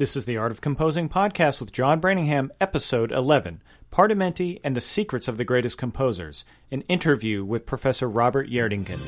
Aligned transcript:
This 0.00 0.16
is 0.16 0.24
the 0.24 0.38
Art 0.38 0.50
of 0.50 0.62
Composing 0.62 1.10
podcast 1.10 1.60
with 1.60 1.72
John 1.72 2.00
Brantingham, 2.00 2.48
episode 2.58 3.12
11 3.12 3.60
Partimenti 3.92 4.58
and 4.64 4.74
the 4.74 4.80
Secrets 4.80 5.28
of 5.28 5.36
the 5.36 5.44
Greatest 5.44 5.76
Composers, 5.76 6.46
an 6.70 6.80
interview 6.88 7.44
with 7.44 7.66
Professor 7.66 8.08
Robert 8.08 8.48
Gjerdingen. 8.48 8.98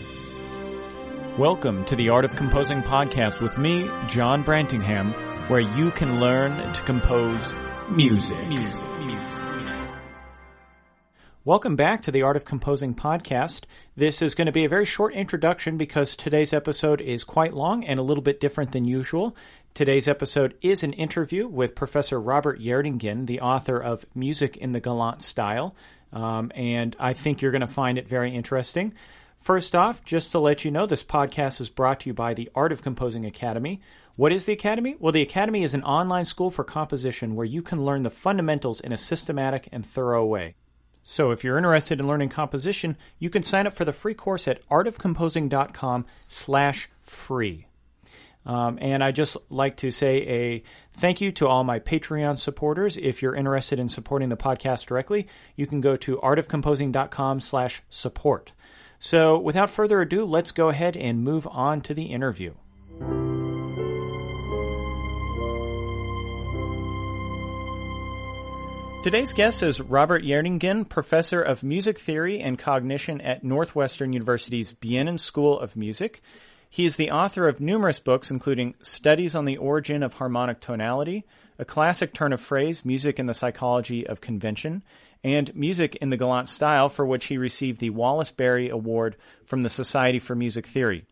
Welcome 1.39 1.87
to 1.87 1.97
the 1.97 2.11
Art 2.11 2.27
of 2.27 2.37
Composing 2.37 2.83
podcast 2.83 3.41
with 3.41 3.57
me, 3.57 3.91
John 4.07 4.45
Brantingham, 4.45 5.15
where 5.49 5.61
you 5.61 5.93
can 5.93 6.21
learn 6.21 6.75
to 6.75 6.83
compose 6.83 7.55
music. 7.89 8.47
music. 8.49 8.93
Welcome 11.45 11.75
back 11.75 12.03
to 12.03 12.13
the 12.13 12.23
Art 12.23 12.37
of 12.37 12.45
Composing 12.45 12.95
podcast. 12.95 13.65
This 13.97 14.23
is 14.23 14.37
going 14.37 14.47
to 14.47 14.53
be 14.53 14.65
a 14.65 14.69
very 14.69 14.85
short 14.85 15.13
introduction 15.13 15.77
because 15.77 16.15
today's 16.15 16.53
episode 16.53 17.01
is 17.01 17.25
quite 17.25 17.53
long 17.53 17.85
and 17.85 17.99
a 17.99 18.03
little 18.05 18.23
bit 18.23 18.39
different 18.39 18.71
than 18.71 18.85
usual. 18.85 19.37
Today's 19.75 20.07
episode 20.07 20.55
is 20.61 20.83
an 20.83 20.93
interview 20.93 21.49
with 21.49 21.75
Professor 21.75 22.21
Robert 22.21 22.61
Gjerdingen, 22.61 23.25
the 23.25 23.41
author 23.41 23.79
of 23.79 24.05
Music 24.15 24.59
in 24.59 24.73
the 24.73 24.81
Galant 24.81 25.23
Style, 25.23 25.75
um, 26.13 26.53
and 26.55 26.95
I 27.01 27.15
think 27.15 27.41
you're 27.41 27.53
going 27.53 27.63
to 27.63 27.67
find 27.67 27.97
it 27.97 28.07
very 28.07 28.35
interesting. 28.35 28.93
First 29.39 29.75
off, 29.75 30.05
just 30.05 30.31
to 30.33 30.41
let 30.41 30.67
you 30.67 30.71
know, 30.71 30.85
this 30.85 31.03
podcast 31.03 31.59
is 31.59 31.71
brought 31.71 32.01
to 32.01 32.11
you 32.11 32.13
by 32.13 32.35
the 32.35 32.51
Art 32.55 32.71
of 32.71 32.83
Composing 32.83 33.25
Academy. 33.25 33.81
What 34.17 34.31
is 34.31 34.45
the 34.45 34.53
Academy? 34.53 34.95
Well, 34.99 35.13
the 35.13 35.23
Academy 35.23 35.65
is 35.65 35.73
an 35.73 35.85
online 35.85 36.27
school 36.27 36.51
for 36.51 36.65
composition 36.65 37.35
where 37.35 37.47
you 37.47 37.63
can 37.63 37.83
learn 37.83 38.03
the 38.03 38.11
fundamentals 38.11 38.79
in 38.79 38.93
a 38.93 38.99
systematic 38.99 39.71
and 39.73 39.87
thorough 39.87 40.27
way. 40.27 40.55
So 41.03 41.31
if 41.31 41.45
you're 41.45 41.57
interested 41.57 41.99
in 41.99 42.07
learning 42.07 42.29
composition, 42.29 42.99
you 43.19 43.31
can 43.31 43.43
sign 43.43 43.67
up 43.67 43.73
for 43.73 43.87
the 43.87 43.93
free 43.95 44.15
course 44.15 44.47
at 44.49 44.69
artofcomposing.com 44.69 46.05
slash 46.29 46.91
free. 47.01 47.65
Um, 48.45 48.79
and 48.81 49.05
I 49.05 49.13
just 49.13 49.37
like 49.51 49.77
to 49.79 49.91
say 49.91 50.17
a 50.29 50.63
thank 50.95 51.21
you 51.21 51.33
to 51.33 51.47
all 51.47 51.65
my 51.65 51.79
Patreon 51.79 52.39
supporters. 52.39 52.97
If 52.97 53.23
you're 53.23 53.35
interested 53.35 53.79
in 53.79 53.89
supporting 53.89 54.29
the 54.29 54.37
podcast 54.37 54.87
directly, 54.87 55.29
you 55.57 55.67
can 55.67 55.81
go 55.81 55.97
to 55.97 56.17
artofcomposing.com 56.17 57.41
slash 57.41 57.83
support. 57.91 58.53
So 58.99 59.39
without 59.39 59.71
further 59.71 60.01
ado, 60.01 60.25
let's 60.25 60.53
go 60.53 60.69
ahead 60.69 60.97
and 60.97 61.25
move 61.25 61.47
on 61.51 61.81
to 61.83 61.95
the 61.95 62.05
interview. 62.05 62.55
Today's 69.03 69.33
guest 69.33 69.65
is 69.65 69.81
Robert 69.81 70.23
Gjerdingen, 70.23 70.89
professor 70.89 71.43
of 71.43 71.65
music 71.65 71.99
theory 71.99 72.41
and 72.41 72.57
cognition 72.57 73.21
at 73.21 73.43
Northwestern 73.43 74.13
University's 74.13 74.73
Bienen 74.73 75.19
School 75.19 75.59
of 75.59 75.75
Music. 75.75 76.23
He 76.73 76.87
is 76.87 76.97
the 76.97 77.11
author 77.11 77.49
of 77.49 77.61
numerous 77.61 77.99
books, 77.99 78.31
including 78.31 78.77
Studies 78.83 79.35
on 79.35 79.45
the 79.45 79.59
Origin 79.59 80.03
of 80.03 80.15
Harmonic 80.15 80.59
Tonality, 80.59 81.27
a 81.59 81.67
classic 81.67 82.15
turn 82.15 82.33
of 82.33 82.41
phrase, 82.41 82.83
Music 82.83 83.19
and 83.19 83.29
the 83.29 83.35
Psychology 83.35 84.07
of 84.07 84.23
Convention, 84.23 84.83
and 85.23 85.55
Music 85.55 85.97
in 85.97 86.09
the 86.09 86.17
Galant 86.17 86.49
Style, 86.49 86.89
for 86.89 87.05
which 87.05 87.27
he 87.27 87.37
received 87.37 87.79
the 87.79 87.91
Wallace 87.91 88.31
Berry 88.31 88.71
Award 88.71 89.17
from 89.45 89.61
the 89.61 89.69
Society 89.69 90.19
for 90.19 90.35
Music 90.35 90.67
Theory. 90.67 91.05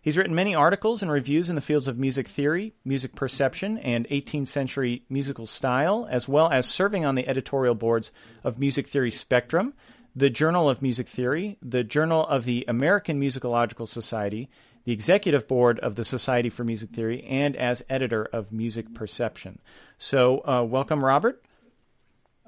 He's 0.00 0.16
written 0.16 0.34
many 0.34 0.54
articles 0.54 1.02
and 1.02 1.10
reviews 1.12 1.50
in 1.50 1.54
the 1.54 1.60
fields 1.60 1.86
of 1.86 1.98
music 1.98 2.26
theory, 2.26 2.72
music 2.82 3.14
perception, 3.14 3.76
and 3.76 4.08
18th 4.08 4.48
century 4.48 5.04
musical 5.10 5.46
style, 5.46 6.08
as 6.10 6.26
well 6.26 6.50
as 6.50 6.64
serving 6.64 7.04
on 7.04 7.14
the 7.14 7.28
editorial 7.28 7.74
boards 7.74 8.10
of 8.42 8.58
Music 8.58 8.88
Theory 8.88 9.10
Spectrum, 9.10 9.74
the 10.16 10.30
Journal 10.30 10.70
of 10.70 10.80
Music 10.80 11.08
Theory, 11.08 11.58
the 11.60 11.84
Journal 11.84 12.26
of 12.26 12.46
the 12.46 12.64
American 12.68 13.20
Musicological 13.20 13.86
Society, 13.86 14.48
the 14.84 14.92
executive 14.92 15.48
board 15.48 15.78
of 15.80 15.94
the 15.94 16.04
Society 16.04 16.50
for 16.50 16.64
Music 16.64 16.90
Theory, 16.90 17.24
and 17.24 17.56
as 17.56 17.82
editor 17.88 18.24
of 18.24 18.52
Music 18.52 18.94
Perception. 18.94 19.58
So, 19.98 20.42
uh, 20.46 20.62
welcome, 20.62 21.02
Robert. 21.02 21.42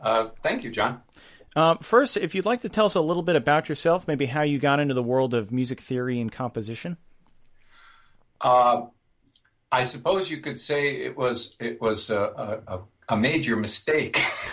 Uh, 0.01 0.29
thank 0.43 0.65
you, 0.65 0.71
John. 0.71 1.03
Uh, 1.55 1.77
first, 1.81 2.19
if 2.19 2.35
you'd 2.35 2.45
like 2.45 2.61
to 2.61 2.69
tell 2.69 2.85
us 2.85 2.95
a 2.95 3.01
little 3.01 3.23
bit 3.23 3.35
about 3.35 3.69
yourself, 3.69 4.07
maybe 4.07 4.27
how 4.27 4.43
you 4.43 4.59
got 4.59 4.79
into 4.79 4.93
the 4.93 5.03
world 5.03 5.33
of 5.33 5.51
music 5.51 5.81
theory 5.81 6.21
and 6.21 6.31
composition. 6.31 6.99
Uh, 8.43 8.83
I 9.73 9.85
suppose 9.85 10.31
you 10.31 10.39
could 10.39 10.61
say 10.61 11.05
it 11.05 11.17
was 11.17 11.57
it 11.59 11.81
was 11.81 12.11
a, 12.11 12.61
a, 12.67 12.81
a 13.09 13.17
major 13.17 13.57
mistake. 13.57 14.21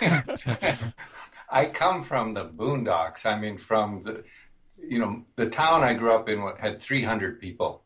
I 1.50 1.66
come 1.66 2.02
from 2.02 2.32
the 2.32 2.46
boondocks. 2.46 3.26
I 3.26 3.38
mean, 3.38 3.58
from 3.58 4.02
the 4.02 4.24
you 4.78 4.98
know 4.98 5.24
the 5.36 5.48
town 5.48 5.82
I 5.82 5.94
grew 5.94 6.14
up 6.14 6.28
in 6.28 6.40
had 6.58 6.80
300 6.80 7.40
people. 7.40 7.82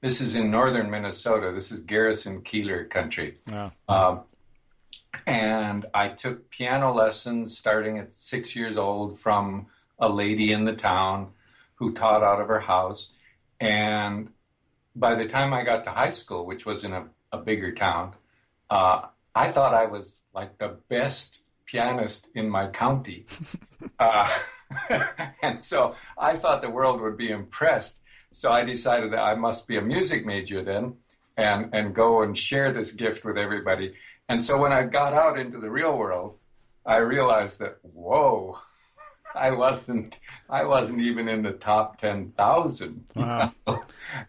This 0.00 0.20
is 0.20 0.34
in 0.34 0.50
northern 0.50 0.90
Minnesota. 0.90 1.52
This 1.54 1.70
is 1.70 1.80
Garrison 1.80 2.42
Keillor 2.42 2.90
country. 2.90 3.38
Um, 3.88 4.22
and 5.26 5.86
I 5.94 6.08
took 6.08 6.50
piano 6.50 6.92
lessons 6.92 7.56
starting 7.56 7.98
at 7.98 8.12
six 8.14 8.56
years 8.56 8.76
old 8.76 9.20
from 9.20 9.66
a 9.98 10.08
lady 10.08 10.52
in 10.52 10.64
the 10.64 10.72
town 10.72 11.30
who 11.74 11.92
taught 11.92 12.22
out 12.22 12.40
of 12.40 12.48
her 12.48 12.60
house. 12.60 13.10
And 13.60 14.30
by 14.96 15.14
the 15.14 15.26
time 15.26 15.54
I 15.54 15.62
got 15.62 15.84
to 15.84 15.90
high 15.90 16.10
school, 16.10 16.44
which 16.44 16.66
was 16.66 16.84
in 16.84 16.92
a, 16.92 17.06
a 17.30 17.38
bigger 17.38 17.72
town, 17.72 18.14
uh, 18.68 19.06
I 19.34 19.52
thought 19.52 19.74
I 19.74 19.86
was 19.86 20.22
like 20.34 20.58
the 20.58 20.76
best 20.88 21.42
pianist 21.64 22.28
in 22.34 22.50
my 22.50 22.66
county. 22.66 23.26
uh, 23.98 24.28
and 25.42 25.62
so 25.62 25.94
I 26.18 26.36
thought 26.36 26.62
the 26.62 26.70
world 26.70 27.00
would 27.00 27.16
be 27.16 27.30
impressed. 27.30 28.00
So 28.30 28.50
I 28.50 28.64
decided 28.64 29.12
that 29.12 29.20
I 29.20 29.34
must 29.34 29.68
be 29.68 29.76
a 29.76 29.82
music 29.82 30.24
major 30.24 30.62
then 30.62 30.96
and, 31.36 31.68
and 31.74 31.94
go 31.94 32.22
and 32.22 32.36
share 32.36 32.72
this 32.72 32.92
gift 32.92 33.24
with 33.24 33.36
everybody. 33.36 33.94
And 34.28 34.42
so 34.42 34.58
when 34.58 34.72
I 34.72 34.84
got 34.84 35.12
out 35.12 35.38
into 35.38 35.58
the 35.58 35.70
real 35.70 35.96
world, 35.96 36.38
I 36.84 36.96
realized 36.96 37.58
that, 37.60 37.78
whoa, 37.82 38.58
I 39.34 39.50
wasn't 39.50 40.18
I 40.48 40.64
wasn't 40.64 41.00
even 41.00 41.28
in 41.28 41.42
the 41.42 41.52
top 41.52 41.98
ten 41.98 42.32
thousand. 42.32 43.04
Wow. 43.14 43.52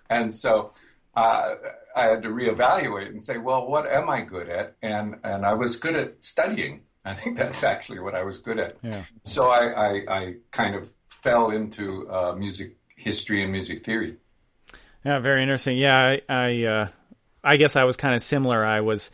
and 0.09 0.33
so 0.33 0.71
uh, 1.15 1.55
I 1.95 2.05
had 2.05 2.23
to 2.23 2.29
reevaluate 2.29 3.09
and 3.09 3.21
say, 3.21 3.37
well, 3.37 3.67
what 3.67 3.85
am 3.85 4.09
I 4.09 4.21
good 4.21 4.49
at? 4.49 4.75
And 4.81 5.15
and 5.23 5.45
I 5.45 5.53
was 5.53 5.75
good 5.75 5.95
at 5.95 6.23
studying. 6.23 6.81
I 7.05 7.13
think 7.13 7.37
that's 7.37 7.63
actually 7.63 7.99
what 7.99 8.15
I 8.15 8.23
was 8.23 8.39
good 8.39 8.59
at. 8.59 8.77
Yeah. 8.81 9.03
So 9.23 9.49
I, 9.49 9.65
I, 9.71 9.89
I 10.07 10.33
kind 10.51 10.75
of 10.75 10.93
fell 11.09 11.51
into 11.51 12.09
uh, 12.09 12.33
music 12.33 12.77
history 12.95 13.43
and 13.43 13.51
music 13.51 13.83
theory. 13.83 14.17
Yeah, 15.03 15.19
very 15.19 15.41
interesting. 15.41 15.77
Yeah, 15.77 15.97
I 15.97 16.21
I, 16.29 16.63
uh, 16.63 16.87
I 17.43 17.57
guess 17.57 17.75
I 17.75 17.83
was 17.83 17.97
kind 17.97 18.15
of 18.15 18.21
similar. 18.21 18.65
I 18.65 18.81
was 18.81 19.11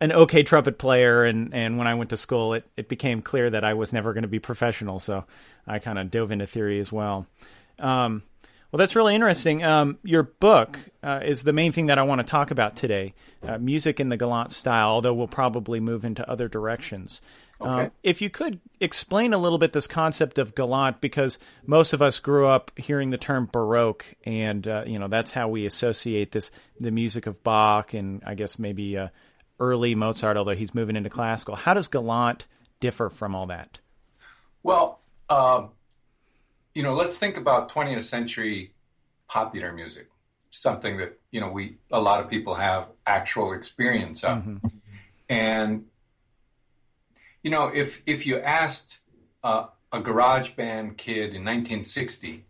an 0.00 0.12
okay 0.12 0.42
trumpet 0.42 0.78
player, 0.78 1.24
and, 1.24 1.54
and 1.54 1.78
when 1.78 1.86
I 1.86 1.94
went 1.94 2.10
to 2.10 2.16
school, 2.16 2.54
it, 2.54 2.64
it 2.76 2.88
became 2.88 3.22
clear 3.22 3.50
that 3.50 3.64
I 3.64 3.74
was 3.74 3.92
never 3.92 4.12
going 4.12 4.22
to 4.22 4.28
be 4.28 4.38
professional. 4.38 5.00
So 5.00 5.24
I 5.66 5.78
kind 5.78 5.98
of 5.98 6.10
dove 6.10 6.32
into 6.32 6.46
theory 6.46 6.80
as 6.80 6.90
well. 6.90 7.26
Um, 7.78 8.22
well, 8.70 8.78
that's 8.78 8.94
really 8.94 9.14
interesting. 9.14 9.64
Um, 9.64 9.98
your 10.02 10.24
book 10.24 10.78
uh, 11.02 11.20
is 11.24 11.42
the 11.42 11.52
main 11.52 11.72
thing 11.72 11.86
that 11.86 11.98
I 11.98 12.02
want 12.02 12.20
to 12.20 12.30
talk 12.30 12.50
about 12.50 12.76
today 12.76 13.14
uh, 13.42 13.58
music 13.58 14.00
in 14.00 14.08
the 14.08 14.16
Galant 14.16 14.52
style, 14.52 14.88
although 14.88 15.14
we'll 15.14 15.26
probably 15.28 15.80
move 15.80 16.04
into 16.04 16.28
other 16.28 16.48
directions. 16.48 17.20
Um, 17.60 17.70
okay. 17.70 17.90
if 18.02 18.22
you 18.22 18.30
could 18.30 18.60
explain 18.78 19.32
a 19.32 19.38
little 19.38 19.58
bit 19.58 19.72
this 19.72 19.88
concept 19.88 20.38
of 20.38 20.54
galant, 20.54 21.00
because 21.00 21.38
most 21.66 21.92
of 21.92 22.00
us 22.00 22.20
grew 22.20 22.46
up 22.46 22.70
hearing 22.76 23.10
the 23.10 23.18
term 23.18 23.48
Baroque, 23.50 24.04
and 24.24 24.66
uh, 24.68 24.84
you 24.86 24.98
know 24.98 25.08
that's 25.08 25.32
how 25.32 25.48
we 25.48 25.66
associate 25.66 26.30
this 26.30 26.52
the 26.78 26.92
music 26.92 27.26
of 27.26 27.42
Bach, 27.42 27.94
and 27.94 28.22
I 28.24 28.34
guess 28.34 28.60
maybe 28.60 28.96
uh, 28.96 29.08
early 29.58 29.96
Mozart, 29.96 30.36
although 30.36 30.54
he's 30.54 30.74
moving 30.74 30.94
into 30.94 31.10
classical. 31.10 31.56
How 31.56 31.74
does 31.74 31.88
Galant 31.88 32.46
differ 32.78 33.10
from 33.10 33.34
all 33.34 33.46
that? 33.46 33.78
Well, 34.62 35.00
um, 35.28 35.70
you 36.78 36.84
know, 36.84 36.94
let's 36.94 37.16
think 37.18 37.36
about 37.36 37.72
20th 37.72 38.04
century 38.04 38.72
popular 39.26 39.72
music, 39.72 40.06
something 40.52 40.96
that 40.98 41.18
you 41.32 41.40
know 41.40 41.50
we 41.50 41.78
a 41.90 42.00
lot 42.00 42.20
of 42.22 42.30
people 42.30 42.54
have 42.54 42.86
actual 43.04 43.52
experience 43.52 44.22
of, 44.22 44.38
mm-hmm. 44.38 44.68
and 45.28 45.86
you 47.42 47.50
know, 47.50 47.64
if 47.66 48.00
if 48.06 48.26
you 48.28 48.38
asked 48.38 48.98
uh, 49.42 49.66
a 49.92 50.00
garage 50.00 50.50
band 50.50 50.96
kid 50.96 51.34
in 51.34 51.42
1960, 51.44 52.44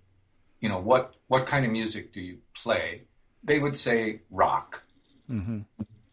you 0.60 0.68
know, 0.68 0.78
what 0.78 1.14
what 1.28 1.46
kind 1.46 1.64
of 1.64 1.72
music 1.72 2.12
do 2.12 2.20
you 2.20 2.36
play? 2.54 3.04
They 3.42 3.58
would 3.58 3.78
say 3.78 4.20
rock. 4.30 4.82
Mm-hmm. 5.30 5.60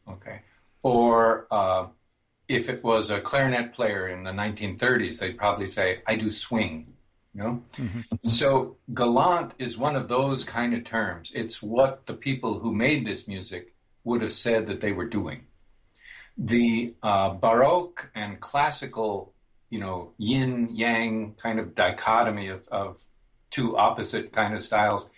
Okay 0.09 0.39
or 0.85 1.47
uh, 1.49 1.87
if 2.47 2.69
it 2.69 2.83
was 2.83 3.09
a 3.09 3.19
clarinet 3.19 3.73
player 3.73 4.07
in 4.07 4.23
the 4.23 4.29
1930s, 4.29 5.17
they'd 5.17 5.35
probably 5.35 5.65
say, 5.65 6.03
I 6.05 6.13
do 6.15 6.29
swing. 6.29 6.93
You 7.35 7.43
know? 7.43 7.63
Mm-hmm. 7.73 8.01
So 8.23 8.77
galant 8.93 9.53
is 9.59 9.77
one 9.77 9.95
of 9.97 10.07
those 10.07 10.45
kind 10.45 10.73
of 10.73 10.85
terms. 10.85 11.31
It's 11.35 11.61
what 11.61 12.05
the 12.05 12.13
people 12.13 12.59
who 12.59 12.73
made 12.73 13.05
this 13.05 13.27
music 13.27 13.73
would 14.05 14.21
have 14.21 14.31
said 14.31 14.67
that 14.67 14.79
they 14.79 14.93
were 14.93 15.05
doing. 15.05 15.41
The 16.37 16.93
uh, 17.03 17.31
Baroque 17.31 18.09
and 18.15 18.39
classical, 18.39 19.33
you 19.69 19.79
know, 19.79 20.13
yin 20.17 20.69
yang 20.71 21.33
kind 21.33 21.59
of 21.59 21.75
dichotomy 21.75 22.47
of, 22.47 22.67
of 22.69 23.01
two 23.51 23.77
opposite 23.77 24.31
kind 24.31 24.53
of 24.53 24.61
styles 24.61 25.09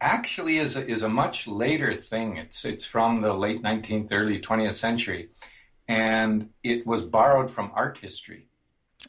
actually 0.00 0.58
is 0.58 0.76
a, 0.76 0.86
is 0.86 1.02
a 1.02 1.08
much 1.08 1.46
later 1.46 1.94
thing. 1.96 2.36
It's 2.36 2.64
it's 2.64 2.86
from 2.86 3.20
the 3.20 3.34
late 3.34 3.62
19th, 3.62 4.08
early 4.12 4.40
20th 4.40 4.74
century, 4.74 5.30
and 5.86 6.50
it 6.62 6.86
was 6.86 7.02
borrowed 7.02 7.50
from 7.50 7.72
art 7.74 7.98
history. 7.98 8.46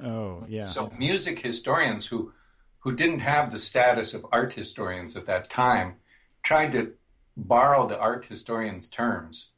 Oh, 0.04 0.44
yeah. 0.48 0.64
So 0.64 0.92
music 0.98 1.40
historians 1.40 2.08
who 2.08 2.32
who 2.80 2.96
didn't 2.96 3.20
have 3.20 3.52
the 3.52 3.60
status 3.60 4.14
of 4.14 4.26
art 4.32 4.54
historians 4.54 5.16
at 5.16 5.26
that 5.26 5.50
time 5.50 5.96
tried 6.44 6.72
to 6.72 6.94
borrow 7.36 7.88
the 7.88 7.98
art 7.98 8.26
historians' 8.26 8.88
terms 8.88 9.50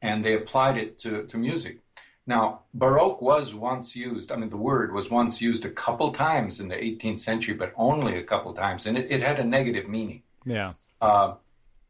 and 0.00 0.24
they 0.24 0.34
applied 0.34 0.76
it 0.76 0.98
to, 0.98 1.24
to 1.26 1.36
music. 1.36 1.78
Now, 2.26 2.60
Baroque 2.72 3.20
was 3.20 3.52
once 3.54 3.96
used, 3.96 4.30
I 4.30 4.36
mean, 4.36 4.50
the 4.50 4.56
word 4.56 4.92
was 4.92 5.10
once 5.10 5.40
used 5.40 5.64
a 5.64 5.70
couple 5.70 6.12
times 6.12 6.60
in 6.60 6.68
the 6.68 6.76
18th 6.76 7.20
century, 7.20 7.54
but 7.54 7.72
only 7.76 8.16
a 8.16 8.22
couple 8.22 8.52
times, 8.52 8.86
and 8.86 8.96
it, 8.96 9.10
it 9.10 9.22
had 9.22 9.40
a 9.40 9.44
negative 9.44 9.88
meaning. 9.88 10.22
Yeah. 10.44 10.74
Uh, 11.00 11.34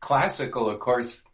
classical, 0.01 0.71
of 0.71 0.81
course, 0.81 1.25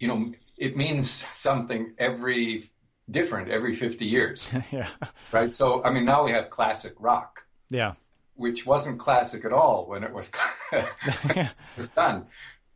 you 0.00 0.08
know, 0.08 0.32
it 0.56 0.76
means 0.76 1.24
something 1.34 1.94
every 1.98 2.70
different 3.10 3.50
every 3.50 3.74
50 3.74 4.04
years. 4.04 4.48
yeah. 4.72 4.88
Right. 5.30 5.52
So, 5.52 5.84
I 5.84 5.90
mean, 5.90 6.04
now 6.04 6.24
we 6.24 6.32
have 6.32 6.50
classic 6.50 6.94
rock. 6.98 7.43
Yeah. 7.74 7.94
Which 8.36 8.64
wasn't 8.64 8.98
classic 9.00 9.44
at 9.44 9.52
all 9.52 9.86
when 9.86 10.04
it 10.04 10.12
was, 10.12 10.30
was 11.76 11.90
done. 11.90 12.26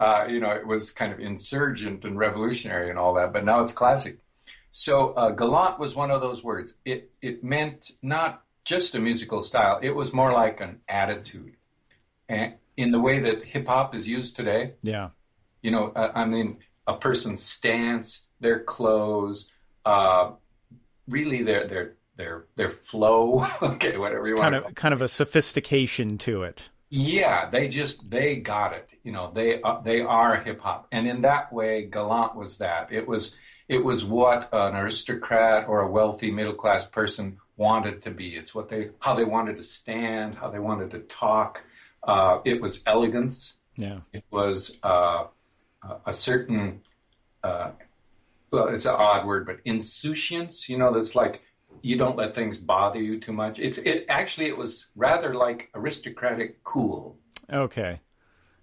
Uh, 0.00 0.26
you 0.28 0.40
know, 0.40 0.50
it 0.50 0.66
was 0.66 0.90
kind 0.90 1.12
of 1.12 1.20
insurgent 1.20 2.04
and 2.04 2.18
revolutionary 2.18 2.90
and 2.90 2.98
all 2.98 3.14
that, 3.14 3.32
but 3.32 3.44
now 3.44 3.62
it's 3.62 3.72
classic. 3.72 4.18
So, 4.70 5.10
uh, 5.14 5.30
galant 5.30 5.78
was 5.78 5.94
one 5.94 6.10
of 6.10 6.20
those 6.20 6.44
words. 6.44 6.74
It 6.84 7.10
it 7.22 7.42
meant 7.42 7.92
not 8.02 8.44
just 8.64 8.94
a 8.94 9.00
musical 9.00 9.40
style; 9.40 9.80
it 9.82 9.90
was 9.90 10.12
more 10.12 10.32
like 10.32 10.60
an 10.60 10.80
attitude, 10.88 11.56
and 12.28 12.54
in 12.76 12.92
the 12.92 13.00
way 13.00 13.18
that 13.20 13.44
hip 13.44 13.66
hop 13.66 13.94
is 13.94 14.06
used 14.06 14.36
today. 14.36 14.74
Yeah. 14.82 15.08
You 15.62 15.72
know, 15.72 15.88
uh, 15.96 16.12
I 16.14 16.26
mean, 16.26 16.58
a 16.86 16.94
person's 16.94 17.42
stance, 17.42 18.28
their 18.40 18.60
clothes, 18.60 19.50
uh, 19.84 20.32
really 21.08 21.42
their 21.42 21.66
their 21.66 21.94
their 22.18 22.44
their 22.56 22.68
flow. 22.68 23.46
okay, 23.62 23.96
whatever 23.96 24.28
you 24.28 24.34
it's 24.34 24.40
want. 24.40 24.54
Kind 24.54 24.66
of 24.66 24.74
kind 24.74 24.92
of 24.92 25.00
a 25.00 25.08
sophistication 25.08 26.18
to 26.18 26.42
it. 26.42 26.68
Yeah, 26.90 27.48
they 27.48 27.68
just 27.68 28.10
they 28.10 28.36
got 28.36 28.74
it. 28.74 28.90
You 29.02 29.12
know, 29.12 29.30
they 29.34 29.62
uh, 29.62 29.80
they 29.80 30.02
are 30.02 30.36
hip 30.36 30.60
hop, 30.60 30.88
and 30.92 31.08
in 31.08 31.22
that 31.22 31.50
way, 31.50 31.86
galant 31.86 32.36
was 32.36 32.58
that. 32.58 32.92
It 32.92 33.08
was 33.08 33.36
it 33.68 33.82
was 33.82 34.04
what 34.04 34.50
an 34.52 34.76
aristocrat 34.76 35.68
or 35.68 35.80
a 35.80 35.90
wealthy 35.90 36.30
middle 36.30 36.54
class 36.54 36.84
person 36.84 37.38
wanted 37.56 38.02
to 38.02 38.10
be. 38.10 38.36
It's 38.36 38.54
what 38.54 38.68
they 38.68 38.90
how 38.98 39.14
they 39.14 39.24
wanted 39.24 39.56
to 39.56 39.62
stand, 39.62 40.34
how 40.34 40.50
they 40.50 40.58
wanted 40.58 40.90
to 40.90 40.98
talk. 41.00 41.62
Uh, 42.02 42.40
it 42.44 42.60
was 42.60 42.82
elegance. 42.86 43.56
Yeah. 43.76 44.00
It 44.12 44.24
was 44.30 44.78
uh, 44.82 45.24
a 46.04 46.12
certain 46.12 46.80
uh, 47.44 47.70
well, 48.50 48.68
it's 48.68 48.86
an 48.86 48.94
odd 48.94 49.26
word, 49.26 49.46
but 49.46 49.60
insouciance. 49.64 50.68
You 50.68 50.78
know, 50.78 50.92
that's 50.92 51.14
like 51.14 51.42
you 51.82 51.96
don't 51.96 52.16
let 52.16 52.34
things 52.34 52.56
bother 52.56 53.00
you 53.00 53.18
too 53.18 53.32
much. 53.32 53.58
It's 53.58 53.78
it 53.78 54.06
actually 54.08 54.46
it 54.46 54.56
was 54.56 54.90
rather 54.96 55.34
like 55.34 55.70
aristocratic 55.74 56.62
cool. 56.64 57.18
Okay. 57.52 58.00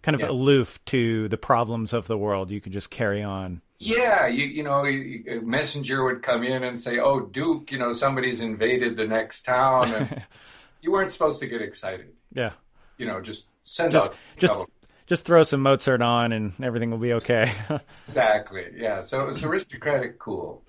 Kind 0.02 0.16
of 0.16 0.22
yeah. 0.22 0.30
aloof 0.30 0.84
to 0.86 1.28
the 1.30 1.38
problems 1.38 1.94
of 1.94 2.08
the 2.08 2.18
world. 2.18 2.52
You 2.52 2.62
could 2.62 2.74
just 2.74 2.90
carry 2.90 3.24
on. 3.24 3.62
Yeah, 3.80 4.28
you 4.28 4.46
you 4.46 4.64
know, 4.64 4.86
a 4.86 5.40
messenger 5.42 6.04
would 6.04 6.22
come 6.22 6.44
in 6.44 6.64
and 6.64 6.80
say, 6.80 7.00
"Oh, 7.00 7.22
Duke, 7.22 7.72
you 7.72 7.78
know, 7.78 7.92
somebody's 7.92 8.40
invaded 8.40 8.96
the 8.96 9.08
next 9.08 9.44
town." 9.44 9.94
And 9.94 10.24
you 10.82 10.92
weren't 10.92 11.12
supposed 11.12 11.40
to 11.42 11.48
get 11.48 11.62
excited. 11.62 12.14
Yeah. 12.34 12.54
You 12.98 13.08
know, 13.08 13.20
just 13.20 13.48
send 13.64 13.92
just, 13.92 14.12
out 14.12 14.18
just 14.38 14.54
know, 14.54 14.68
just 15.08 15.26
throw 15.26 15.44
some 15.44 15.62
Mozart 15.62 16.02
on 16.02 16.32
and 16.32 16.54
everything 16.62 16.92
will 16.92 16.98
be 16.98 17.14
okay. 17.14 17.52
exactly. 17.92 18.68
Yeah. 18.76 19.02
So 19.02 19.22
it 19.22 19.28
was 19.28 19.44
aristocratic 19.44 20.20
cool. 20.20 20.64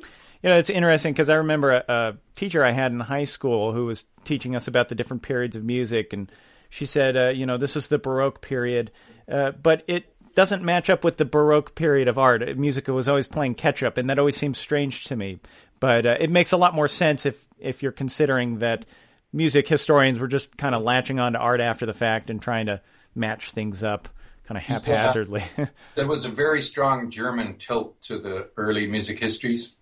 You 0.46 0.52
know, 0.52 0.58
it's 0.58 0.70
interesting 0.70 1.12
because 1.12 1.28
I 1.28 1.34
remember 1.34 1.72
a, 1.72 1.84
a, 1.88 2.16
teacher 2.37 2.64
I 2.64 2.70
had 2.70 2.93
in 2.93 3.00
high 3.00 3.25
school 3.25 3.72
who 3.72 3.87
was 3.87 4.04
teaching 4.22 4.54
us 4.54 4.69
about 4.69 4.88
the 4.88 4.94
different 4.94 5.25
periods 5.25 5.56
of 5.56 5.64
music, 5.64 6.12
and 6.12 6.31
she 6.70 6.87
said, 6.87 7.16
uh, 7.16 7.31
you 7.31 7.46
know, 7.46 7.56
this 7.56 7.75
is 7.75 7.88
the 7.88 7.98
Baroque 7.98 8.43
period, 8.43 8.93
uh, 9.28 9.50
but 9.60 9.82
it 9.88 10.14
doesn't 10.37 10.62
match 10.62 10.88
up 10.88 11.02
with 11.02 11.16
the 11.16 11.25
Baroque 11.25 11.75
period 11.75 12.06
of 12.06 12.16
art. 12.16 12.56
Music 12.56 12.87
was 12.87 13.08
always 13.08 13.26
playing 13.26 13.56
catch 13.56 13.82
up, 13.82 13.98
and 13.98 14.08
that 14.08 14.20
always 14.20 14.37
seems 14.37 14.56
strange 14.56 15.06
to 15.06 15.16
me. 15.16 15.40
But 15.81 16.06
uh, 16.06 16.16
it 16.20 16.31
makes 16.31 16.52
a 16.52 16.56
lot 16.56 16.76
more 16.76 16.87
sense 16.87 17.26
if 17.26 17.44
if 17.58 17.82
you're 17.82 17.90
considering 17.90 18.60
that 18.60 18.87
music 19.32 19.66
historians 19.66 20.20
were 20.20 20.28
just 20.28 20.56
kind 20.56 20.76
of 20.76 20.82
latching 20.82 21.19
on 21.19 21.32
to 21.32 21.40
art 21.40 21.60
after 21.60 21.87
the 21.87 21.93
fact 21.93 22.31
and 22.31 22.40
trying 22.40 22.66
to 22.66 22.81
match 23.16 23.50
things 23.50 23.82
up 23.82 24.08
kind 24.46 24.56
of 24.56 24.62
haphazardly. 24.62 25.43
Yeah. 25.58 25.66
there 25.96 26.06
was 26.06 26.25
a 26.25 26.28
very 26.28 26.62
strong 26.62 27.10
German 27.10 27.56
tilt 27.58 28.00
to 28.02 28.20
the 28.20 28.50
early 28.56 28.87
music 28.87 29.19
histories. 29.19 29.72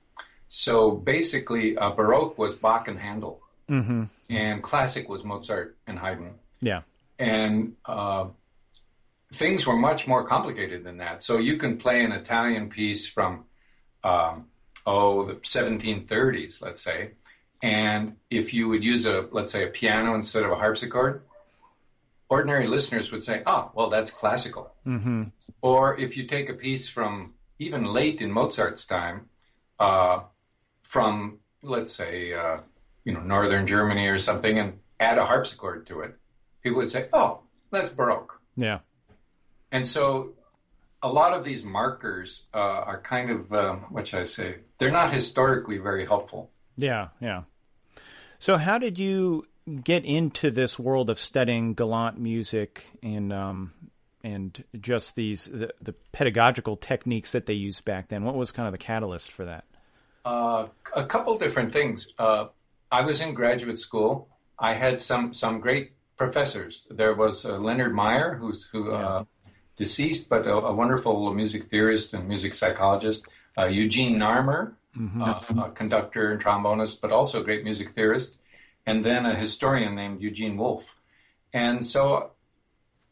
So 0.57 0.93
basically, 0.93 1.77
uh, 1.77 1.91
Baroque 1.91 2.39
was 2.39 2.55
Bach 2.55 2.87
and 2.87 2.97
Handel, 2.97 3.43
mm-hmm. 3.69 4.05
and 4.31 4.63
classic 4.63 5.09
was 5.09 5.25
Mozart 5.25 5.77
and 5.85 5.99
Haydn. 5.99 6.37
Yeah, 6.61 6.83
and 7.19 7.75
uh, 7.85 8.27
things 9.33 9.67
were 9.67 9.75
much 9.75 10.07
more 10.07 10.25
complicated 10.29 10.85
than 10.85 10.99
that. 10.99 11.25
So 11.25 11.39
you 11.39 11.57
can 11.57 11.77
play 11.77 12.05
an 12.05 12.13
Italian 12.13 12.71
piece 12.71 13.09
from 13.09 13.47
um, 14.05 14.45
oh 14.87 15.27
the 15.27 15.35
1730s, 15.35 16.63
let's 16.63 16.81
say, 16.81 17.15
and 17.61 18.15
if 18.31 18.55
you 18.55 18.69
would 18.69 18.85
use 18.85 19.07
a 19.07 19.27
let's 19.33 19.51
say 19.51 19.65
a 19.65 19.71
piano 19.71 20.15
instead 20.15 20.45
of 20.45 20.53
a 20.53 20.55
harpsichord, 20.55 21.23
ordinary 22.29 22.69
listeners 22.69 23.11
would 23.11 23.25
say, 23.25 23.43
"Oh, 23.45 23.73
well, 23.75 23.91
that's 23.91 24.13
classical." 24.13 24.73
Mm-hmm. 24.87 25.25
Or 25.63 25.99
if 25.99 26.17
you 26.17 26.29
take 26.29 26.49
a 26.49 26.55
piece 26.55 26.89
from 26.89 27.35
even 27.59 27.87
late 27.87 28.21
in 28.21 28.31
Mozart's 28.31 28.87
time, 28.87 29.31
uh, 29.81 30.21
from 30.85 31.39
let's 31.63 31.93
say 31.93 32.33
uh, 32.33 32.59
you 33.05 33.13
know 33.13 33.21
northern 33.21 33.67
Germany 33.67 34.07
or 34.07 34.19
something, 34.19 34.59
and 34.59 34.79
add 35.01 35.19
a 35.19 35.27
harpsichord 35.27 35.87
to 35.87 36.01
it, 36.01 36.17
people 36.63 36.79
would 36.79 36.91
say, 36.91 37.09
"Oh, 37.13 37.41
that's 37.71 37.91
Baroque." 37.91 38.41
Yeah. 38.57 38.81
And 39.73 39.85
so, 39.87 40.35
a 41.03 41.09
lot 41.09 41.33
of 41.33 41.45
these 41.45 41.65
markers 41.65 42.47
uh, 42.55 42.59
are 42.59 43.01
kind 43.01 43.31
of 43.31 43.53
um, 43.53 43.87
what 43.91 44.09
should 44.09 44.21
I 44.21 44.25
say? 44.25 44.57
They're 44.79 44.93
not 44.93 45.13
historically 45.13 45.79
very 45.79 46.07
helpful. 46.07 46.51
Yeah, 46.77 47.09
yeah. 47.21 47.43
So, 48.39 48.57
how 48.57 48.79
did 48.79 48.99
you 48.99 49.47
get 49.83 50.05
into 50.05 50.51
this 50.51 50.79
world 50.79 51.11
of 51.11 51.19
studying 51.19 51.75
galant 51.75 52.19
music 52.19 52.87
and 53.03 53.33
um, 53.33 53.73
and 54.23 54.63
just 54.81 55.17
these 55.17 55.45
the, 55.45 55.73
the, 55.81 55.95
pedagogical 56.13 56.77
techniques 56.77 57.33
that 57.33 57.47
they 57.47 57.55
used 57.55 57.85
back 57.85 58.09
then? 58.09 58.25
What 58.25 58.35
was 58.35 58.53
kind 58.53 58.67
of 58.67 58.73
the 58.73 58.79
catalyst 58.79 59.33
for 59.33 59.45
that? 59.47 59.65
Uh, 60.25 60.69
a 60.95 61.05
couple 61.05 61.37
different 61.39 61.73
things. 61.73 62.13
Uh, 62.19 62.47
I 62.91 63.03
was 63.03 63.21
in 63.21 63.35
graduate 63.35 63.79
school. 63.79 64.29
I 64.59 64.75
had 64.75 65.01
some 65.01 65.35
some 65.35 65.61
great 65.61 65.93
professors. 66.17 66.87
There 66.91 67.15
was 67.15 67.45
uh, 67.45 67.59
Leonard 67.59 67.95
Meyer, 67.95 68.37
who's 68.37 68.69
who 68.73 68.93
uh, 68.93 69.25
yeah. 69.45 69.51
deceased, 69.77 70.29
but 70.29 70.47
a, 70.47 70.55
a, 70.55 70.73
wonderful 70.73 71.35
music 71.35 71.69
theorist 71.69 72.15
and 72.15 72.29
music 72.29 72.55
psychologist. 72.55 73.25
Uh, 73.59 73.67
Eugene 73.67 74.17
Narmour, 74.17 74.75
mm-hmm. 74.97 75.23
Uh, 75.23 75.65
a 75.65 75.71
conductor 75.71 76.33
and 76.33 76.41
trombonist, 76.43 77.01
but 77.01 77.11
also 77.11 77.41
a 77.41 77.45
great 77.45 77.65
music 77.65 77.95
theorist 77.95 78.37
and 78.87 79.05
then 79.05 79.27
a 79.27 79.35
historian 79.35 79.95
named 79.95 80.21
Eugene 80.21 80.57
Wolf. 80.57 80.97
And 81.53 81.85
so, 81.85 82.33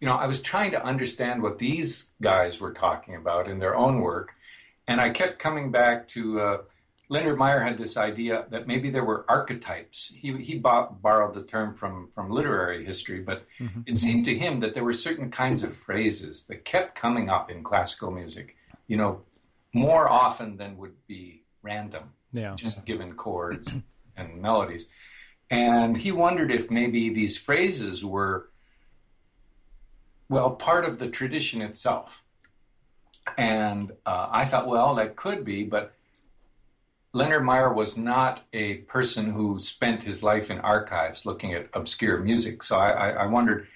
you 0.00 0.08
know, 0.08 0.16
I 0.16 0.26
was 0.26 0.40
trying 0.40 0.72
to 0.72 0.84
understand 0.84 1.42
what 1.42 1.58
these 1.58 2.08
guys 2.20 2.60
were 2.60 2.72
talking 2.72 3.14
about 3.14 3.48
in 3.48 3.58
their 3.58 3.76
own 3.76 4.00
work. 4.00 4.32
And 4.86 5.00
I 5.00 5.10
kept 5.10 5.38
coming 5.38 5.70
back 5.70 6.08
to 6.08 6.40
uh, 6.40 6.58
Leonard 7.08 7.36
Meyer 7.36 7.60
had 7.60 7.78
this 7.78 7.96
idea 7.96 8.46
that 8.50 8.66
maybe 8.66 8.88
there 8.90 9.04
were 9.04 9.24
archetypes. 9.28 10.10
He, 10.14 10.32
he 10.38 10.58
bought, 10.58 11.02
borrowed 11.02 11.34
the 11.34 11.42
term 11.42 11.74
from, 11.74 12.08
from 12.14 12.30
literary 12.30 12.84
history, 12.84 13.20
but 13.20 13.46
mm-hmm. 13.60 13.82
it 13.86 13.98
seemed 13.98 14.24
to 14.26 14.34
him 14.34 14.60
that 14.60 14.72
there 14.74 14.84
were 14.84 14.94
certain 14.94 15.30
kinds 15.30 15.62
of 15.62 15.74
phrases 15.74 16.44
that 16.44 16.64
kept 16.64 16.94
coming 16.94 17.28
up 17.28 17.50
in 17.50 17.62
classical 17.62 18.10
music, 18.10 18.56
you 18.86 18.96
know, 18.96 19.20
more 19.74 20.08
often 20.08 20.56
than 20.56 20.76
would 20.78 20.94
be 21.06 21.42
random, 21.62 22.04
yeah. 22.32 22.54
just 22.54 22.84
given 22.84 23.14
chords 23.14 23.72
and 24.16 24.40
melodies. 24.40 24.86
And 25.50 25.96
he 25.96 26.12
wondered 26.12 26.50
if 26.50 26.70
maybe 26.70 27.12
these 27.12 27.36
phrases 27.36 28.04
were, 28.04 28.48
well, 30.28 30.50
part 30.52 30.86
of 30.86 30.98
the 30.98 31.08
tradition 31.08 31.60
itself. 31.60 32.24
And 33.36 33.92
uh, 34.06 34.28
I 34.30 34.46
thought, 34.46 34.66
well, 34.66 34.94
that 34.94 35.14
could 35.14 35.44
be, 35.44 35.64
but 35.64 35.94
Leonard 37.12 37.44
Meyer 37.44 37.72
was 37.72 37.96
not 37.96 38.42
a 38.52 38.74
person 38.74 39.32
who 39.32 39.60
spent 39.60 40.02
his 40.02 40.22
life 40.22 40.50
in 40.50 40.58
archives 40.60 41.26
looking 41.26 41.52
at 41.52 41.68
obscure 41.74 42.18
music. 42.18 42.62
So 42.62 42.78
I, 42.78 43.10
I 43.10 43.26
wondered, 43.26 43.68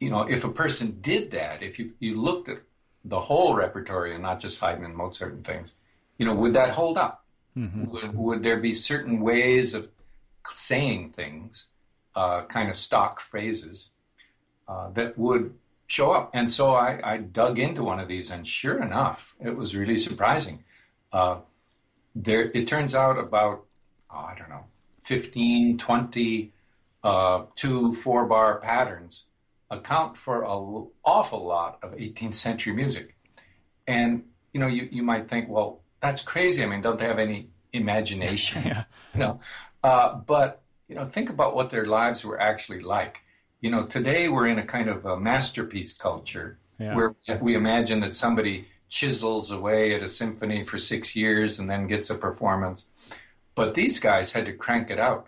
you 0.00 0.10
know, 0.10 0.22
if 0.22 0.44
a 0.44 0.48
person 0.48 0.98
did 1.00 1.30
that, 1.32 1.62
if 1.62 1.78
you, 1.78 1.92
you 1.98 2.20
looked 2.20 2.48
at 2.48 2.62
the 3.04 3.20
whole 3.20 3.54
repertory 3.54 4.14
and 4.14 4.22
not 4.22 4.40
just 4.40 4.60
Haydn 4.60 4.84
and 4.84 4.96
Mozart 4.96 5.34
and 5.34 5.46
things, 5.46 5.74
you 6.18 6.24
know, 6.24 6.34
would 6.34 6.54
that 6.54 6.70
hold 6.70 6.96
up? 6.96 7.24
Mm-hmm. 7.56 7.84
Would, 7.90 8.14
would 8.16 8.42
there 8.42 8.58
be 8.58 8.72
certain 8.72 9.20
ways 9.20 9.74
of 9.74 9.88
saying 10.54 11.10
things, 11.10 11.66
uh, 12.14 12.42
kind 12.42 12.70
of 12.70 12.76
stock 12.76 13.20
phrases 13.20 13.88
uh, 14.68 14.90
that 14.90 15.18
would 15.18 15.54
show 15.86 16.12
up. 16.12 16.30
And 16.32 16.50
so 16.50 16.74
I, 16.74 17.00
I, 17.04 17.16
dug 17.18 17.58
into 17.58 17.82
one 17.82 18.00
of 18.00 18.08
these, 18.08 18.30
and 18.30 18.46
sure 18.46 18.82
enough, 18.82 19.34
it 19.44 19.56
was 19.56 19.76
really 19.76 19.98
surprising. 19.98 20.64
Uh, 21.12 21.38
there 22.14 22.50
it 22.54 22.68
turns 22.68 22.94
out 22.94 23.18
about 23.18 23.64
oh, 24.10 24.18
I 24.18 24.34
don't 24.38 24.48
know 24.48 24.64
15, 25.04 25.78
20 25.78 26.52
uh, 27.02 27.44
two 27.54 27.94
four 27.94 28.24
bar 28.26 28.58
patterns 28.60 29.24
account 29.70 30.16
for 30.16 30.42
an 30.44 30.86
awful 31.04 31.44
lot 31.44 31.78
of 31.82 31.92
18th 31.92 32.34
century 32.34 32.72
music. 32.72 33.16
And 33.86 34.24
you 34.52 34.60
know, 34.60 34.68
you, 34.68 34.88
you 34.90 35.02
might 35.02 35.28
think, 35.28 35.48
well, 35.48 35.80
that's 36.00 36.22
crazy. 36.22 36.62
I 36.62 36.66
mean, 36.66 36.80
don't 36.80 36.98
they 36.98 37.06
have 37.06 37.18
any 37.18 37.48
imagination? 37.72 38.62
yeah. 38.66 38.84
Know, 39.14 39.38
uh, 39.84 40.16
but 40.16 40.62
you 40.88 40.96
know, 40.96 41.06
think 41.06 41.30
about 41.30 41.54
what 41.54 41.70
their 41.70 41.86
lives 41.86 42.24
were 42.24 42.40
actually 42.40 42.80
like. 42.80 43.18
You 43.60 43.70
know, 43.70 43.86
today 43.86 44.28
we're 44.28 44.48
in 44.48 44.58
a 44.58 44.66
kind 44.66 44.88
of 44.88 45.04
a 45.06 45.18
masterpiece 45.18 45.94
culture 45.94 46.58
Yeah. 46.80 46.96
where 46.96 47.14
we 47.40 47.54
imagine 47.54 48.00
that 48.00 48.14
somebody 48.14 48.66
chisels 48.94 49.50
away 49.50 49.92
at 49.92 50.04
a 50.04 50.08
symphony 50.08 50.62
for 50.62 50.78
six 50.78 51.16
years 51.16 51.58
and 51.58 51.68
then 51.68 51.88
gets 51.88 52.10
a 52.10 52.14
performance. 52.14 52.86
But 53.56 53.74
these 53.74 53.98
guys 53.98 54.30
had 54.30 54.46
to 54.46 54.52
crank 54.52 54.88
it 54.88 55.00
out. 55.00 55.26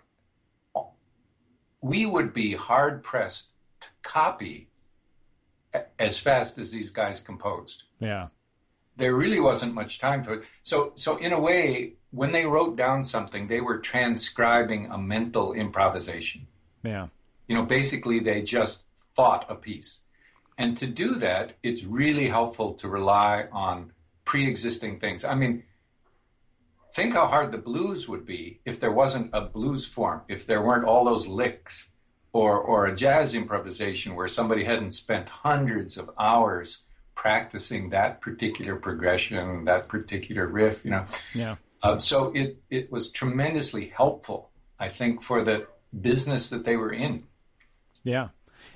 We 1.81 2.05
would 2.05 2.33
be 2.33 2.55
hard 2.55 3.03
pressed 3.03 3.47
to 3.81 3.87
copy 4.03 4.69
as 5.99 6.17
fast 6.17 6.57
as 6.57 6.71
these 6.71 6.89
guys 6.89 7.19
composed. 7.19 7.83
Yeah. 7.99 8.27
There 8.95 9.13
really 9.13 9.41
wasn't 9.41 9.73
much 9.73 9.99
time 9.99 10.23
for 10.23 10.35
it. 10.35 10.43
So, 10.63 10.93
so 10.95 11.17
in 11.17 11.33
a 11.33 11.39
way, 11.39 11.95
when 12.11 12.31
they 12.31 12.45
wrote 12.45 12.77
down 12.77 13.03
something, 13.03 13.47
they 13.47 13.59
were 13.59 13.79
transcribing 13.79 14.85
a 14.85 14.97
mental 14.97 15.51
improvisation. 15.51 16.47
Yeah. 16.83 17.07
You 17.49 17.55
know, 17.55 17.63
basically, 17.63 18.21
they 18.21 18.43
just 18.43 18.83
thought 19.13 19.45
a 19.49 19.55
piece. 19.55 19.99
And 20.57 20.77
to 20.77 20.87
do 20.87 21.15
that, 21.15 21.53
it's 21.61 21.83
really 21.83 22.29
helpful 22.29 22.73
to 22.75 22.87
rely 22.87 23.45
on 23.51 23.91
pre 24.25 24.47
existing 24.47 24.99
things. 24.99 25.23
I 25.23 25.35
mean, 25.35 25.63
think 26.93 27.13
how 27.13 27.27
hard 27.27 27.51
the 27.51 27.57
blues 27.59 28.07
would 28.07 28.25
be 28.25 28.59
if 28.65 28.79
there 28.79 28.91
wasn't 28.91 29.29
a 29.33 29.41
blues 29.41 29.85
form, 29.85 30.21
if 30.27 30.47
there 30.47 30.63
weren't 30.63 30.85
all 30.85 31.05
those 31.05 31.27
licks, 31.27 31.89
or, 32.33 32.59
or 32.59 32.85
a 32.85 32.95
jazz 32.95 33.33
improvisation 33.33 34.15
where 34.15 34.27
somebody 34.27 34.63
hadn't 34.63 34.91
spent 34.91 35.27
hundreds 35.27 35.97
of 35.97 36.09
hours 36.19 36.79
practicing 37.15 37.89
that 37.89 38.21
particular 38.21 38.75
progression, 38.75 39.65
that 39.65 39.87
particular 39.87 40.45
riff, 40.45 40.85
you 40.85 40.91
know. 40.91 41.05
Yeah. 41.33 41.55
Uh, 41.81 41.97
so 41.97 42.31
it, 42.35 42.61
it 42.69 42.91
was 42.91 43.09
tremendously 43.11 43.87
helpful, 43.87 44.51
I 44.79 44.89
think, 44.89 45.23
for 45.23 45.43
the 45.43 45.67
business 45.99 46.49
that 46.49 46.63
they 46.63 46.77
were 46.77 46.93
in. 46.93 47.23
Yeah. 48.03 48.29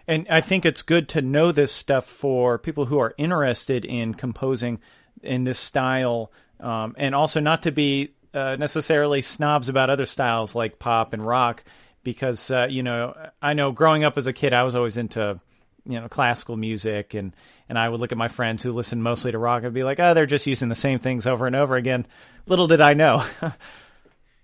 And 0.08 0.28
I 0.30 0.42
think 0.42 0.66
it's 0.66 0.82
good 0.82 1.10
to 1.10 1.22
know 1.22 1.52
this 1.52 1.72
stuff 1.72 2.06
for 2.06 2.58
people 2.58 2.86
who 2.86 3.00
are 3.00 3.14
interested 3.18 3.86
in 3.86 4.14
composing 4.14 4.80
in 5.22 5.44
this 5.44 5.60
style, 5.60 6.32
um, 6.60 6.96
and 6.98 7.14
also 7.14 7.40
not 7.40 7.64
to 7.64 7.72
be 7.72 8.14
uh, 8.34 8.56
necessarily 8.58 9.22
snobs 9.22 9.70
about 9.70 9.90
other 9.90 10.06
styles 10.06 10.56
like 10.56 10.80
pop 10.80 11.14
and 11.14 11.26
rock, 11.26 11.64
because 12.04 12.50
uh, 12.50 12.68
you 12.70 12.84
know 12.84 13.16
I 13.42 13.54
know 13.54 13.72
growing 13.72 14.04
up 14.04 14.18
as 14.18 14.28
a 14.28 14.34
kid 14.34 14.54
I 14.54 14.64
was 14.64 14.76
always 14.76 14.98
into 14.98 15.40
you 15.86 16.00
know 16.00 16.08
classical 16.08 16.58
music 16.58 17.14
and 17.14 17.36
and 17.70 17.78
I 17.78 17.88
would 17.88 18.00
look 18.00 18.12
at 18.12 18.18
my 18.18 18.28
friends 18.28 18.64
who 18.64 18.74
listened 18.74 19.04
mostly 19.04 19.32
to 19.32 19.38
rock 19.38 19.64
and 19.64 19.74
be 19.74 19.84
like, 19.84 20.00
oh, 20.00 20.14
they're 20.14 20.26
just 20.26 20.48
using 20.48 20.70
the 20.70 20.76
same 20.76 21.00
things 21.00 21.26
over 21.26 21.48
and 21.48 21.56
over 21.56 21.78
again. 21.78 22.06
Little 22.46 22.68
did 22.68 22.82
I 22.82 22.94
know. 22.94 23.24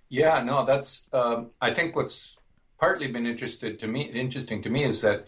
Yeah, 0.10 0.42
no, 0.42 0.66
that's. 0.66 1.02
Um, 1.12 1.52
I 1.62 1.74
think 1.74 1.96
what's 1.96 2.38
partly 2.80 3.08
been 3.08 3.26
interested 3.26 3.80
to 3.80 3.88
me, 3.88 4.04
interesting 4.04 4.62
to 4.64 4.70
me, 4.70 4.86
is 4.86 5.02
that 5.02 5.26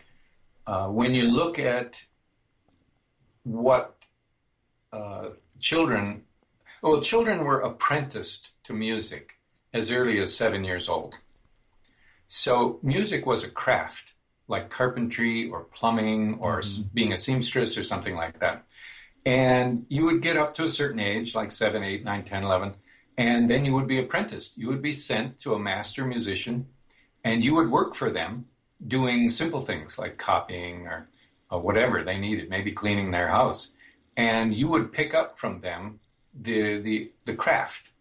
uh, 0.70 0.88
when 0.88 1.16
you 1.16 1.24
look 1.32 1.58
at 1.58 2.04
what 3.42 4.06
uh, 4.94 5.30
children, 5.60 6.22
well, 6.84 7.02
children 7.02 7.44
were 7.44 7.60
apprenticed 7.62 8.52
to 8.66 8.74
music 8.74 9.40
as 9.74 9.92
early 9.92 10.20
as 10.20 10.36
seven 10.36 10.64
years 10.64 10.88
old. 10.88 11.16
So 12.28 12.80
music 12.84 13.26
was 13.26 13.44
a 13.44 13.50
craft, 13.50 14.14
like 14.48 14.70
carpentry 14.70 15.50
or 15.50 15.62
plumbing 15.64 16.38
or 16.40 16.60
s 16.60 16.78
being 16.78 17.14
a 17.14 17.18
seamstress 17.18 17.76
or 17.76 17.84
something 17.84 18.16
like 18.16 18.40
that. 18.40 18.64
And 19.26 19.88
you 19.90 20.04
would 20.06 20.22
get 20.22 20.38
up 20.38 20.54
to 20.56 20.66
a 20.66 20.70
certain 20.70 21.00
age, 21.00 21.34
like 21.34 21.52
seven, 21.52 21.82
eight, 21.82 22.04
nine, 22.06 22.24
10, 22.24 22.44
11, 22.44 22.76
and 23.18 23.50
then 23.50 23.66
you 23.66 23.74
would 23.74 23.88
be 23.88 23.98
apprenticed. 23.98 24.56
You 24.56 24.68
would 24.68 24.84
be 24.84 24.94
sent 24.94 25.40
to 25.40 25.56
a 25.56 25.60
master 25.72 26.06
musician, 26.06 26.68
and 27.24 27.44
you 27.44 27.56
would 27.56 27.72
work 27.72 27.96
for 27.96 28.12
them 28.12 28.46
doing 28.88 29.30
simple 29.30 29.62
things 29.62 29.98
like 29.98 30.18
copying 30.18 30.88
or, 30.88 31.08
or 31.52 31.60
whatever 31.60 32.04
they 32.04 32.18
needed, 32.18 32.50
maybe 32.50 32.72
cleaning 32.72 33.12
their 33.12 33.28
house. 33.28 33.72
And 34.18 34.54
you 34.54 34.68
would 34.70 34.92
pick 34.92 35.14
up 35.14 35.38
from 35.38 35.62
them 35.62 36.00
the, 36.40 36.80
the, 36.80 37.12
the 37.26 37.34
craft. 37.34 37.92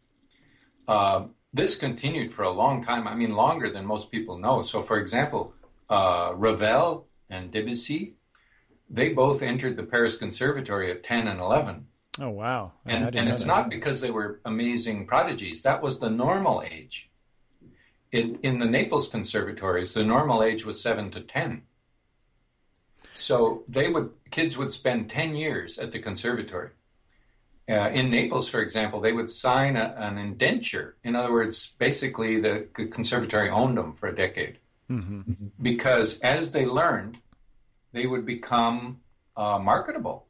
Uh, 0.86 1.26
this 1.52 1.76
continued 1.76 2.32
for 2.32 2.42
a 2.42 2.50
long 2.50 2.84
time. 2.84 3.08
I 3.08 3.14
mean, 3.14 3.32
longer 3.34 3.70
than 3.70 3.86
most 3.86 4.10
people 4.10 4.38
know. 4.38 4.62
So, 4.62 4.82
for 4.82 4.98
example, 4.98 5.54
uh, 5.88 6.32
Ravel 6.34 7.06
and 7.30 7.50
Debussy, 7.50 8.14
they 8.90 9.10
both 9.10 9.42
entered 9.42 9.76
the 9.76 9.82
Paris 9.82 10.16
Conservatory 10.16 10.90
at 10.90 11.02
10 11.02 11.28
and 11.28 11.40
11. 11.40 11.86
oh 12.20 12.30
wow! 12.30 12.72
I 12.86 12.92
And, 12.92 13.14
and 13.14 13.28
it's 13.28 13.42
that. 13.42 13.48
not 13.48 13.70
because 13.70 14.00
they 14.00 14.10
were 14.10 14.40
amazing 14.44 15.06
prodigies. 15.06 15.62
That 15.62 15.82
was 15.82 15.98
the 15.98 16.10
normal 16.10 16.62
age. 16.62 17.07
In, 18.10 18.38
in 18.42 18.58
the 18.58 18.66
Naples 18.66 19.08
conservatories, 19.08 19.92
the 19.92 20.04
normal 20.04 20.42
age 20.42 20.64
was 20.64 20.80
7 20.80 21.10
to 21.10 21.20
10. 21.20 21.62
So 23.14 23.64
they 23.68 23.88
would 23.90 24.10
kids 24.30 24.56
would 24.56 24.72
spend 24.72 25.10
10 25.10 25.34
years 25.34 25.78
at 25.78 25.92
the 25.92 25.98
conservatory. 25.98 26.70
Uh, 27.68 27.90
in 27.90 28.08
Naples, 28.10 28.48
for 28.48 28.60
example, 28.60 29.00
they 29.00 29.12
would 29.12 29.30
sign 29.30 29.76
a, 29.76 29.94
an 29.98 30.16
indenture. 30.16 30.96
In 31.04 31.14
other 31.14 31.30
words, 31.32 31.72
basically 31.78 32.40
the, 32.40 32.68
the 32.76 32.86
conservatory 32.86 33.50
owned 33.50 33.76
them 33.76 33.92
for 33.92 34.08
a 34.08 34.14
decade 34.14 34.58
Mhm. 34.90 35.50
because 35.60 36.18
as 36.20 36.52
they 36.52 36.64
learned, 36.64 37.18
they 37.92 38.06
would 38.06 38.24
become 38.24 39.00
uh, 39.36 39.58
marketable. 39.58 40.26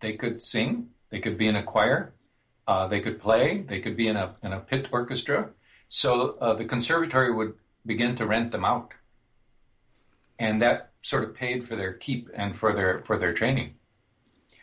They 0.00 0.12
could 0.14 0.42
sing, 0.42 0.90
they 1.08 1.20
could 1.20 1.38
be 1.38 1.48
in 1.48 1.56
a 1.56 1.62
choir, 1.62 2.12
uh, 2.68 2.86
they 2.88 3.00
could 3.00 3.18
play, 3.18 3.62
they 3.62 3.80
could 3.80 3.96
be 3.96 4.08
in 4.08 4.16
a 4.16 4.34
in 4.42 4.52
a 4.52 4.60
pit 4.60 4.88
orchestra. 4.92 5.50
So 5.94 6.38
uh, 6.40 6.54
the 6.54 6.64
conservatory 6.64 7.30
would 7.34 7.52
begin 7.84 8.16
to 8.16 8.24
rent 8.26 8.50
them 8.50 8.64
out, 8.64 8.92
and 10.38 10.62
that 10.62 10.92
sort 11.02 11.22
of 11.22 11.34
paid 11.34 11.68
for 11.68 11.76
their 11.76 11.92
keep 11.92 12.30
and 12.34 12.56
for 12.56 12.72
their 12.72 13.00
for 13.00 13.18
their 13.18 13.34
training. 13.34 13.74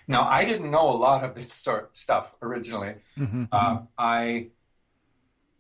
Now, 0.08 0.28
I 0.28 0.44
didn't 0.44 0.72
know 0.72 0.90
a 0.90 0.98
lot 0.98 1.24
of 1.24 1.36
this 1.36 1.54
sort 1.54 1.84
of 1.84 1.96
stuff 1.96 2.36
originally. 2.42 2.96
Mhm. 3.16 3.48
Uh, 3.52 3.82
I 3.96 4.48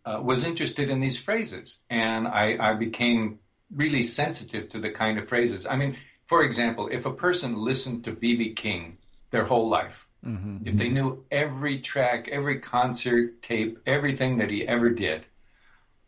uh, 0.06 0.20
was 0.24 0.44
interested 0.44 0.90
in 0.90 1.02
these 1.02 1.20
phrases, 1.20 1.78
and 1.88 2.28
I, 2.28 2.58
I 2.60 2.74
became 2.74 3.38
really 3.70 4.02
sensitive 4.02 4.70
to 4.70 4.80
the 4.80 4.90
kind 4.90 5.20
of 5.20 5.28
phrases. 5.28 5.68
I 5.68 5.76
mean, 5.76 5.98
for 6.26 6.42
example, 6.44 6.90
if 6.92 7.06
a 7.06 7.14
person 7.14 7.56
listened 7.56 8.04
to 8.06 8.12
B.B. 8.12 8.54
King 8.56 8.98
their 9.30 9.46
whole 9.46 9.70
life, 9.70 10.08
Mhm. 10.26 10.68
if 10.68 10.76
they 10.78 10.90
knew 10.90 11.24
every 11.32 11.80
track, 11.80 12.28
every 12.28 12.58
concert 12.60 13.42
tape, 13.44 13.78
everything 13.86 14.40
that 14.40 14.50
he 14.50 14.68
ever 14.68 14.90
did, 14.90 15.26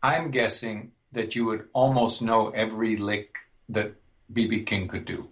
I'm 0.02 0.30
guessing 0.30 0.92
that 1.12 1.34
you 1.36 1.44
would 1.46 1.68
almost 1.72 2.22
know 2.22 2.50
every 2.50 2.96
lick 2.96 3.36
that 3.68 3.92
B.B. 4.32 4.64
King 4.64 4.88
could 4.88 5.04
do. 5.04 5.28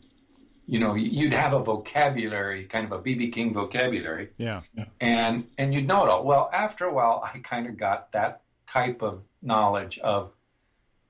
You 0.67 0.79
know, 0.79 0.95
you'd 0.95 1.35
have 1.35 1.53
a 1.53 1.59
vocabulary, 1.59 2.65
kind 2.67 2.85
of 2.87 2.93
a 2.93 3.03
B.B. 3.03 3.31
King 3.31 3.53
vocabulary, 3.53 4.31
Yeah. 4.39 4.61
and 5.01 5.49
and 5.59 5.75
you'd 5.75 5.89
know 5.89 6.05
it 6.05 6.09
all. 6.09 6.25
Well, 6.25 6.49
after 6.53 6.85
a 6.85 6.93
while, 6.95 7.23
I 7.25 7.39
kind 7.41 7.67
of 7.67 7.77
got 7.77 8.13
that 8.13 8.43
type 8.69 9.03
of 9.03 9.23
knowledge 9.43 9.99
of 9.99 10.33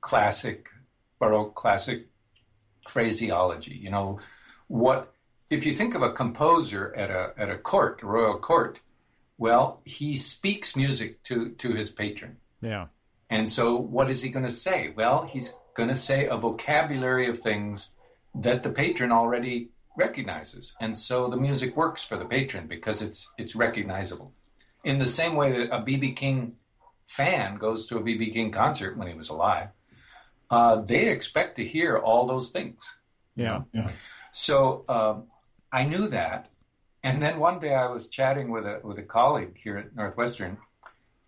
classic, 0.00 0.66
baroque 1.18 1.54
classic 1.54 2.06
phraseology. 2.88 3.74
You 3.74 3.90
know, 3.90 4.20
what 4.68 5.12
if 5.50 5.66
you 5.66 5.74
think 5.74 5.94
of 5.94 6.02
a 6.02 6.12
composer 6.12 6.94
at 6.96 7.10
a 7.10 7.32
at 7.36 7.50
a 7.50 7.58
court, 7.58 8.00
a 8.02 8.06
royal 8.06 8.38
court? 8.38 8.80
Well, 9.36 9.80
he 9.84 10.16
speaks 10.16 10.74
music 10.76 11.22
to 11.24 11.50
to 11.50 11.72
his 11.72 11.90
patron. 11.90 12.36
Yeah. 12.62 12.86
And 13.30 13.48
so, 13.48 13.76
what 13.76 14.10
is 14.10 14.22
he 14.22 14.28
going 14.28 14.44
to 14.44 14.50
say? 14.50 14.92
Well, 14.94 15.24
he's 15.24 15.54
going 15.74 15.88
to 15.88 15.96
say 15.96 16.26
a 16.26 16.36
vocabulary 16.36 17.28
of 17.28 17.38
things 17.38 17.88
that 18.34 18.64
the 18.64 18.70
patron 18.70 19.12
already 19.12 19.70
recognizes, 19.96 20.74
and 20.80 20.96
so 20.96 21.28
the 21.28 21.36
music 21.36 21.76
works 21.76 22.02
for 22.04 22.16
the 22.16 22.24
patron 22.24 22.66
because 22.66 23.00
it's 23.00 23.28
it's 23.38 23.54
recognizable. 23.54 24.32
In 24.82 24.98
the 24.98 25.06
same 25.06 25.36
way 25.36 25.52
that 25.52 25.74
a 25.74 25.82
BB 25.82 26.16
King 26.16 26.56
fan 27.06 27.56
goes 27.56 27.86
to 27.86 27.98
a 27.98 28.02
BB 28.02 28.32
King 28.32 28.50
concert 28.50 28.96
when 28.96 29.06
he 29.06 29.14
was 29.14 29.28
alive, 29.28 29.68
uh, 30.50 30.80
they 30.80 31.08
expect 31.08 31.56
to 31.56 31.64
hear 31.64 31.98
all 31.98 32.26
those 32.26 32.50
things. 32.50 32.82
Yeah. 33.72 33.90
So 34.32 34.84
um, 34.88 35.24
I 35.72 35.84
knew 35.84 36.08
that, 36.08 36.50
and 37.04 37.22
then 37.22 37.38
one 37.38 37.60
day 37.60 37.74
I 37.74 37.86
was 37.88 38.08
chatting 38.08 38.50
with 38.50 38.66
a 38.66 38.80
with 38.82 38.98
a 38.98 39.02
colleague 39.02 39.56
here 39.62 39.78
at 39.78 39.94
Northwestern, 39.94 40.58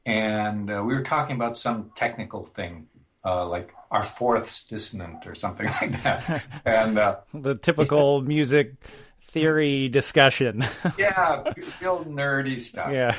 and 0.06 0.71
uh, 0.71 0.82
we 0.85 0.94
were 0.94 1.02
talking 1.02 1.37
about 1.37 1.56
some 1.56 1.90
technical 1.97 2.44
thing, 2.44 2.87
uh, 3.25 3.47
like 3.49 3.73
our 3.90 4.02
fourths 4.02 4.66
dissonant 4.66 5.26
or 5.26 5.35
something 5.35 5.66
like 5.80 6.02
that. 6.02 6.44
and 6.64 6.99
uh, 6.99 7.16
The 7.35 7.54
typical 7.56 8.21
music 8.23 8.75
theory 9.23 9.88
discussion. 9.88 10.64
yeah, 10.99 11.44
real 11.80 12.04
nerdy 12.04 12.59
stuff. 12.59 12.92
yeah. 12.92 13.14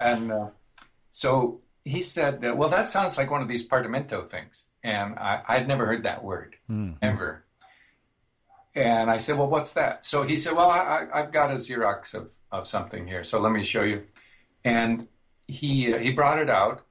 And 0.00 0.32
uh, 0.32 0.48
So 1.10 1.60
he 1.84 2.00
said, 2.02 2.40
"Well, 2.56 2.68
that 2.70 2.88
sounds 2.88 3.18
like 3.18 3.30
one 3.30 3.42
of 3.42 3.48
these 3.48 3.66
partimento 3.66 4.26
things," 4.28 4.64
and 4.82 5.18
I, 5.18 5.42
I'd 5.48 5.68
never 5.68 5.84
heard 5.86 6.04
that 6.04 6.22
word 6.24 6.56
Mm. 6.70 6.96
ever. 7.02 7.44
And 8.74 9.10
I 9.10 9.18
said, 9.18 9.36
"Well, 9.36 9.48
what's 9.48 9.72
that?" 9.72 10.06
So 10.06 10.22
he 10.22 10.36
said, 10.38 10.54
"Well, 10.54 10.70
I, 10.70 10.78
I- 10.78 11.20
I've 11.20 11.32
got 11.32 11.50
a 11.50 11.56
Xerox 11.56 12.14
of, 12.14 12.32
of 12.50 12.66
something 12.66 13.06
here, 13.06 13.22
so 13.24 13.38
let 13.40 13.52
me 13.52 13.62
show 13.64 13.82
you." 13.82 14.04
And 14.64 15.08
he 15.48 15.92
uh, 15.94 15.98
he 15.98 16.12
brought 16.12 16.38
it 16.38 16.50
out, 16.50 16.82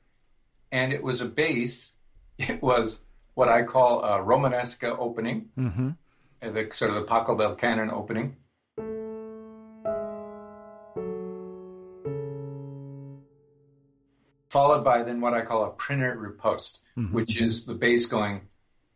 and 0.71 0.93
it 0.93 1.03
was 1.03 1.21
a 1.21 1.25
bass. 1.25 1.93
It 2.37 2.61
was 2.61 3.05
what 3.35 3.49
I 3.49 3.61
call 3.63 4.03
a 4.03 4.17
Romanesca 4.23 4.97
opening, 4.97 5.49
Mm-hmm. 5.57 5.89
the 6.41 6.67
sort 6.71 6.89
of 6.91 6.95
the 6.95 7.05
Pachelbel 7.07 7.57
canon 7.57 7.91
opening. 7.91 8.35
Followed 14.49 14.83
by 14.83 15.03
then 15.03 15.21
what 15.21 15.33
I 15.33 15.43
call 15.43 15.63
a 15.63 15.69
Prinner 15.71 16.17
riposte, 16.17 16.79
which 17.11 17.37
is 17.41 17.63
the 17.65 17.73
bass 17.73 18.05
going 18.05 18.41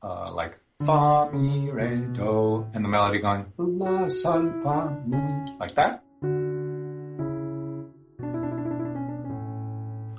uh, 0.04 0.32
like 0.34 0.60
fa 0.86 1.30
mi 1.32 1.70
re 1.72 1.96
do, 2.14 2.68
and 2.74 2.84
the 2.84 2.90
melody 2.90 3.20
going 3.20 3.46
la 3.58 4.08
sol 4.10 4.52
fa 4.62 5.02
mi 5.08 5.18
like 5.58 5.74
that. 5.76 6.04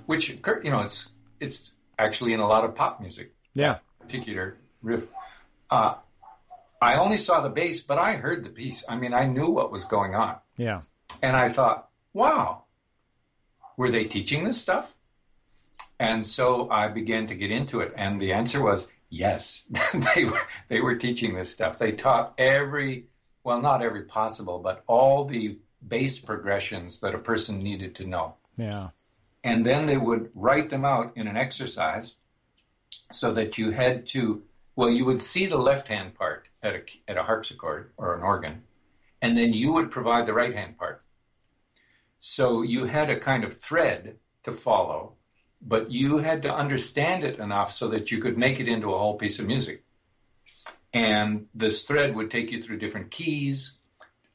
Which 0.06 0.28
you 0.30 0.70
know 0.70 0.80
it's 0.80 1.08
it's 1.40 1.70
actually 1.98 2.32
in 2.32 2.40
a 2.40 2.46
lot 2.46 2.64
of 2.64 2.74
pop 2.74 3.00
music 3.00 3.34
Yeah. 3.54 3.78
particular 4.00 4.56
riff. 4.82 5.04
Uh, 5.70 5.94
I 6.80 6.94
only 6.96 7.16
saw 7.16 7.40
the 7.40 7.48
bass, 7.48 7.80
but 7.80 7.98
I 7.98 8.12
heard 8.14 8.44
the 8.44 8.50
piece. 8.50 8.84
I 8.88 8.96
mean, 8.96 9.14
I 9.14 9.26
knew 9.26 9.48
what 9.50 9.72
was 9.72 9.84
going 9.84 10.14
on. 10.14 10.36
Yeah. 10.56 10.82
And 11.22 11.34
I 11.34 11.48
thought, 11.50 11.88
wow, 12.12 12.64
were 13.76 13.90
they 13.90 14.04
teaching 14.04 14.44
this 14.44 14.60
stuff? 14.60 14.94
And 15.98 16.26
so 16.26 16.68
I 16.70 16.88
began 16.88 17.26
to 17.28 17.34
get 17.34 17.50
into 17.50 17.80
it. 17.80 17.94
And 17.96 18.20
the 18.20 18.32
answer 18.34 18.62
was 18.62 18.88
yes, 19.08 19.64
they, 20.14 20.24
were, 20.24 20.40
they 20.68 20.80
were 20.80 20.96
teaching 20.96 21.34
this 21.34 21.50
stuff. 21.50 21.78
They 21.78 21.92
taught 21.92 22.34
every, 22.38 23.06
well, 23.42 23.60
not 23.62 23.82
every 23.82 24.02
possible, 24.02 24.58
but 24.58 24.84
all 24.86 25.24
the 25.24 25.58
bass 25.86 26.18
progressions 26.18 27.00
that 27.00 27.14
a 27.14 27.18
person 27.18 27.62
needed 27.62 27.94
to 27.96 28.06
know 28.06 28.34
Yeah. 28.58 28.88
And 29.44 29.64
then 29.64 29.86
they 29.86 29.96
would 29.96 30.30
write 30.34 30.70
them 30.70 30.84
out 30.84 31.12
in 31.16 31.26
an 31.26 31.36
exercise 31.36 32.14
so 33.10 33.32
that 33.32 33.58
you 33.58 33.70
had 33.70 34.06
to 34.06 34.42
well 34.74 34.90
you 34.90 35.04
would 35.04 35.22
see 35.22 35.46
the 35.46 35.58
left 35.58 35.88
hand 35.88 36.14
part 36.14 36.48
at 36.62 36.74
a, 36.74 36.82
at 37.08 37.16
a 37.16 37.22
harpsichord 37.22 37.92
or 37.96 38.14
an 38.14 38.22
organ 38.22 38.62
and 39.22 39.36
then 39.36 39.52
you 39.52 39.72
would 39.72 39.90
provide 39.90 40.26
the 40.26 40.34
right 40.34 40.54
hand 40.54 40.78
part. 40.78 41.02
So 42.20 42.62
you 42.62 42.84
had 42.84 43.10
a 43.10 43.18
kind 43.18 43.44
of 43.44 43.58
thread 43.58 44.16
to 44.42 44.52
follow 44.52 45.16
but 45.60 45.90
you 45.90 46.18
had 46.18 46.42
to 46.42 46.54
understand 46.54 47.24
it 47.24 47.38
enough 47.38 47.72
so 47.72 47.88
that 47.88 48.10
you 48.10 48.20
could 48.20 48.38
make 48.38 48.60
it 48.60 48.68
into 48.68 48.92
a 48.92 48.98
whole 48.98 49.16
piece 49.16 49.38
of 49.38 49.46
music. 49.46 49.82
And 50.92 51.46
this 51.54 51.82
thread 51.82 52.14
would 52.14 52.30
take 52.30 52.52
you 52.52 52.62
through 52.62 52.78
different 52.78 53.10
keys 53.10 53.72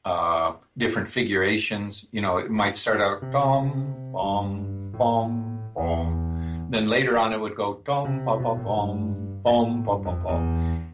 uh, 0.04 0.54
different 0.76 1.08
figurations. 1.08 2.06
You 2.10 2.20
know, 2.20 2.38
it 2.38 2.50
might 2.50 2.76
start 2.76 3.00
out 3.00 3.30
dom, 3.30 4.12
bom, 4.12 4.92
bom, 4.98 5.70
bom. 5.74 6.68
Then 6.70 6.88
later 6.88 7.18
on, 7.18 7.32
it 7.32 7.40
would 7.40 7.56
go 7.56 7.82
dom, 7.84 8.24
ba, 8.24 8.36
ba, 8.38 8.54
bom, 8.54 9.40
bom, 9.42 9.82
ba, 9.84 9.98
ba, 9.98 10.12
bom. 10.12 10.92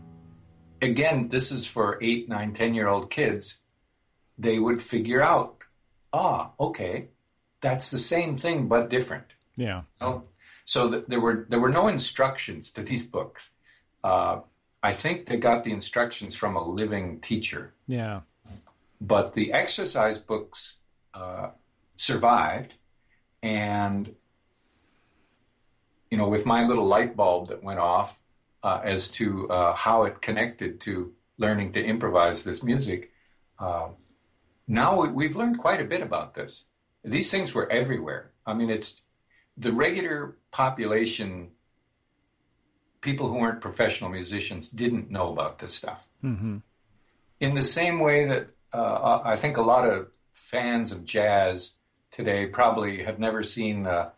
Again, 0.82 1.28
this 1.28 1.50
is 1.50 1.66
for 1.66 1.98
eight, 2.02 2.28
nine, 2.28 2.52
ten 2.54 2.74
year 2.74 2.88
old 2.88 3.10
kids. 3.10 3.58
They 4.38 4.58
would 4.58 4.80
figure 4.82 5.22
out, 5.22 5.56
ah, 6.12 6.50
okay, 6.60 7.08
that's 7.60 7.90
the 7.90 7.98
same 7.98 8.36
thing 8.36 8.68
but 8.68 8.88
different. 8.88 9.26
Yeah. 9.56 9.82
Oh, 10.00 10.24
so 10.64 10.90
th- 10.90 11.04
there 11.08 11.20
were 11.20 11.46
there 11.48 11.58
were 11.58 11.70
no 11.70 11.88
instructions 11.88 12.70
to 12.72 12.82
these 12.82 13.04
books. 13.04 13.50
Uh, 14.04 14.40
I 14.82 14.92
think 14.92 15.26
they 15.26 15.36
got 15.36 15.64
the 15.64 15.72
instructions 15.72 16.36
from 16.36 16.54
a 16.54 16.64
living 16.64 17.20
teacher 17.20 17.74
Yeah. 17.88 18.20
But 19.00 19.34
the 19.34 19.52
exercise 19.52 20.18
books 20.18 20.76
uh, 21.14 21.50
survived. 21.96 22.74
And 23.42 24.14
you 26.10 26.16
know 26.18 26.28
with 26.28 26.46
my 26.46 26.66
little 26.66 26.86
light 26.86 27.14
bulb 27.16 27.48
that 27.48 27.62
went 27.62 27.78
off 27.78 28.18
uh, 28.62 28.80
as 28.82 29.10
to 29.12 29.48
uh, 29.50 29.74
how 29.76 30.04
it 30.04 30.20
connected 30.20 30.80
to 30.80 31.12
learning 31.36 31.72
to 31.72 31.84
improvise 31.84 32.42
this 32.44 32.62
music 32.62 33.12
uh, 33.58 33.88
now 34.66 35.00
we- 35.02 35.10
we've 35.10 35.36
learned 35.36 35.58
quite 35.58 35.80
a 35.80 35.84
bit 35.84 36.02
about 36.02 36.34
this. 36.34 36.64
These 37.04 37.30
things 37.30 37.54
were 37.54 37.70
everywhere. 37.70 38.32
I 38.46 38.54
mean 38.54 38.70
it's 38.70 39.00
the 39.56 39.72
regular 39.72 40.36
population 40.50 41.50
people 43.00 43.28
who 43.28 43.38
weren't 43.38 43.60
professional 43.60 44.10
musicians 44.10 44.68
didn't 44.68 45.10
know 45.10 45.30
about 45.32 45.58
this 45.58 45.74
stuff. 45.74 46.08
Mm-hmm. 46.24 46.56
in 47.38 47.54
the 47.54 47.62
same 47.62 48.00
way 48.00 48.26
that 48.26 48.48
uh, 48.72 49.20
I 49.24 49.36
think 49.36 49.56
a 49.56 49.62
lot 49.62 49.88
of 49.88 50.08
fans 50.34 50.92
of 50.92 51.04
jazz 51.04 51.72
today 52.10 52.46
probably 52.46 53.02
have 53.04 53.18
never 53.18 53.42
seen 53.42 53.86
uh, 53.86 54.10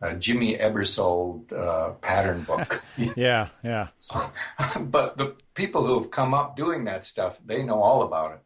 a 0.00 0.14
Jimmy 0.14 0.56
Aebersold 0.56 1.52
uh, 1.52 1.90
pattern 2.00 2.42
book. 2.42 2.82
Yeah. 3.16 3.48
Yeah. 3.64 3.88
but 4.80 5.16
the 5.16 5.36
people 5.54 5.86
who 5.86 5.98
have 5.98 6.10
come 6.10 6.34
up 6.34 6.56
doing 6.56 6.84
that 6.84 7.04
stuff, 7.04 7.38
they 7.44 7.62
know 7.62 7.82
all 7.82 8.02
about 8.02 8.32
it. 8.32 8.40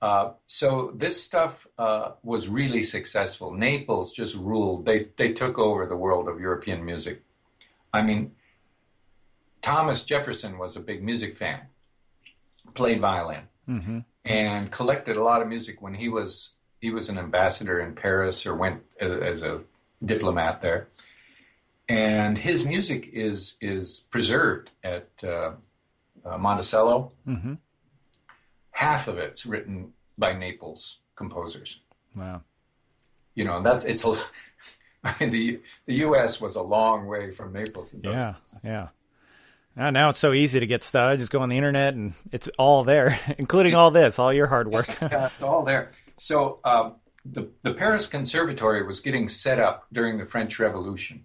Uh, 0.00 0.32
so 0.46 0.92
this 0.94 1.22
stuff 1.22 1.66
uh, 1.76 2.12
was 2.22 2.48
really 2.48 2.84
successful. 2.84 3.52
Naples 3.52 4.12
just 4.12 4.36
ruled. 4.36 4.84
They 4.84 5.08
they 5.16 5.32
took 5.32 5.58
over 5.58 5.86
the 5.86 5.96
world 5.96 6.28
of 6.28 6.40
European 6.40 6.84
music. 6.84 7.24
I 7.92 8.02
mean, 8.02 8.32
Thomas 9.60 10.04
Jefferson 10.04 10.56
was 10.56 10.76
a 10.76 10.80
big 10.80 11.02
music 11.02 11.36
fan. 11.36 11.62
Played 12.74 13.00
violin 13.00 13.48
Mm-hmm. 13.68 13.98
And 14.28 14.70
collected 14.70 15.16
a 15.16 15.22
lot 15.22 15.42
of 15.42 15.48
music 15.48 15.80
when 15.82 15.94
he 15.94 16.08
was 16.08 16.50
he 16.80 16.90
was 16.90 17.08
an 17.08 17.18
ambassador 17.18 17.80
in 17.80 17.94
Paris 17.94 18.46
or 18.46 18.54
went 18.54 18.82
as 19.00 19.42
a 19.42 19.62
diplomat 20.04 20.60
there. 20.62 20.88
And 21.88 22.36
his 22.38 22.66
music 22.66 23.08
is 23.12 23.56
is 23.60 24.00
preserved 24.10 24.70
at 24.84 25.08
uh, 25.24 25.52
uh, 26.24 26.38
Monticello. 26.38 27.12
Mm-hmm. 27.26 27.54
Half 28.70 29.08
of 29.08 29.18
it's 29.18 29.44
written 29.46 29.92
by 30.16 30.32
Naples 30.34 30.98
composers. 31.16 31.80
Wow. 32.14 32.42
You 33.34 33.44
know, 33.44 33.62
that's 33.62 33.84
it's 33.84 34.04
a. 34.04 34.14
I 35.04 35.14
mean, 35.20 35.30
the 35.30 35.60
the 35.86 35.94
U.S. 36.06 36.40
was 36.40 36.56
a 36.56 36.62
long 36.62 37.06
way 37.06 37.30
from 37.30 37.52
Naples. 37.52 37.94
in 37.94 38.02
those 38.02 38.14
Yeah. 38.20 38.32
days. 38.32 38.56
Yeah. 38.64 38.88
Now, 39.78 39.90
now 39.90 40.08
it's 40.08 40.18
so 40.18 40.32
easy 40.32 40.58
to 40.58 40.66
get 40.66 40.82
stuff. 40.82 41.08
I 41.08 41.16
Just 41.16 41.30
go 41.30 41.38
on 41.38 41.48
the 41.48 41.56
internet 41.56 41.94
and 41.94 42.12
it's 42.32 42.48
all 42.58 42.82
there, 42.82 43.18
including 43.38 43.76
all 43.76 43.92
this, 43.92 44.18
all 44.18 44.32
your 44.32 44.48
hard 44.48 44.68
work. 44.68 44.88
Yeah, 45.00 45.26
it's 45.26 45.42
all 45.42 45.64
there. 45.64 45.90
So 46.16 46.58
um, 46.64 46.96
the 47.24 47.48
the 47.62 47.72
Paris 47.72 48.08
Conservatory 48.08 48.84
was 48.84 49.00
getting 49.00 49.28
set 49.28 49.60
up 49.60 49.86
during 49.92 50.18
the 50.18 50.26
French 50.26 50.58
Revolution. 50.58 51.24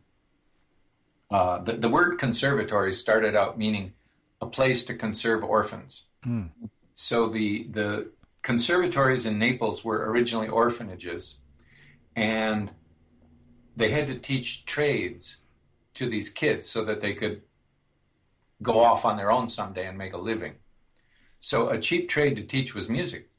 Uh, 1.32 1.64
the, 1.64 1.74
the 1.74 1.90
word 1.90 2.20
conservatory 2.20 2.94
started 2.94 3.36
out 3.36 3.58
meaning 3.58 3.94
a 4.40 4.46
place 4.46 4.86
to 4.86 4.94
conserve 4.94 5.44
orphans. 5.44 6.04
Mm. 6.26 6.52
So 6.94 7.28
the 7.30 7.68
the 7.72 8.12
conservatories 8.44 9.26
in 9.26 9.40
Naples 9.40 9.84
were 9.84 10.10
originally 10.12 10.48
orphanages, 10.48 11.38
and 12.16 12.72
they 13.76 13.90
had 13.90 14.08
to 14.08 14.16
teach 14.16 14.66
trades 14.66 15.38
to 15.96 16.08
these 16.08 16.30
kids 16.30 16.70
so 16.70 16.86
that 16.86 17.02
they 17.02 17.14
could 17.14 17.42
go 18.64 18.80
off 18.80 19.06
on 19.06 19.18
their 19.18 19.32
own 19.32 19.50
someday 19.50 19.88
and 19.88 19.98
make 19.98 20.14
a 20.14 20.18
living. 20.18 20.56
So 21.40 21.70
a 21.70 21.80
cheap 21.80 22.10
trade 22.10 22.36
to 22.38 22.44
teach 22.44 22.74
was 22.74 22.90
music, 22.90 23.30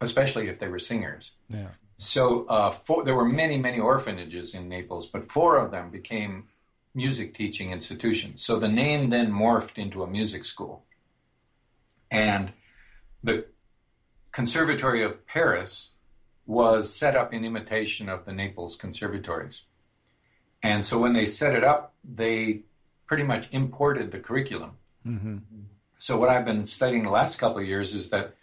especially 0.00 0.48
if 0.48 0.58
they 0.58 0.68
were 0.68 0.78
singers. 0.78 1.32
yeah. 1.48 1.68
So 1.96 2.46
uh, 2.46 2.72
four, 2.72 3.04
there 3.04 3.14
were 3.14 3.24
many, 3.24 3.58
many 3.58 3.78
orphanages 3.78 4.54
in 4.54 4.68
Naples, 4.68 5.06
but 5.06 5.30
four 5.30 5.56
of 5.56 5.70
them 5.70 5.90
became 5.90 6.48
music 6.94 7.32
teaching 7.32 7.70
institutions. 7.70 8.44
So 8.44 8.58
the 8.58 8.68
name 8.68 9.10
then 9.10 9.30
morphed 9.30 9.78
into 9.78 10.02
a 10.02 10.08
music 10.08 10.44
school. 10.44 10.84
And 12.10 12.52
the 13.22 13.46
Conservatory 14.32 15.04
of 15.04 15.26
Paris 15.26 15.90
was 16.46 16.92
set 16.92 17.14
up 17.16 17.32
in 17.32 17.44
imitation 17.44 18.08
of 18.08 18.24
the 18.24 18.32
Naples 18.32 18.76
conservatories. 18.76 19.62
And 20.62 20.84
so 20.84 20.98
when 20.98 21.12
they 21.12 21.24
set 21.24 21.54
it 21.54 21.62
up, 21.62 21.94
they 22.02 22.62
pretty 23.12 23.24
much 23.24 23.46
imported 23.52 24.10
the 24.10 24.18
curriculum. 24.18 24.70
Mm-hmm. 25.06 25.36
So 25.98 26.16
what 26.16 26.30
I've 26.30 26.46
been 26.46 26.64
studying 26.64 27.02
the 27.02 27.10
last 27.10 27.36
couple 27.36 27.58
of 27.58 27.66
years 27.66 27.94
is 27.94 28.08
that 28.08 28.36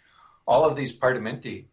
all 0.46 0.64
of 0.64 0.76
these 0.76 0.96
partimenti 0.96 1.64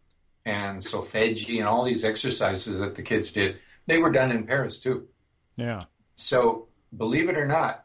and 0.44 0.80
solfeggi 0.82 1.58
and 1.60 1.68
all 1.68 1.84
these 1.84 2.04
exercises 2.04 2.76
that 2.80 2.96
the 2.96 3.02
kids 3.02 3.30
did, 3.30 3.58
they 3.86 3.98
were 3.98 4.10
done 4.10 4.32
in 4.32 4.48
Paris 4.48 4.80
too. 4.80 5.06
Yeah. 5.54 5.84
So 6.16 6.66
believe 6.96 7.28
it 7.28 7.36
or 7.38 7.46
not, 7.46 7.84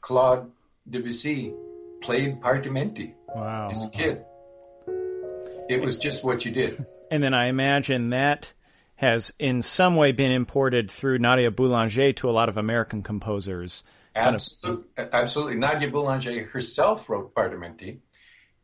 Claude 0.00 0.50
Debussy 0.90 1.52
played 2.00 2.40
partimenti 2.40 3.14
Wow. 3.32 3.70
as 3.70 3.84
a 3.84 3.90
kid. 3.90 4.24
It 5.68 5.80
was 5.80 5.98
just 6.00 6.24
what 6.24 6.44
you 6.44 6.50
did. 6.50 6.84
And 7.10 7.22
then 7.22 7.32
I 7.32 7.46
imagine 7.46 8.10
that 8.10 8.52
has 8.96 9.32
in 9.38 9.62
some 9.62 9.94
way 9.96 10.10
been 10.12 10.30
imported 10.32 10.90
through 10.90 11.18
Nadia 11.20 11.50
Boulanger 11.50 12.12
to 12.14 12.28
a 12.28 12.32
lot 12.32 12.50
of 12.50 12.58
American 12.58 13.02
composers. 13.02 13.82
Absolutely, 14.18 14.84
of... 14.96 15.08
absolutely. 15.12 15.56
Nadia 15.56 15.88
Boulanger 15.88 16.46
herself 16.46 17.08
wrote 17.08 17.34
Partimenti, 17.34 17.98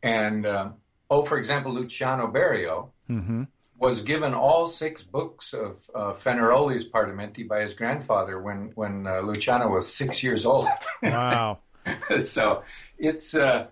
and 0.03 0.47
um, 0.47 0.75
oh, 1.11 1.23
for 1.23 1.39
example, 1.39 1.73
Luciano 1.73 2.27
Berio 2.27 2.91
mm-hmm. 3.09 3.45
was 3.79 4.03
given 4.03 4.35
all 4.35 4.67
six 4.67 5.03
books 5.03 5.53
of 5.53 5.91
uh, 5.95 6.13
Fenaroli's 6.13 6.87
Partimenti 6.87 7.47
by 7.47 7.61
his 7.63 7.75
grandfather 7.75 8.41
when 8.41 8.73
when 8.75 9.07
uh, 9.07 9.21
Luciano 9.21 9.69
was 9.69 9.93
six 9.93 10.23
years 10.23 10.47
old. 10.47 10.69
Wow! 11.03 11.59
so 12.25 12.63
it's. 12.99 13.35
Uh, 13.35 13.69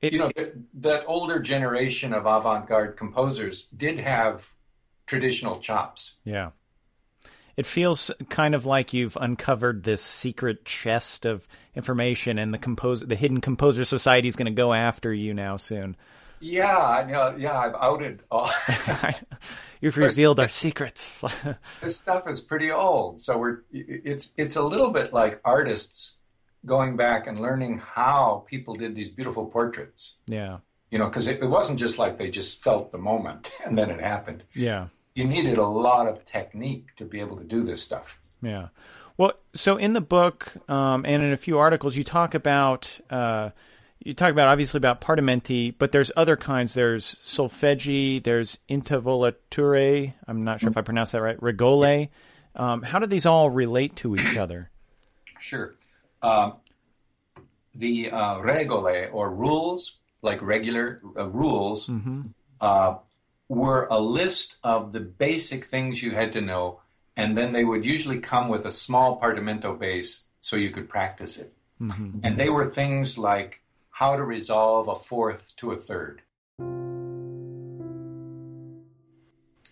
it, 0.00 0.14
you 0.14 0.18
know, 0.18 0.30
that, 0.34 0.54
that 0.74 1.04
older 1.06 1.40
generation 1.40 2.14
of 2.14 2.24
avant-garde 2.24 2.96
composers 2.96 3.66
did 3.76 3.98
have 3.98 4.48
traditional 5.06 5.60
chops. 5.60 6.14
Yeah. 6.24 6.50
It 7.60 7.66
feels 7.66 8.10
kind 8.30 8.54
of 8.54 8.64
like 8.64 8.94
you've 8.94 9.18
uncovered 9.20 9.84
this 9.84 10.00
secret 10.00 10.64
chest 10.64 11.26
of 11.26 11.46
information, 11.74 12.38
and 12.38 12.54
the 12.54 12.58
composer, 12.58 13.04
the 13.04 13.16
hidden 13.16 13.42
composer 13.42 13.84
society 13.84 14.28
is 14.28 14.34
going 14.34 14.46
to 14.46 14.50
go 14.50 14.72
after 14.72 15.12
you 15.12 15.34
now 15.34 15.58
soon. 15.58 15.94
Yeah, 16.40 16.78
I 16.78 17.04
know. 17.04 17.36
Yeah, 17.36 17.58
I've 17.58 17.74
outed 17.74 18.22
all. 18.30 18.50
You've 19.82 19.98
revealed 19.98 20.40
our 20.40 20.48
secrets. 20.48 21.22
this 21.82 21.98
stuff 21.98 22.26
is 22.26 22.40
pretty 22.40 22.70
old, 22.70 23.20
so 23.20 23.36
we're 23.36 23.58
it's 23.70 24.30
it's 24.38 24.56
a 24.56 24.62
little 24.62 24.88
bit 24.88 25.12
like 25.12 25.42
artists 25.44 26.14
going 26.64 26.96
back 26.96 27.26
and 27.26 27.40
learning 27.40 27.82
how 27.84 28.46
people 28.48 28.74
did 28.74 28.94
these 28.94 29.10
beautiful 29.10 29.44
portraits. 29.44 30.14
Yeah. 30.26 30.60
You 30.90 30.98
know, 30.98 31.08
because 31.08 31.26
it, 31.26 31.42
it, 31.42 31.46
wasn't 31.46 31.78
just 31.78 31.98
like 31.98 32.16
they 32.16 32.30
just 32.30 32.62
felt 32.62 32.90
the 32.90 32.96
moment 32.96 33.52
and 33.66 33.76
then 33.76 33.90
it 33.90 34.00
happened. 34.00 34.44
Yeah. 34.54 34.86
You 35.14 35.26
needed 35.26 35.58
a 35.58 35.66
lot 35.66 36.06
of 36.06 36.24
technique 36.24 36.94
to 36.96 37.04
be 37.04 37.20
able 37.20 37.36
to 37.36 37.44
do 37.44 37.64
this 37.64 37.82
stuff. 37.82 38.20
Yeah. 38.42 38.68
Well, 39.16 39.32
so 39.54 39.76
in 39.76 39.92
the 39.92 40.00
book 40.00 40.52
um, 40.70 41.04
and 41.04 41.22
in 41.22 41.32
a 41.32 41.36
few 41.36 41.58
articles, 41.58 41.94
you 41.94 42.04
talk 42.04 42.34
about 42.34 42.98
uh, 43.10 43.50
you 44.02 44.14
talk 44.14 44.30
about 44.30 44.48
obviously 44.48 44.78
about 44.78 45.00
partimenti, 45.00 45.74
but 45.76 45.92
there's 45.92 46.10
other 46.16 46.36
kinds. 46.36 46.72
There's 46.72 47.16
solfeggi. 47.16 48.22
There's 48.22 48.58
intavolature. 48.68 50.14
I'm 50.26 50.44
not 50.44 50.60
sure 50.60 50.70
if 50.70 50.76
I 50.76 50.80
pronounced 50.80 51.12
that 51.12 51.20
right. 51.20 51.38
Regole. 51.38 52.08
Um, 52.56 52.82
how 52.82 52.98
do 52.98 53.06
these 53.06 53.26
all 53.26 53.50
relate 53.50 53.96
to 53.96 54.16
each 54.16 54.36
other? 54.36 54.70
Sure. 55.38 55.74
Um, 56.22 56.54
the 57.74 58.10
uh, 58.10 58.36
regole 58.36 59.12
or 59.12 59.30
rules, 59.34 59.98
like 60.22 60.40
regular 60.42 61.02
uh, 61.16 61.28
rules, 61.28 61.86
mm-hmm. 61.86 62.22
Were 63.50 63.88
a 63.90 63.98
list 63.98 64.56
of 64.62 64.92
the 64.92 65.00
basic 65.00 65.64
things 65.64 66.02
you 66.02 66.12
had 66.12 66.32
to 66.32 66.40
know, 66.40 66.80
and 67.16 67.36
then 67.36 67.52
they 67.52 67.64
would 67.64 67.84
usually 67.84 68.20
come 68.20 68.48
with 68.48 68.64
a 68.64 68.70
small 68.70 69.20
partimento 69.20 69.78
bass 69.78 70.24
so 70.40 70.56
you 70.56 70.70
could 70.70 70.88
practice 70.88 71.36
it. 71.36 71.52
Mm-hmm. 71.80 72.20
And 72.22 72.38
they 72.38 72.48
were 72.48 72.70
things 72.70 73.18
like 73.18 73.60
how 73.90 74.16
to 74.16 74.22
resolve 74.22 74.88
a 74.88 74.94
fourth 74.94 75.52
to 75.56 75.72
a 75.72 75.76
third. 75.76 76.22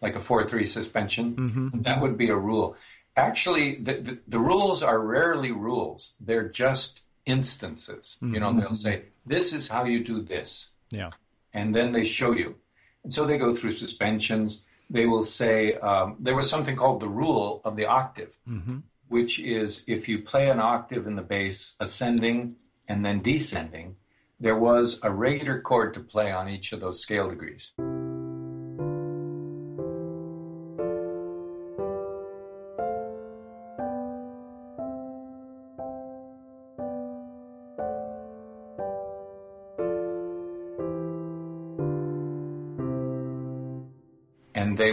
Like 0.00 0.14
a 0.14 0.20
4 0.20 0.48
3 0.48 0.66
suspension. 0.66 1.36
Mm-hmm. 1.36 1.82
That 1.82 2.00
would 2.00 2.18
be 2.18 2.28
a 2.30 2.36
rule 2.36 2.76
actually 3.18 3.74
the, 3.76 3.94
the, 3.94 4.18
the, 4.28 4.38
rules 4.38 4.82
are 4.82 5.00
rarely 5.00 5.52
rules 5.52 6.14
they're 6.20 6.48
just 6.48 7.02
instances 7.26 8.16
mm-hmm. 8.22 8.34
you 8.34 8.40
know 8.40 8.52
they'll 8.58 8.72
say 8.72 9.02
this 9.26 9.52
is 9.52 9.68
how 9.68 9.84
you 9.84 10.02
do 10.02 10.22
this 10.22 10.68
yeah 10.90 11.10
and 11.52 11.74
then 11.74 11.92
they 11.92 12.04
show 12.04 12.32
you 12.32 12.54
and 13.04 13.12
so 13.12 13.26
they 13.26 13.38
go 13.38 13.54
through 13.54 13.70
suspensions 13.70 14.62
they 14.90 15.06
will 15.06 15.22
say 15.22 15.74
um, 15.74 16.16
there 16.18 16.34
was 16.34 16.48
something 16.48 16.76
called 16.76 17.00
the 17.00 17.08
rule 17.08 17.60
of 17.64 17.76
the 17.76 17.86
octave 17.86 18.32
mm-hmm. 18.48 18.78
which 19.08 19.38
is 19.38 19.82
if 19.86 20.08
you 20.08 20.20
play 20.20 20.48
an 20.48 20.60
octave 20.60 21.06
in 21.06 21.16
the 21.16 21.22
bass 21.22 21.74
ascending 21.80 22.56
and 22.88 23.04
then 23.04 23.20
descending 23.20 23.96
there 24.40 24.56
was 24.56 25.00
a 25.02 25.10
regular 25.10 25.60
chord 25.60 25.92
to 25.94 26.00
play 26.00 26.30
on 26.30 26.48
each 26.48 26.72
of 26.72 26.80
those 26.80 27.00
scale 27.00 27.28
degrees 27.28 27.72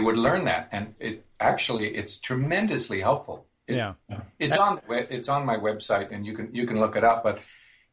would 0.06 0.16
learn 0.16 0.46
that, 0.46 0.68
and 0.72 0.94
it 0.98 1.24
actually 1.38 1.94
it's 1.94 2.18
tremendously 2.18 3.00
helpful. 3.00 3.46
It, 3.66 3.76
yeah, 3.76 3.94
it's 4.38 4.56
on 4.56 4.80
it's 4.88 5.28
on 5.28 5.44
my 5.44 5.56
website, 5.56 6.12
and 6.12 6.24
you 6.24 6.34
can 6.34 6.54
you 6.54 6.66
can 6.66 6.80
look 6.80 6.96
it 6.96 7.04
up. 7.04 7.22
But 7.22 7.40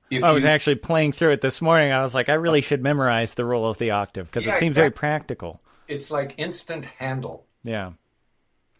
if 0.09 0.23
I 0.23 0.31
was 0.31 0.45
actually 0.45 0.75
playing 0.75 1.11
through 1.11 1.31
it 1.33 1.41
this 1.41 1.61
morning. 1.61 1.91
I 1.91 2.01
was 2.01 2.13
like, 2.13 2.29
I 2.29 2.35
really 2.35 2.61
should 2.61 2.81
memorize 2.81 3.33
the 3.33 3.45
rule 3.45 3.67
of 3.67 3.77
the 3.77 3.91
octave 3.91 4.27
because 4.27 4.45
yeah, 4.45 4.53
it 4.53 4.59
seems 4.59 4.73
exactly. 4.73 4.81
very 4.81 4.91
practical. 4.91 5.61
It's 5.87 6.11
like 6.11 6.35
instant 6.37 6.85
handle. 6.85 7.45
Yeah, 7.63 7.93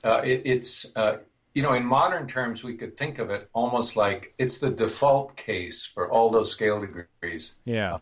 uh, 0.04 0.22
it, 0.24 0.44
it's 0.46 0.86
uh, 0.96 1.18
you 1.54 1.64
know 1.64 1.74
in 1.74 1.86
modern 1.86 2.28
terms 2.28 2.64
we 2.64 2.76
could 2.76 2.98
think 2.98 3.20
of 3.20 3.30
it 3.30 3.50
almost 3.54 3.96
like 3.96 4.34
it's 4.38 4.60
the 4.60 4.70
default 4.70 5.36
case 5.36 5.86
for 5.86 6.10
all 6.10 6.30
those 6.30 6.52
scale 6.52 6.80
degrees. 6.80 7.56
Yeah 7.66 7.98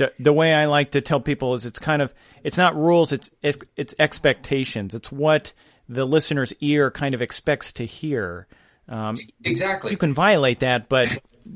the 0.00 0.12
the 0.18 0.32
way 0.32 0.54
I 0.54 0.64
like 0.64 0.92
to 0.92 1.02
tell 1.02 1.20
people 1.20 1.52
is 1.52 1.66
it's 1.66 1.78
kind 1.78 2.00
of 2.00 2.14
it's 2.42 2.56
not 2.56 2.74
rules 2.74 3.12
it's 3.12 3.30
it's, 3.42 3.58
it's 3.76 3.94
expectations. 3.98 4.94
It's 4.94 5.12
what 5.12 5.52
the 5.90 6.06
listener's 6.06 6.54
ear 6.60 6.90
kind 6.90 7.14
of 7.14 7.20
expects 7.20 7.70
to 7.74 7.84
hear. 7.84 8.46
Um, 8.88 9.18
exactly. 9.44 9.90
you 9.90 9.98
can 9.98 10.14
violate 10.14 10.60
that 10.60 10.88
but 10.88 11.08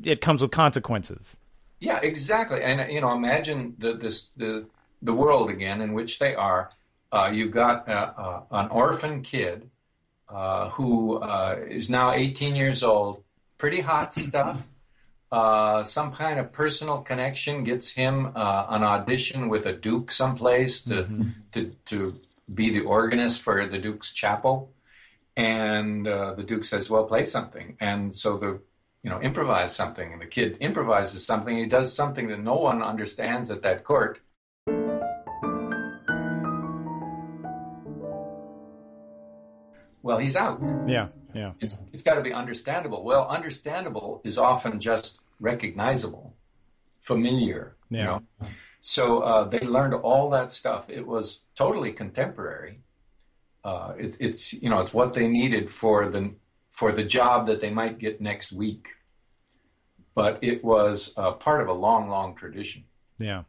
it 0.03 0.21
comes 0.21 0.43
with 0.43 0.51
consequences. 0.51 1.35
Yeah 1.79 1.99
exactly. 2.03 2.61
And 2.61 2.91
you 2.93 3.01
know 3.01 3.13
imagine 3.13 3.75
the 3.79 3.95
this 3.95 4.29
the 4.37 4.67
the 5.01 5.13
world 5.13 5.49
again 5.49 5.81
in 5.81 5.93
which 5.93 6.19
they 6.19 6.35
are. 6.35 6.69
Uh, 7.11 7.31
you've 7.33 7.51
got 7.51 7.89
uh, 7.89 8.13
uh, 8.15 8.41
an 8.51 8.67
orphan 8.69 9.23
kid 9.23 9.71
uh, 10.29 10.69
who 10.69 11.17
uh, 11.17 11.55
is 11.67 11.89
now 11.89 12.11
18 12.11 12.55
years 12.55 12.83
old. 12.83 13.23
Pretty 13.57 13.81
hot 13.81 14.13
stuff 14.13 14.67
uh, 15.35 15.83
some 15.83 16.13
kind 16.13 16.39
of 16.39 16.53
personal 16.53 16.99
connection 17.01 17.65
gets 17.65 17.89
him 17.91 18.31
uh, 18.37 18.65
an 18.69 18.83
audition 18.83 19.49
with 19.49 19.65
a 19.65 19.73
duke 19.73 20.09
someplace 20.09 20.81
to, 20.83 21.03
mm-hmm. 21.03 21.29
to 21.51 21.75
to 21.83 22.17
be 22.53 22.69
the 22.69 22.79
organist 22.79 23.41
for 23.41 23.65
the 23.67 23.77
duke's 23.77 24.13
chapel, 24.13 24.71
and 25.35 26.07
uh, 26.07 26.35
the 26.35 26.43
duke 26.43 26.63
says, 26.63 26.89
"Well, 26.89 27.03
play 27.03 27.25
something," 27.25 27.75
and 27.81 28.15
so 28.15 28.37
the 28.37 28.61
you 29.03 29.09
know 29.09 29.19
improvise 29.19 29.75
something, 29.75 30.13
and 30.13 30.21
the 30.21 30.25
kid 30.25 30.55
improvises 30.61 31.25
something. 31.25 31.57
He 31.57 31.65
does 31.65 31.93
something 31.93 32.29
that 32.29 32.39
no 32.39 32.55
one 32.55 32.81
understands 32.81 33.51
at 33.51 33.61
that 33.63 33.83
court. 33.83 34.21
Well, 40.01 40.19
he's 40.19 40.37
out. 40.37 40.61
Yeah. 40.87 41.07
Yeah. 41.33 41.51
It's, 41.59 41.75
it's 41.91 42.03
got 42.03 42.13
to 42.13 42.21
be 42.21 42.31
understandable. 42.31 43.03
Well, 43.03 43.27
understandable 43.27 44.21
is 44.23 44.37
often 44.37 44.79
just 44.79 45.19
recognizable, 45.39 46.35
familiar, 47.01 47.75
yeah. 47.89 47.99
you 47.99 48.05
know. 48.05 48.21
So 48.81 49.21
uh, 49.21 49.43
they 49.45 49.61
learned 49.61 49.95
all 49.95 50.29
that 50.31 50.51
stuff. 50.51 50.89
It 50.89 51.05
was 51.05 51.41
totally 51.55 51.91
contemporary. 51.91 52.81
Uh, 53.63 53.93
it, 53.97 54.17
it's 54.19 54.53
you 54.53 54.69
know 54.69 54.79
it's 54.81 54.93
what 54.93 55.13
they 55.13 55.27
needed 55.27 55.71
for 55.71 56.07
the 56.09 56.35
for 56.69 56.91
the 56.91 57.03
job 57.03 57.47
that 57.47 57.61
they 57.61 57.71
might 57.71 57.97
get 57.97 58.21
next 58.21 58.51
week. 58.51 58.89
But 60.13 60.39
it 60.41 60.63
was 60.63 61.11
uh, 61.17 61.31
part 61.31 61.61
of 61.61 61.67
a 61.67 61.73
long, 61.73 62.07
long 62.07 62.35
tradition. 62.35 62.83
Yeah. 63.17 63.43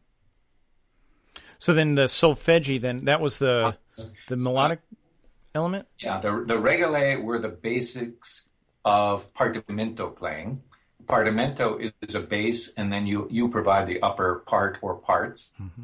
So 1.58 1.74
then 1.74 1.94
the 1.94 2.04
solfeggi, 2.04 2.80
then 2.80 3.04
that 3.04 3.20
was 3.20 3.38
the 3.38 3.76
the 4.28 4.36
melodic 4.36 4.80
element? 5.56 5.86
Yeah, 5.98 6.20
the, 6.20 6.44
the 6.46 6.54
regole 6.54 7.22
were 7.22 7.38
the 7.38 7.48
basics 7.48 8.48
of 8.84 9.32
partimento 9.34 10.14
playing. 10.14 10.62
Partimento 11.06 11.92
is 12.02 12.14
a 12.14 12.20
bass, 12.20 12.72
and 12.76 12.92
then 12.92 13.06
you, 13.06 13.28
you 13.30 13.48
provide 13.48 13.86
the 13.86 14.00
upper 14.02 14.36
part 14.46 14.78
or 14.82 14.96
parts. 14.96 15.52
Mm-hmm. 15.60 15.82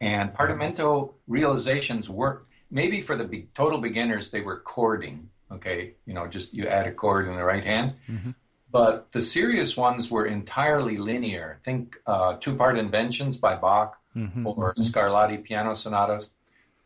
And 0.00 0.32
partimento 0.32 1.14
realizations 1.26 2.08
were 2.08 2.42
maybe 2.70 3.00
for 3.00 3.16
the 3.16 3.24
be- 3.24 3.48
total 3.54 3.78
beginners, 3.80 4.30
they 4.30 4.40
were 4.40 4.62
chording. 4.66 5.30
Okay, 5.50 5.94
you 6.04 6.12
know, 6.12 6.26
just 6.26 6.52
you 6.52 6.66
add 6.66 6.86
a 6.86 6.92
chord 6.92 7.26
in 7.26 7.36
the 7.36 7.44
right 7.44 7.64
hand. 7.64 7.94
Mm-hmm. 8.08 8.30
But 8.70 9.10
the 9.12 9.22
serious 9.22 9.76
ones 9.76 10.10
were 10.10 10.26
entirely 10.26 10.98
linear. 10.98 11.58
Think 11.62 11.96
uh, 12.06 12.36
two 12.38 12.54
part 12.54 12.78
inventions 12.78 13.38
by 13.38 13.56
Bach 13.56 13.98
mm-hmm. 14.14 14.46
or 14.46 14.74
mm-hmm. 14.74 14.82
Scarlatti 14.82 15.42
piano 15.42 15.74
sonatas. 15.74 16.28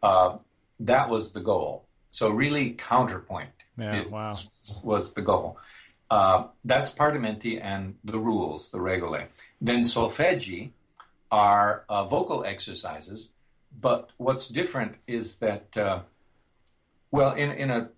Uh, 0.01 0.39
that 0.79 1.09
was 1.09 1.33
the 1.33 1.41
goal. 1.41 1.87
So 2.11 2.29
really 2.31 2.71
counterpoint 2.71 3.51
yeah, 3.79 4.07
wow. 4.07 4.37
was 4.83 5.13
the 5.13 5.23
goal. 5.23 5.59
Uh, 6.13 6.49
that's 6.71 6.91
Partimenti 6.91 7.55
and 7.73 7.95
the 8.05 8.19
rules, 8.19 8.69
the 8.69 8.79
regole. 8.89 9.21
Then 9.69 9.81
solfeggi 9.81 10.73
are 11.31 11.85
uh, 11.89 12.05
vocal 12.05 12.45
exercises, 12.45 13.31
but 13.81 14.11
what's 14.19 14.47
different 14.49 14.93
is 15.07 15.27
that 15.39 15.67
uh, 15.87 16.01
Well, 17.13 17.33
in 17.43 17.51
in 17.53 17.71
a 17.71 17.91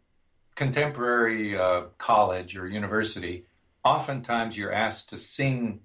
contemporary 0.54 1.58
uh, 1.58 1.82
college 1.98 2.56
or 2.60 2.66
university, 2.68 3.46
oftentimes 3.82 4.56
you're 4.58 4.76
asked 4.86 5.08
to 5.10 5.18
sing 5.18 5.80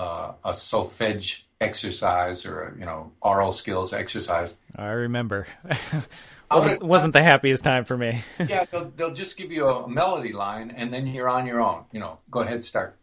uh, 0.00 0.32
a 0.44 0.52
solfege 0.52 1.42
exercise 1.60 2.46
or 2.46 2.62
a, 2.62 2.78
you 2.78 2.86
know 2.86 3.12
oral 3.20 3.52
skills 3.52 3.92
exercise. 3.92 4.56
I 4.76 4.92
remember. 5.06 5.46
wasn't 6.50 6.82
wasn't 6.82 7.12
the 7.12 7.22
happiest 7.22 7.62
time 7.62 7.84
for 7.84 7.98
me. 7.98 8.22
yeah, 8.48 8.64
they'll, 8.70 8.90
they'll 8.96 9.12
just 9.12 9.36
give 9.36 9.52
you 9.52 9.68
a 9.68 9.88
melody 9.88 10.32
line 10.32 10.70
and 10.70 10.92
then 10.92 11.06
you're 11.06 11.28
on 11.28 11.46
your 11.46 11.60
own. 11.60 11.84
You 11.92 12.00
know, 12.00 12.18
go 12.30 12.40
ahead, 12.40 12.64
start. 12.64 12.96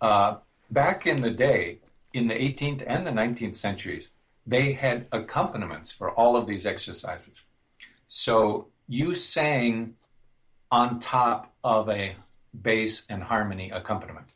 Uh, 0.00 0.36
back 0.70 1.06
in 1.06 1.20
the 1.20 1.32
day, 1.32 1.78
in 2.12 2.28
the 2.28 2.34
18th 2.34 2.84
and 2.86 3.04
the 3.04 3.10
19th 3.10 3.56
centuries, 3.56 4.10
they 4.46 4.72
had 4.72 5.06
accompaniments 5.10 5.90
for 5.90 6.12
all 6.12 6.36
of 6.36 6.46
these 6.46 6.64
exercises. 6.64 7.42
So 8.06 8.68
you 8.86 9.16
sang 9.16 9.96
on 10.70 11.00
top 11.00 11.52
of 11.64 11.88
a 11.88 12.14
bass 12.62 13.04
and 13.10 13.24
harmony 13.24 13.70
accompaniment. 13.70 14.28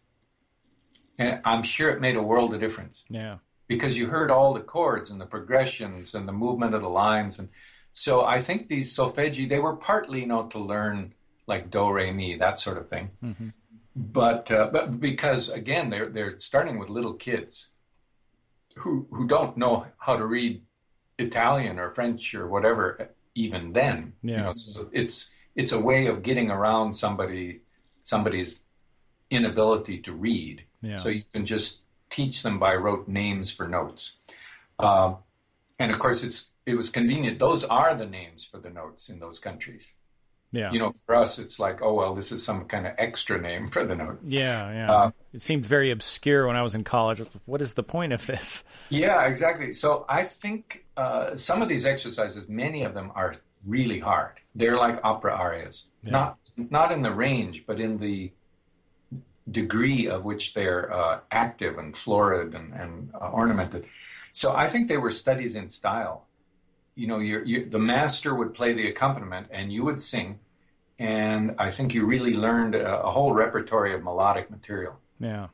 And 1.20 1.40
I'm 1.44 1.62
sure 1.62 1.90
it 1.90 2.00
made 2.00 2.16
a 2.16 2.22
world 2.22 2.54
of 2.54 2.60
difference. 2.60 3.04
Yeah. 3.10 3.36
Because 3.68 3.96
you 3.96 4.06
heard 4.06 4.30
all 4.30 4.54
the 4.54 4.60
chords 4.60 5.10
and 5.10 5.20
the 5.20 5.26
progressions 5.26 6.14
and 6.14 6.26
the 6.26 6.32
movement 6.32 6.74
of 6.74 6.80
the 6.80 6.88
lines. 6.88 7.38
And 7.38 7.50
so 7.92 8.24
I 8.24 8.40
think 8.40 8.68
these 8.68 8.96
solfeggi, 8.96 9.46
they 9.46 9.58
were 9.58 9.76
partly, 9.76 10.20
you 10.20 10.26
know, 10.26 10.46
to 10.46 10.58
learn 10.58 11.12
like 11.46 11.70
do, 11.70 11.92
re, 11.92 12.10
mi, 12.10 12.36
that 12.36 12.58
sort 12.58 12.78
of 12.78 12.88
thing. 12.88 13.10
Mm-hmm. 13.22 13.48
But, 13.94 14.50
uh, 14.50 14.70
but 14.72 14.98
because 14.98 15.50
again, 15.50 15.90
they're, 15.90 16.08
they're 16.08 16.38
starting 16.40 16.78
with 16.78 16.88
little 16.88 17.14
kids 17.14 17.68
who, 18.76 19.06
who 19.10 19.26
don't 19.26 19.58
know 19.58 19.86
how 19.98 20.16
to 20.16 20.24
read 20.24 20.62
Italian 21.18 21.78
or 21.78 21.90
French 21.90 22.34
or 22.34 22.48
whatever 22.48 23.10
even 23.34 23.72
then. 23.74 24.14
Yeah. 24.22 24.36
You 24.36 24.42
know, 24.44 24.52
so 24.54 24.88
it's, 24.90 25.28
it's 25.54 25.72
a 25.72 25.80
way 25.80 26.06
of 26.06 26.22
getting 26.22 26.50
around 26.50 26.94
somebody 26.94 27.60
somebody's 28.04 28.62
inability 29.30 29.98
to 29.98 30.12
read. 30.12 30.64
Yeah. 30.82 30.96
So 30.96 31.08
you 31.08 31.22
can 31.32 31.46
just 31.46 31.80
teach 32.08 32.42
them 32.42 32.58
by 32.58 32.74
rote 32.74 33.08
names 33.08 33.50
for 33.50 33.68
notes. 33.68 34.12
Uh, 34.78 35.14
and 35.78 35.90
of 35.90 35.98
course, 35.98 36.22
it's 36.22 36.46
it 36.66 36.74
was 36.74 36.90
convenient. 36.90 37.38
Those 37.38 37.64
are 37.64 37.94
the 37.94 38.06
names 38.06 38.44
for 38.44 38.58
the 38.58 38.70
notes 38.70 39.08
in 39.08 39.18
those 39.18 39.38
countries. 39.38 39.94
Yeah. 40.52 40.72
You 40.72 40.80
know, 40.80 40.92
for 41.06 41.14
us, 41.14 41.38
it's 41.38 41.60
like, 41.60 41.80
oh 41.80 41.94
well, 41.94 42.14
this 42.14 42.32
is 42.32 42.44
some 42.44 42.64
kind 42.64 42.86
of 42.86 42.94
extra 42.98 43.40
name 43.40 43.70
for 43.70 43.86
the 43.86 43.94
note. 43.94 44.18
Yeah, 44.26 44.72
yeah. 44.72 44.92
Uh, 44.92 45.10
it 45.32 45.42
seemed 45.42 45.64
very 45.64 45.92
obscure 45.92 46.46
when 46.46 46.56
I 46.56 46.62
was 46.62 46.74
in 46.74 46.82
college. 46.82 47.22
What 47.46 47.62
is 47.62 47.74
the 47.74 47.84
point 47.84 48.12
of 48.12 48.26
this? 48.26 48.64
Yeah, 48.88 49.26
exactly. 49.26 49.72
So 49.72 50.04
I 50.08 50.24
think 50.24 50.84
uh, 50.96 51.36
some 51.36 51.62
of 51.62 51.68
these 51.68 51.86
exercises, 51.86 52.48
many 52.48 52.82
of 52.82 52.94
them 52.94 53.12
are 53.14 53.36
really 53.64 54.00
hard. 54.00 54.40
They're 54.56 54.76
like 54.76 54.98
opera 55.04 55.34
arias, 55.34 55.84
yeah. 56.02 56.10
not 56.10 56.38
not 56.56 56.92
in 56.92 57.02
the 57.02 57.12
range, 57.12 57.64
but 57.66 57.80
in 57.80 57.98
the 57.98 58.32
degree 59.50 60.08
of 60.08 60.24
which 60.24 60.54
they're 60.54 60.92
uh, 60.92 61.20
active 61.30 61.78
and 61.78 61.96
florid 61.96 62.54
and, 62.54 62.72
and 62.74 63.10
uh, 63.14 63.30
ornamented. 63.30 63.86
So 64.32 64.54
I 64.54 64.68
think 64.68 64.88
they 64.88 64.96
were 64.96 65.10
studies 65.10 65.56
in 65.56 65.68
style. 65.68 66.26
You 66.94 67.06
know, 67.06 67.18
you're, 67.18 67.44
you're, 67.44 67.66
the 67.66 67.78
master 67.78 68.34
would 68.34 68.54
play 68.54 68.72
the 68.72 68.88
accompaniment 68.88 69.48
and 69.50 69.72
you 69.72 69.84
would 69.84 70.00
sing, 70.00 70.38
and 70.98 71.54
I 71.58 71.70
think 71.70 71.94
you 71.94 72.04
really 72.04 72.34
learned 72.34 72.74
a, 72.74 73.02
a 73.02 73.10
whole 73.10 73.32
repertory 73.32 73.94
of 73.94 74.02
melodic 74.02 74.50
material. 74.50 74.98
Yeah. 75.18 75.48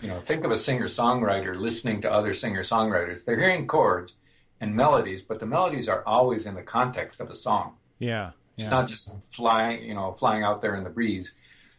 You 0.00 0.08
know, 0.08 0.20
think 0.20 0.44
of 0.44 0.50
a 0.50 0.56
singer 0.56 0.86
songwriter 0.86 1.54
listening 1.54 2.00
to 2.02 2.12
other 2.12 2.32
singer 2.32 2.62
songwriters. 2.62 3.24
They're 3.24 3.38
hearing 3.38 3.66
chords 3.66 4.14
and 4.60 4.74
melodies, 4.74 5.22
but 5.22 5.40
the 5.40 5.46
melodies 5.46 5.88
are 5.88 6.02
always 6.06 6.46
in 6.46 6.54
the 6.54 6.62
context 6.62 7.20
of 7.20 7.30
a 7.30 7.36
song. 7.36 7.74
Yeah. 7.98 8.30
It's 8.56 8.70
not 8.70 8.88
just 8.88 9.10
flying, 9.30 9.84
you 9.84 9.94
know, 9.94 10.12
flying 10.12 10.42
out 10.42 10.60
there 10.60 10.74
in 10.76 10.84
the 10.84 10.90
breeze. 10.90 11.34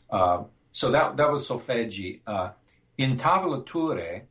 Uh, 0.10 0.44
so 0.72 0.92
that 0.92 1.18
that 1.18 1.32
was 1.32 1.48
solfeggi. 1.48 2.22
Uh, 2.26 2.52
intavolature, 2.98 4.22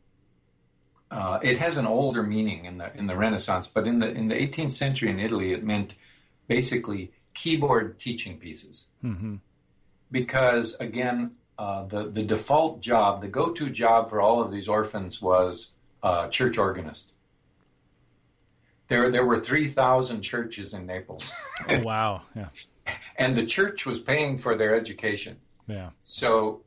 uh, 1.10 1.38
it 1.42 1.58
has 1.58 1.76
an 1.76 1.86
older 1.86 2.22
meaning 2.22 2.64
in 2.64 2.78
the 2.78 2.96
in 2.96 3.06
the 3.06 3.16
Renaissance, 3.16 3.66
but 3.66 3.86
in 3.86 3.98
the 3.98 4.10
in 4.10 4.28
the 4.28 4.34
18th 4.34 4.72
century 4.72 5.10
in 5.10 5.20
Italy, 5.20 5.52
it 5.52 5.64
meant 5.64 5.94
basically 6.48 7.12
keyboard 7.34 7.98
teaching 7.98 8.38
pieces. 8.38 8.84
Mm-hmm. 9.04 9.36
Because 10.10 10.74
again, 10.80 11.32
uh, 11.58 11.84
the 11.86 12.04
the 12.10 12.22
default 12.22 12.80
job, 12.80 13.20
the 13.20 13.28
go 13.28 13.50
to 13.50 13.70
job 13.70 14.10
for 14.10 14.20
all 14.20 14.42
of 14.42 14.50
these 14.50 14.68
orphans 14.68 15.20
was 15.20 15.72
uh, 16.02 16.28
church 16.28 16.58
organist. 16.58 17.12
There, 18.88 19.08
there 19.08 19.24
were 19.24 19.38
3,000 19.38 20.20
churches 20.20 20.74
in 20.74 20.84
Naples. 20.84 21.32
oh, 21.68 21.80
wow. 21.82 22.22
Yeah. 22.34 22.48
And 23.16 23.36
the 23.36 23.46
church 23.46 23.86
was 23.86 24.00
paying 24.00 24.38
for 24.38 24.56
their 24.56 24.74
education. 24.74 25.36
Yeah. 25.70 25.90
So 26.02 26.62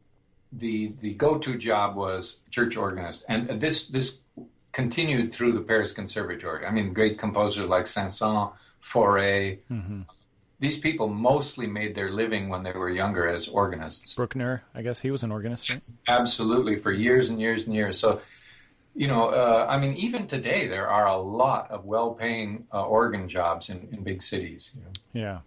the 0.52 0.94
the 1.02 1.14
go-to 1.14 1.58
job 1.58 1.96
was 1.96 2.38
church 2.50 2.78
organist. 2.78 3.26
And 3.28 3.60
this 3.60 3.88
this 3.88 4.22
continued 4.72 5.34
through 5.34 5.54
the 5.54 5.62
Paris 5.62 5.92
Conservatory. 5.92 6.66
I 6.66 6.72
mean, 6.72 6.94
great 6.94 7.20
composers 7.20 7.68
like 7.68 7.86
Saint-Saëns, 7.86 8.54
Fauré. 8.84 9.60
Mm-hmm. 9.72 10.02
These 10.60 10.80
people 10.80 11.10
mostly 11.10 11.68
made 11.68 11.94
their 11.94 12.10
living 12.12 12.50
when 12.50 12.64
they 12.64 12.72
were 12.72 12.90
younger 12.90 13.28
as 13.28 13.48
organists. 13.48 14.16
Bruckner, 14.16 14.64
I 14.74 14.82
guess 14.82 15.00
he 15.00 15.12
was 15.12 15.24
an 15.24 15.32
organist. 15.32 15.94
Absolutely, 16.08 16.78
for 16.78 16.92
years 16.92 17.30
and 17.30 17.40
years 17.40 17.66
and 17.66 17.76
years. 17.76 18.00
So 18.00 18.22
you 18.96 19.08
know, 19.08 19.30
uh, 19.30 19.66
I 19.68 19.80
mean, 19.80 19.96
even 19.96 20.28
today 20.28 20.68
there 20.68 20.88
are 20.88 21.08
a 21.08 21.18
lot 21.18 21.72
of 21.72 21.86
well-paying 21.86 22.68
uh, 22.72 22.84
organ 22.84 23.28
jobs 23.28 23.70
in, 23.70 23.88
in 23.92 24.04
big 24.04 24.22
cities. 24.22 24.70
You 24.76 24.82
know? 24.82 25.42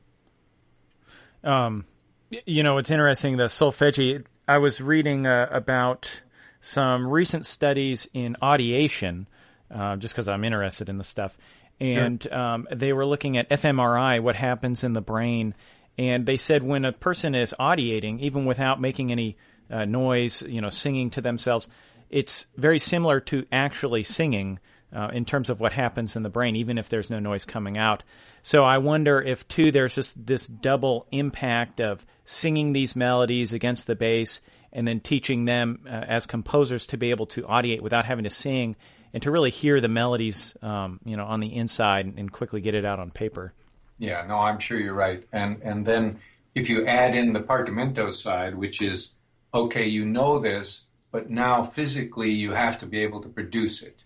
Yeah. 1.45 1.67
Um, 1.67 1.85
you 2.31 2.63
know, 2.63 2.79
it's 2.79 2.91
interesting. 2.91 3.37
The 3.37 3.45
solfeggi. 3.45 4.25
I 4.49 4.59
was 4.59 4.81
reading 4.81 5.27
uh, 5.27 5.49
about 5.51 6.23
some 6.61 7.07
recent 7.07 7.47
studies 7.47 8.09
in 8.15 8.37
audiation, 8.41 9.27
uh, 9.75 9.97
just 9.97 10.15
because 10.15 10.29
I'm 10.29 10.45
interested 10.45 10.89
in 10.89 10.99
the 10.99 11.05
stuff, 11.05 11.37
and 11.81 12.23
sure. 12.23 12.35
um, 12.35 12.69
they 12.75 12.93
were 12.93 13.07
looking 13.07 13.37
at 13.37 13.51
fMRI, 13.51 14.23
what 14.23 14.37
happens 14.37 14.85
in 14.85 14.93
the 14.93 15.01
brain, 15.01 15.55
and 15.99 16.27
they 16.27 16.37
said 16.37 16.63
when 16.63 16.85
a 16.85 16.93
person 16.93 17.35
is 17.35 17.55
audiating, 17.59 18.21
even 18.21 18.45
without 18.45 18.81
making 18.81 19.11
any 19.11 19.37
uh, 19.71 19.85
noise, 19.85 20.43
you 20.43 20.61
know, 20.61 20.71
singing 20.71 21.11
to 21.11 21.21
themselves 21.21 21.69
it's 22.11 22.47
very 22.57 22.79
similar 22.79 23.21
to 23.21 23.47
actually 23.51 24.05
singing 24.05 24.59
uh, 24.95 25.09
in 25.13 25.25
terms 25.25 25.51
of 25.51 25.61
what 25.61 25.73
happens 25.73 26.17
in 26.17 26.23
the 26.23 26.29
brain, 26.29 26.57
even 26.57 26.79
if 26.79 26.89
there's 26.89 27.11
no 27.11 27.19
noise 27.19 27.45
coming 27.45 27.77
out. 27.77 28.03
So 28.47 28.63
I 28.63 28.79
wonder 28.79 29.21
if, 29.21 29.49
too, 29.49 29.73
there's 29.73 29.97
just 29.97 30.25
this 30.25 30.47
double 30.47 31.09
impact 31.11 31.81
of 31.81 32.07
singing 32.25 32.73
these 32.73 32.95
melodies 32.95 33.53
against 33.53 33.89
the 33.89 33.97
bass 33.97 34.41
and 34.73 34.87
then 34.87 35.01
teaching 35.01 35.47
them 35.47 35.81
uh, 35.85 35.91
as 35.91 36.27
composers 36.27 36.87
to 36.87 36.97
be 36.97 37.11
able 37.11 37.27
to 37.27 37.43
audiate 37.43 37.81
without 37.81 38.05
having 38.05 38.23
to 38.23 38.31
sing 38.31 38.77
and 39.13 39.21
to 39.25 39.33
really 39.33 39.51
hear 39.51 39.81
the 39.81 39.89
melodies, 39.89 40.55
um, 40.63 41.01
you 41.05 41.17
know, 41.17 41.25
on 41.25 41.41
the 41.41 41.57
inside 41.57 42.07
and 42.17 42.31
quickly 42.31 42.61
get 42.61 42.77
it 42.77 42.85
out 42.85 43.01
on 43.01 43.11
paper. 43.11 43.53
Yeah, 43.99 44.25
no, 44.29 44.37
I'm 44.37 44.61
sure 44.61 44.79
you're 44.79 44.95
right. 44.95 45.27
And 45.33 45.61
and 45.63 45.85
then 45.85 46.21
if 46.55 46.69
you 46.69 46.87
add 46.87 47.17
in 47.17 47.33
the 47.33 47.41
partimento 47.41 48.13
side, 48.13 48.55
which 48.55 48.81
is 48.81 49.11
okay, 49.53 49.87
you 49.89 50.05
know 50.05 50.39
this, 50.39 50.85
but 51.11 51.29
now 51.29 51.65
physically 51.65 52.31
you 52.31 52.53
have 52.53 52.79
to 52.79 52.87
be 52.87 53.01
able 53.01 53.23
to 53.23 53.29
produce 53.29 53.83
it. 53.83 54.05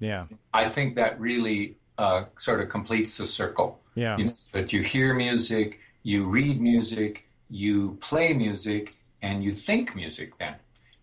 Yeah. 0.00 0.24
I 0.54 0.70
think 0.70 0.94
that 0.94 1.20
really 1.20 1.76
uh, 1.98 2.24
sort 2.38 2.60
of 2.60 2.68
completes 2.68 3.18
the 3.18 3.26
circle. 3.26 3.80
Yeah. 3.94 4.16
You 4.16 4.26
know, 4.26 4.32
that 4.52 4.72
you 4.72 4.82
hear 4.82 5.12
music, 5.12 5.80
you 6.02 6.26
read 6.26 6.60
music, 6.60 7.24
you 7.50 7.98
play 8.00 8.32
music, 8.32 8.94
and 9.20 9.42
you 9.42 9.52
think 9.52 9.94
music 9.96 10.38
then. 10.38 10.54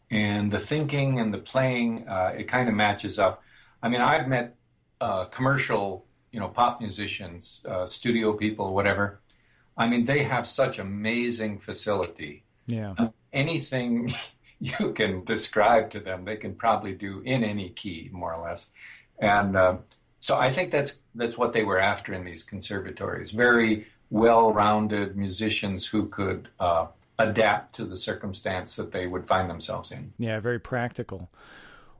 And 0.10 0.52
the 0.52 0.60
thinking 0.60 1.20
and 1.20 1.34
the 1.34 1.38
playing, 1.38 2.08
uh, 2.08 2.34
it 2.38 2.48
kind 2.48 2.70
of 2.70 2.76
matches 2.76 3.20
up. 3.20 3.44
I 3.84 3.90
mean, 3.90 4.02
I've 4.02 4.28
met 4.28 4.56
uh, 5.02 5.26
commercial, 5.26 6.06
you 6.32 6.40
know, 6.40 6.48
pop 6.48 6.80
musicians, 6.80 7.62
uh, 7.68 7.86
studio 7.86 8.34
people, 8.34 8.74
whatever. 8.74 9.20
I 9.78 9.88
mean, 9.88 10.06
they 10.06 10.24
have 10.24 10.48
such 10.48 10.80
amazing 10.80 11.60
facility. 11.60 12.44
Yeah. 12.68 12.96
anything 13.32 14.12
you 14.60 14.94
can 14.94 15.24
describe 15.24 15.92
to 15.92 16.00
them, 16.00 16.26
they 16.26 16.38
can 16.38 16.56
probably 16.56 16.94
do 16.94 17.22
in 17.26 17.44
any 17.44 17.70
key, 17.70 18.10
more 18.12 18.34
or 18.34 18.48
less. 18.48 18.72
And 19.20 19.56
uh, 19.56 19.78
so 20.26 20.38
I 20.38 20.50
think 20.50 20.72
that's 20.72 20.98
that's 21.14 21.38
what 21.38 21.54
they 21.54 21.64
were 21.64 21.80
after 21.80 22.12
in 22.12 22.26
these 22.26 22.44
conservatories. 22.44 23.30
Very 23.30 23.86
well-rounded 24.10 25.16
musicians 25.16 25.86
who 25.86 26.08
could 26.08 26.48
uh, 26.60 26.88
adapt 27.20 27.76
to 27.76 27.86
the 27.86 27.96
circumstance 27.96 28.76
that 28.76 28.92
they 28.92 29.06
would 29.06 29.28
find 29.28 29.48
themselves 29.48 29.92
in. 29.92 30.14
Yeah, 30.18 30.40
very 30.40 30.60
practical. 30.60 31.30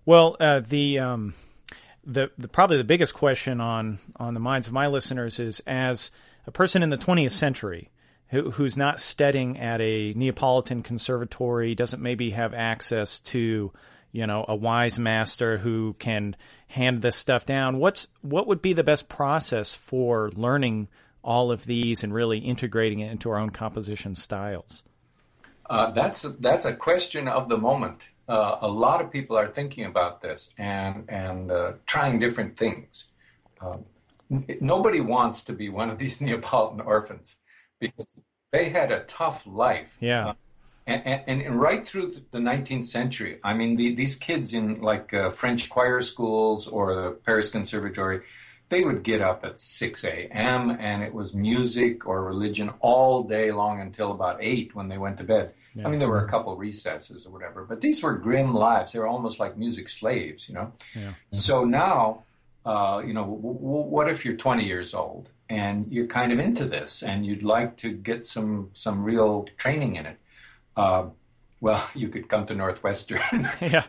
Well, 0.08 0.38
uh, 0.40 0.62
the, 0.68 0.98
um, 0.98 1.36
the 2.04 2.32
the 2.36 2.48
probably 2.48 2.78
the 2.78 2.84
biggest 2.84 3.14
question 3.14 3.62
on 3.62 4.00
on 4.16 4.34
the 4.34 4.40
minds 4.40 4.66
of 4.66 4.74
my 4.74 4.88
listeners 4.88 5.40
is 5.40 5.60
as 5.68 6.10
a 6.48 6.52
person 6.52 6.82
in 6.82 6.90
the 6.90 6.98
20th 6.98 7.32
century 7.32 7.92
who, 8.30 8.50
who's 8.50 8.76
not 8.76 9.00
studying 9.00 9.60
at 9.60 9.82
a 9.82 10.14
Neapolitan 10.14 10.82
conservatory, 10.82 11.76
doesn't 11.76 12.02
maybe 12.02 12.32
have 12.32 12.56
access 12.56 13.20
to, 13.20 13.72
you 14.16 14.26
know, 14.26 14.46
a 14.48 14.56
wise 14.56 14.98
master 14.98 15.58
who 15.58 15.94
can 16.00 16.38
hand 16.68 17.02
this 17.02 17.18
stuff 17.18 17.46
down. 17.46 17.80
What's 17.80 18.08
what 18.22 18.48
would 18.48 18.62
be 18.62 18.72
the 18.72 18.84
best 18.84 19.10
process 19.10 19.74
for 19.74 20.32
learning 20.36 20.88
all 21.22 21.52
of 21.52 21.66
these 21.66 22.02
and 22.02 22.14
really 22.14 22.38
integrating 22.38 23.02
it 23.02 23.12
into 23.12 23.30
our 23.30 23.38
own 23.38 23.50
composition 23.50 24.16
styles? 24.16 24.84
Uh, 25.70 25.92
that's 25.92 26.22
that's 26.40 26.66
a 26.66 26.74
question 26.74 27.28
of 27.28 27.50
the 27.50 27.58
moment. 27.58 28.08
Uh, 28.30 28.58
a 28.62 28.68
lot 28.68 29.02
of 29.02 29.12
people 29.12 29.38
are 29.38 29.50
thinking 29.50 29.84
about 29.84 30.22
this 30.22 30.50
and 30.58 31.04
and 31.10 31.52
uh, 31.52 31.74
trying 31.86 32.18
different 32.18 32.56
things. 32.56 33.10
Um, 33.60 33.84
nobody 34.62 35.02
wants 35.02 35.44
to 35.44 35.54
be 35.54 35.68
one 35.68 35.90
of 35.90 35.98
these 35.98 36.22
Neapolitan 36.26 36.80
orphans 36.80 37.40
because 37.82 38.24
they 38.54 38.70
had 38.70 38.94
a 38.94 39.04
tough 39.04 39.46
life. 39.46 39.98
Yeah. 40.00 40.34
And, 40.88 41.02
and, 41.28 41.42
and, 41.42 41.60
right 41.60 41.88
through 41.88 42.16
the 42.30 42.38
19th 42.38 42.86
century, 42.86 43.40
I 43.44 43.56
mean, 43.56 43.76
the, 43.76 43.96
these 43.96 44.16
kids 44.16 44.54
in 44.54 44.82
like 44.82 45.14
uh, 45.16 45.32
French 45.32 45.68
choir 45.68 46.04
schools 46.04 46.68
or 46.68 46.94
the 46.94 47.12
Paris 47.12 47.50
Conservatory, 47.50 48.22
they 48.70 48.84
would 48.84 49.02
get 49.02 49.22
up 49.22 49.44
at 49.44 49.60
6 49.60 50.04
a.m. 50.04 50.78
and 50.80 51.02
it 51.02 51.14
was 51.14 51.34
music 51.34 52.06
or 52.08 52.24
religion 52.24 52.72
all 52.82 53.24
day 53.24 53.52
long 53.52 53.80
until 53.80 54.12
about 54.12 54.38
8 54.42 54.76
when 54.76 54.88
they 54.88 55.00
went 55.00 55.18
to 55.18 55.24
bed. 55.24 55.54
Yeah. 55.76 55.88
I 55.88 55.90
mean, 55.90 56.00
there 56.00 56.08
were 56.08 56.24
a 56.24 56.30
couple 56.30 56.56
recesses 56.56 57.26
or 57.26 57.32
whatever, 57.32 57.66
but 57.66 57.82
these 57.82 58.04
were 58.04 58.14
grim 58.14 58.54
lives. 58.54 58.94
They 58.94 59.00
were 59.00 59.08
almost 59.08 59.40
like 59.40 59.58
music 59.58 59.90
slaves, 59.90 60.48
you 60.48 60.56
know? 60.56 60.72
Yeah. 60.96 61.14
So 61.32 61.66
now, 61.66 62.24
uh, 62.66 63.02
you 63.06 63.14
know, 63.14 63.26
w- 63.26 63.60
w- 63.60 63.90
what 63.90 64.10
if 64.10 64.24
you're 64.24 64.38
20 64.38 64.64
years 64.66 64.94
old 64.94 65.30
and 65.50 65.92
you're 65.92 66.08
kind 66.08 66.32
of 66.32 66.40
into 66.40 66.66
this 66.66 67.04
and 67.04 67.26
you'd 67.26 67.44
like 67.44 67.76
to 67.78 67.92
get 67.92 68.26
some, 68.26 68.70
some 68.74 69.04
real 69.04 69.48
training 69.58 69.96
in 69.96 70.06
it? 70.06 70.18
Uh, 70.76 71.08
well, 71.62 71.84
you 71.96 72.10
could 72.10 72.30
come 72.30 72.46
to 72.48 72.56
Northwestern. 72.56 73.22
yeah. 73.62 73.86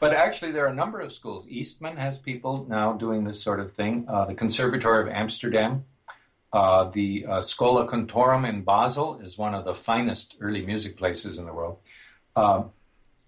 But 0.00 0.14
actually, 0.14 0.52
there 0.52 0.64
are 0.64 0.72
a 0.72 0.74
number 0.74 1.00
of 1.00 1.12
schools. 1.12 1.46
Eastman 1.48 1.96
has 1.96 2.18
people 2.18 2.66
now 2.68 2.92
doing 2.94 3.24
this 3.24 3.40
sort 3.40 3.60
of 3.60 3.70
thing. 3.70 4.06
Uh, 4.08 4.24
the 4.24 4.34
Conservatory 4.34 5.02
of 5.02 5.08
Amsterdam, 5.08 5.84
uh, 6.52 6.90
the 6.90 7.24
uh, 7.26 7.40
Schola 7.40 7.86
Cantorum 7.86 8.48
in 8.48 8.62
Basel 8.62 9.20
is 9.20 9.38
one 9.38 9.54
of 9.54 9.64
the 9.64 9.74
finest 9.74 10.36
early 10.40 10.66
music 10.66 10.96
places 10.96 11.38
in 11.38 11.46
the 11.46 11.52
world. 11.52 11.78
Uh, 12.34 12.64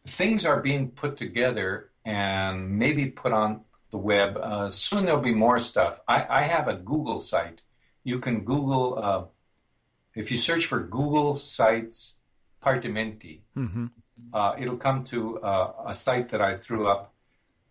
things 0.07 0.45
are 0.45 0.61
being 0.61 0.91
put 0.91 1.17
together 1.17 1.91
and 2.05 2.77
maybe 2.77 3.07
put 3.07 3.33
on 3.33 3.61
the 3.91 3.99
web. 3.99 4.37
Uh, 4.37 4.69
soon 4.69 5.05
there'll 5.05 5.21
be 5.21 5.33
more 5.33 5.61
stuff. 5.61 6.01
I, 6.09 6.27
I, 6.29 6.43
have 6.43 6.67
a 6.69 6.75
Google 6.75 7.21
site. 7.21 7.63
You 8.03 8.19
can 8.19 8.41
Google, 8.41 8.99
uh, 9.01 9.25
if 10.15 10.31
you 10.31 10.37
search 10.37 10.67
for 10.67 10.81
Google 10.81 11.37
Sites 11.37 12.17
Partimenti, 12.65 13.41
mm-hmm. 13.57 13.87
uh, 14.33 14.55
it'll 14.59 14.77
come 14.77 15.05
to 15.05 15.39
uh, 15.41 15.73
a 15.87 15.95
site 15.95 16.29
that 16.31 16.41
I 16.41 16.57
threw 16.57 16.89
up. 16.89 17.13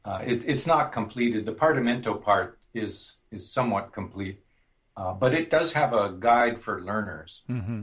Uh, 0.05 0.19
it, 0.25 0.47
it's 0.47 0.67
not 0.67 0.91
completed. 0.91 1.45
The 1.45 1.53
Partimento 1.53 2.21
part 2.21 2.59
is 2.73 3.13
is 3.31 3.51
somewhat 3.51 3.93
complete, 3.93 4.43
uh, 4.97 5.13
but 5.13 5.33
it 5.33 5.49
does 5.49 5.73
have 5.73 5.93
a 5.93 6.13
guide 6.19 6.59
for 6.59 6.81
learners. 6.81 7.41
Mm-hmm. 7.49 7.81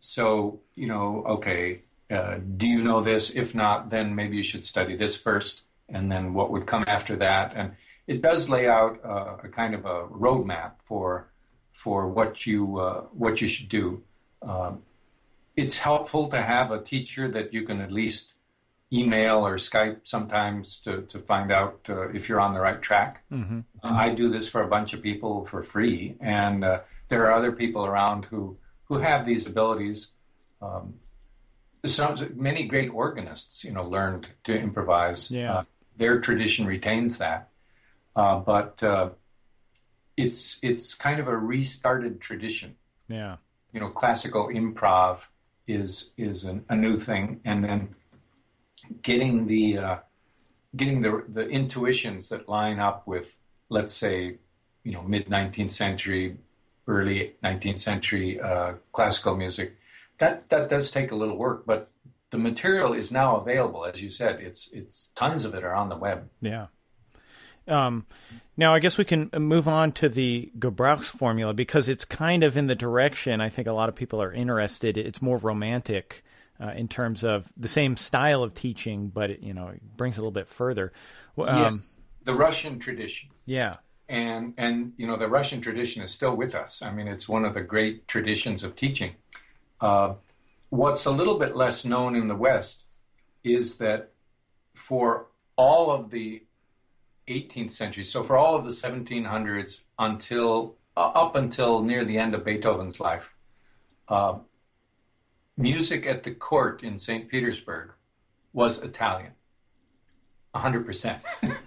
So 0.00 0.60
you 0.74 0.88
know, 0.88 1.24
okay, 1.26 1.82
uh, 2.10 2.38
do 2.56 2.66
you 2.66 2.82
know 2.82 3.00
this? 3.00 3.30
If 3.30 3.54
not, 3.54 3.90
then 3.90 4.14
maybe 4.14 4.36
you 4.36 4.42
should 4.42 4.66
study 4.66 4.96
this 4.96 5.16
first, 5.16 5.62
and 5.88 6.10
then 6.10 6.34
what 6.34 6.50
would 6.50 6.66
come 6.66 6.84
after 6.86 7.16
that. 7.16 7.52
And 7.54 7.72
it 8.06 8.20
does 8.20 8.48
lay 8.48 8.66
out 8.68 9.00
uh, 9.04 9.36
a 9.44 9.48
kind 9.48 9.74
of 9.74 9.84
a 9.84 10.06
roadmap 10.08 10.72
for 10.82 11.30
for 11.72 12.08
what 12.08 12.46
you 12.46 12.64
what 13.12 13.40
you 13.40 13.48
should 13.48 13.68
do. 13.68 14.02
Um, 14.42 14.82
it's 15.56 15.78
helpful 15.78 16.28
to 16.28 16.40
have 16.40 16.70
a 16.70 16.80
teacher 16.80 17.28
that 17.30 17.52
you 17.52 17.62
can 17.62 17.80
at 17.80 17.92
least 17.92 18.34
email 18.92 19.46
or 19.46 19.56
Skype 19.56 20.00
sometimes 20.04 20.78
to, 20.78 21.02
to 21.02 21.18
find 21.20 21.52
out 21.52 21.80
uh, 21.88 22.08
if 22.08 22.28
you're 22.28 22.40
on 22.40 22.54
the 22.54 22.60
right 22.60 22.80
track. 22.82 23.22
Mm-hmm. 23.32 23.60
Uh, 23.82 23.88
I 23.88 24.10
do 24.10 24.30
this 24.30 24.48
for 24.48 24.62
a 24.62 24.68
bunch 24.68 24.92
of 24.94 25.02
people 25.02 25.44
for 25.46 25.62
free, 25.62 26.16
and 26.20 26.64
uh, 26.64 26.80
there 27.08 27.26
are 27.26 27.32
other 27.32 27.52
people 27.52 27.84
around 27.84 28.24
who, 28.26 28.56
who 28.84 28.98
have 28.98 29.26
these 29.26 29.46
abilities. 29.46 30.08
Um, 30.60 30.94
some 31.86 32.16
many 32.34 32.64
great 32.64 32.90
organists, 32.92 33.64
you 33.64 33.72
know, 33.72 33.84
learned 33.84 34.28
to 34.44 34.58
improvise. 34.58 35.30
Yeah. 35.30 35.54
Uh, 35.54 35.64
their 35.96 36.20
tradition 36.20 36.66
retains 36.66 37.18
that, 37.18 37.48
uh, 38.16 38.38
but 38.38 38.82
uh, 38.82 39.10
it's 40.16 40.58
it's 40.62 40.94
kind 40.94 41.20
of 41.20 41.28
a 41.28 41.36
restarted 41.36 42.20
tradition. 42.20 42.76
Yeah. 43.08 43.36
You 43.72 43.80
know, 43.80 43.88
classical 43.88 44.48
improv 44.48 45.26
is 45.66 46.10
is 46.16 46.44
an, 46.44 46.64
a 46.68 46.76
new 46.76 46.98
thing, 46.98 47.40
and 47.44 47.64
then 47.64 47.94
getting 49.02 49.46
the 49.46 49.78
uh, 49.78 49.96
getting 50.74 51.02
the 51.02 51.24
the 51.28 51.48
intuitions 51.48 52.28
that 52.28 52.48
line 52.48 52.78
up 52.78 53.06
with, 53.06 53.38
let's 53.68 53.94
say, 53.94 54.38
you 54.84 54.92
know, 54.92 55.02
mid 55.02 55.28
nineteenth 55.28 55.72
century, 55.72 56.38
early 56.86 57.34
nineteenth 57.42 57.80
century 57.80 58.40
uh, 58.40 58.74
classical 58.92 59.36
music. 59.36 59.76
That 60.18 60.48
that 60.50 60.68
does 60.68 60.90
take 60.90 61.12
a 61.12 61.16
little 61.16 61.36
work, 61.36 61.64
but 61.66 61.90
the 62.30 62.38
material 62.38 62.92
is 62.92 63.10
now 63.10 63.36
available, 63.36 63.84
as 63.86 64.02
you 64.02 64.10
said. 64.10 64.40
It's 64.40 64.68
it's 64.72 65.10
tons 65.14 65.44
of 65.44 65.54
it 65.54 65.64
are 65.64 65.74
on 65.74 65.88
the 65.88 65.96
web. 65.96 66.28
Yeah. 66.40 66.66
Um, 67.70 68.06
now, 68.56 68.74
I 68.74 68.78
guess 68.78 68.98
we 68.98 69.04
can 69.04 69.30
move 69.32 69.68
on 69.68 69.92
to 69.92 70.08
the 70.08 70.50
Gebrauchs 70.58 71.04
formula 71.04 71.54
because 71.54 71.88
it's 71.88 72.04
kind 72.04 72.44
of 72.44 72.58
in 72.58 72.66
the 72.66 72.74
direction 72.74 73.40
I 73.40 73.48
think 73.48 73.68
a 73.68 73.72
lot 73.72 73.88
of 73.88 73.94
people 73.94 74.20
are 74.20 74.32
interested. 74.32 74.98
It's 74.98 75.22
more 75.22 75.38
romantic 75.38 76.22
uh, 76.60 76.72
in 76.76 76.88
terms 76.88 77.24
of 77.24 77.50
the 77.56 77.68
same 77.68 77.96
style 77.96 78.42
of 78.42 78.54
teaching, 78.54 79.08
but 79.08 79.30
it, 79.30 79.40
you 79.40 79.54
know, 79.54 79.68
it 79.68 79.80
brings 79.96 80.16
it 80.16 80.18
a 80.18 80.20
little 80.20 80.30
bit 80.30 80.48
further. 80.48 80.92
Um, 81.38 81.72
yes, 81.72 82.00
the 82.24 82.34
Russian 82.34 82.78
tradition. 82.78 83.30
Yeah, 83.46 83.76
and 84.08 84.52
and 84.58 84.92
you 84.98 85.06
know 85.06 85.16
the 85.16 85.28
Russian 85.28 85.60
tradition 85.60 86.02
is 86.02 86.10
still 86.10 86.36
with 86.36 86.54
us. 86.54 86.82
I 86.82 86.92
mean, 86.92 87.08
it's 87.08 87.28
one 87.28 87.44
of 87.44 87.54
the 87.54 87.62
great 87.62 88.06
traditions 88.08 88.62
of 88.62 88.76
teaching. 88.76 89.14
Uh, 89.80 90.14
what's 90.68 91.06
a 91.06 91.10
little 91.10 91.38
bit 91.38 91.56
less 91.56 91.84
known 91.84 92.14
in 92.14 92.28
the 92.28 92.36
West 92.36 92.84
is 93.42 93.78
that 93.78 94.12
for 94.74 95.28
all 95.56 95.90
of 95.90 96.10
the 96.10 96.42
18th 97.30 97.70
century. 97.70 98.04
So 98.04 98.22
for 98.22 98.36
all 98.36 98.56
of 98.56 98.64
the 98.64 98.70
1700s 98.70 99.80
until 99.98 100.76
uh, 100.96 101.00
up 101.00 101.36
until 101.36 101.82
near 101.82 102.04
the 102.04 102.18
end 102.18 102.34
of 102.34 102.44
Beethoven's 102.44 103.00
life, 103.00 103.34
uh, 104.08 104.38
music 105.56 106.06
at 106.06 106.22
the 106.22 106.32
court 106.32 106.82
in 106.82 106.98
St. 106.98 107.28
Petersburg 107.28 107.92
was 108.52 108.80
Italian. 108.80 109.32
100% 110.54 111.20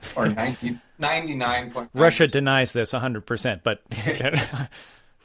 or 0.18 0.28
90, 0.28 0.80
99.9 1.00 1.90
Russia 1.94 2.28
denies 2.28 2.74
this 2.74 2.92
100%, 2.92 3.62
but 3.64 3.82
but 3.90 4.70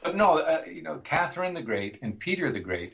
no, 0.15 0.37
uh, 0.37 0.61
you 0.65 0.81
know, 0.81 0.99
Catherine 0.99 1.53
the 1.53 1.61
Great 1.61 1.99
and 2.01 2.17
Peter 2.17 2.51
the 2.53 2.61
Great 2.61 2.93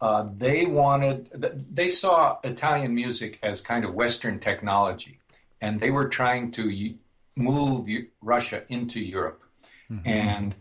uh, 0.00 0.26
they 0.36 0.64
wanted 0.64 1.28
they 1.70 1.88
saw 1.88 2.38
Italian 2.42 2.94
music 2.94 3.38
as 3.42 3.60
kind 3.60 3.84
of 3.84 3.94
Western 3.94 4.38
technology 4.38 5.19
and 5.60 5.80
they 5.80 5.90
were 5.90 6.08
trying 6.08 6.50
to 6.52 6.94
move 7.36 7.88
Russia 8.20 8.62
into 8.68 9.00
Europe. 9.00 9.42
Mm-hmm. 9.90 10.08
And 10.08 10.54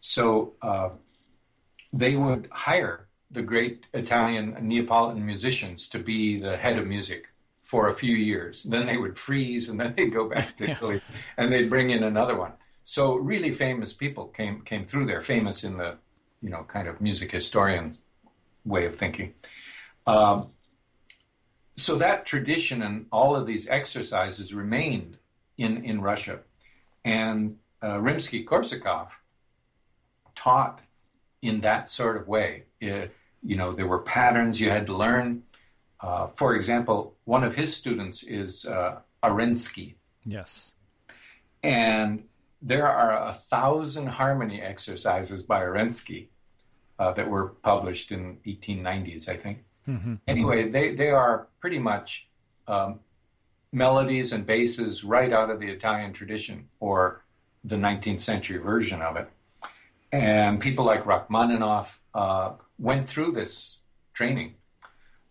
so 0.00 0.54
uh, 0.62 0.90
they 1.92 2.16
would 2.16 2.48
hire 2.50 3.08
the 3.30 3.42
great 3.42 3.88
Italian 3.92 4.56
Neapolitan 4.60 5.24
musicians 5.24 5.88
to 5.88 5.98
be 5.98 6.40
the 6.40 6.56
head 6.56 6.78
of 6.78 6.86
music 6.86 7.28
for 7.62 7.88
a 7.88 7.94
few 7.94 8.14
years. 8.14 8.62
Then 8.62 8.86
they 8.86 8.96
would 8.96 9.18
freeze 9.18 9.68
and 9.68 9.80
then 9.80 9.94
they'd 9.96 10.12
go 10.12 10.28
back 10.28 10.56
to 10.58 10.70
Italy 10.70 11.00
and 11.36 11.52
they'd 11.52 11.70
bring 11.70 11.90
in 11.90 12.04
another 12.04 12.36
one. 12.36 12.52
So 12.84 13.16
really 13.16 13.50
famous 13.50 13.92
people 13.92 14.26
came 14.26 14.60
came 14.60 14.84
through 14.84 15.06
there, 15.06 15.22
famous 15.22 15.64
in 15.64 15.78
the 15.78 15.96
you 16.42 16.50
know 16.50 16.64
kind 16.64 16.86
of 16.86 17.00
music 17.00 17.32
historian 17.32 17.94
way 18.64 18.84
of 18.84 18.96
thinking. 18.96 19.32
Um, 20.06 20.50
so 21.76 21.96
that 21.96 22.26
tradition 22.26 22.82
and 22.82 23.06
all 23.10 23.34
of 23.36 23.46
these 23.46 23.68
exercises 23.68 24.54
remained 24.54 25.18
in, 25.58 25.84
in 25.84 26.00
Russia. 26.00 26.40
And 27.04 27.58
uh, 27.82 27.98
Rimsky 27.98 28.44
Korsakov 28.44 29.10
taught 30.34 30.80
in 31.42 31.60
that 31.60 31.88
sort 31.88 32.16
of 32.16 32.28
way. 32.28 32.64
It, 32.80 33.14
you 33.42 33.56
know, 33.56 33.72
there 33.72 33.86
were 33.86 34.00
patterns 34.00 34.60
you 34.60 34.70
had 34.70 34.86
to 34.86 34.96
learn. 34.96 35.42
Uh, 36.00 36.28
for 36.28 36.54
example, 36.54 37.16
one 37.24 37.44
of 37.44 37.54
his 37.54 37.74
students 37.74 38.22
is 38.22 38.64
uh, 38.64 39.00
Arensky. 39.22 39.94
Yes. 40.24 40.70
And 41.62 42.24
there 42.62 42.88
are 42.88 43.28
a 43.28 43.34
thousand 43.34 44.06
harmony 44.06 44.60
exercises 44.60 45.42
by 45.42 45.60
Arensky 45.60 46.28
uh, 46.98 47.12
that 47.12 47.28
were 47.28 47.48
published 47.62 48.10
in 48.10 48.38
1890s, 48.46 49.28
I 49.28 49.36
think. 49.36 49.64
Mm-hmm. 49.88 50.14
Anyway, 50.26 50.68
they, 50.68 50.94
they 50.94 51.10
are 51.10 51.48
pretty 51.60 51.78
much 51.78 52.26
um, 52.66 53.00
melodies 53.72 54.32
and 54.32 54.46
basses 54.46 55.04
right 55.04 55.32
out 55.32 55.50
of 55.50 55.60
the 55.60 55.68
Italian 55.68 56.12
tradition 56.12 56.68
or 56.80 57.24
the 57.64 57.76
19th 57.76 58.20
century 58.20 58.58
version 58.58 59.02
of 59.02 59.16
it. 59.16 59.28
And 60.12 60.60
people 60.60 60.84
like 60.84 61.06
Rachmaninoff 61.06 62.00
uh, 62.14 62.52
went 62.78 63.08
through 63.08 63.32
this 63.32 63.78
training, 64.12 64.54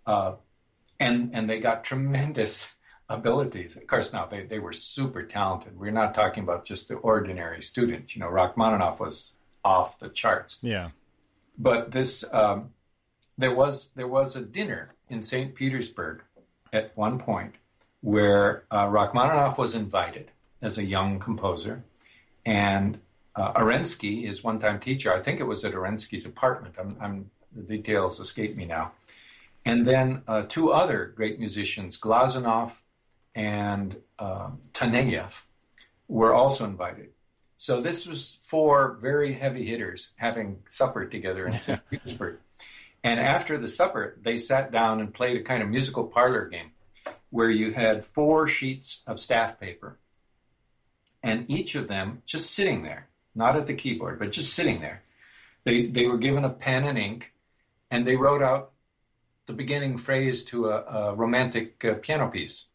uh, 0.06 0.34
and 1.00 1.32
and 1.34 1.50
they 1.50 1.60
got 1.60 1.86
tremendous 1.86 2.70
abilities. 3.10 3.78
Of 3.78 3.88
course, 3.88 4.12
now 4.12 4.26
they, 4.26 4.44
they 4.44 4.60
were 4.60 4.74
super 4.74 5.22
talented. 5.22 5.80
We're 5.80 5.92
not 5.92 6.14
talking 6.14 6.44
about 6.44 6.66
just 6.66 6.90
the 6.90 6.96
ordinary 6.96 7.62
students. 7.62 8.16
You 8.16 8.22
know, 8.22 8.30
Rachmaninoff 8.30 9.00
was 9.00 9.36
off 9.64 10.00
the 10.00 10.10
charts. 10.10 10.60
Yeah. 10.62 10.90
But 11.58 11.92
this, 11.92 12.26
um, 12.34 12.72
there 13.38 13.54
was 13.54 13.92
there 13.96 14.08
was 14.08 14.36
a 14.36 14.42
dinner 14.42 14.96
in 15.10 15.22
St. 15.22 15.56
Petersburg 15.56 16.22
at 16.72 16.96
one 16.96 17.20
point 17.20 17.56
where 18.02 18.66
uh, 18.72 18.88
Rachmaninoff 18.88 19.58
was 19.58 19.76
invited 19.76 20.32
as 20.62 20.78
a 20.78 20.84
young 20.84 21.20
composer, 21.20 21.84
and 22.46 23.00
uh, 23.36 23.54
Arensky, 23.54 24.26
his 24.26 24.44
one-time 24.44 24.80
teacher, 24.80 25.14
I 25.14 25.22
think 25.22 25.40
it 25.40 25.46
was 25.46 25.64
at 25.66 25.74
Arensky's 25.74 26.26
apartment. 26.26 26.76
I'm, 26.78 26.98
I'm, 27.02 27.32
the 27.56 27.64
details 27.64 28.20
escape 28.20 28.56
me 28.56 28.66
now. 28.66 28.92
And 29.66 29.86
then 29.86 30.24
uh, 30.28 30.44
two 30.44 30.72
other 30.72 31.14
great 31.16 31.40
musicians, 31.40 31.98
Glazunov 31.98 32.82
and 33.34 33.98
uh, 34.20 34.50
Taneyev, 34.74 35.44
were 36.08 36.34
also 36.34 36.66
invited. 36.66 37.10
So 37.58 37.82
this 37.82 38.06
was 38.06 38.38
four 38.42 38.98
very 39.02 39.34
heavy 39.34 39.66
hitters 39.66 40.12
having 40.18 40.60
supper 40.68 41.06
together 41.06 41.48
in 41.48 41.60
St. 41.60 41.80
Petersburg. 41.90 42.38
And 43.04 43.20
after 43.20 43.58
the 43.58 43.68
supper, 43.68 44.18
they 44.22 44.38
sat 44.38 44.72
down 44.72 45.02
and 45.02 45.14
played 45.14 45.38
a 45.38 45.44
kind 45.44 45.62
of 45.62 45.70
musical 45.70 46.06
parlor 46.06 46.48
game 46.48 46.72
where 47.30 47.50
you 47.50 47.74
had 47.74 48.06
four 48.06 48.48
sheets 48.48 49.02
of 49.06 49.20
staff 49.20 49.60
paper 49.60 49.98
and 51.22 51.50
each 51.50 51.76
of 51.76 51.88
them 51.88 52.22
just 52.26 52.52
sitting 52.52 52.84
there, 52.84 53.08
not 53.34 53.58
at 53.58 53.66
the 53.66 53.74
keyboard, 53.74 54.20
but 54.20 54.32
just 54.32 54.54
sitting 54.54 54.82
there. 54.82 55.04
They, 55.64 55.88
they 55.88 56.06
were 56.06 56.18
given 56.18 56.46
a 56.46 56.50
pen 56.50 56.86
and 56.86 56.98
ink 56.98 57.34
and 57.90 58.06
they 58.06 58.16
wrote 58.16 58.42
out 58.42 58.72
the 59.48 59.54
beginning 59.54 59.98
phrase 59.98 60.44
to 60.46 60.70
a, 60.70 60.84
a 60.84 61.16
romantic 61.16 61.84
uh, 61.84 61.96
piano 61.96 62.28
piece. 62.28 62.66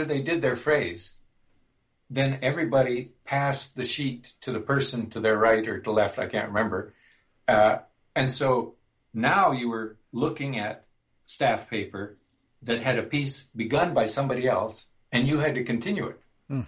After 0.00 0.14
they 0.14 0.22
did 0.22 0.40
their 0.40 0.56
phrase, 0.56 1.10
then 2.08 2.38
everybody 2.40 3.10
passed 3.26 3.76
the 3.76 3.84
sheet 3.84 4.32
to 4.40 4.50
the 4.50 4.58
person 4.58 5.10
to 5.10 5.20
their 5.20 5.36
right 5.36 5.68
or 5.68 5.78
to 5.78 5.90
left, 5.90 6.18
I 6.18 6.26
can't 6.26 6.48
remember. 6.48 6.94
Uh, 7.46 7.80
and 8.16 8.30
so 8.30 8.76
now 9.12 9.52
you 9.52 9.68
were 9.68 9.98
looking 10.10 10.58
at 10.58 10.86
staff 11.26 11.68
paper 11.68 12.16
that 12.62 12.80
had 12.80 12.98
a 12.98 13.02
piece 13.02 13.42
begun 13.54 13.92
by 13.92 14.06
somebody 14.06 14.48
else 14.48 14.86
and 15.12 15.28
you 15.28 15.38
had 15.38 15.54
to 15.56 15.64
continue 15.64 16.06
it. 16.06 16.20
Mm. 16.50 16.64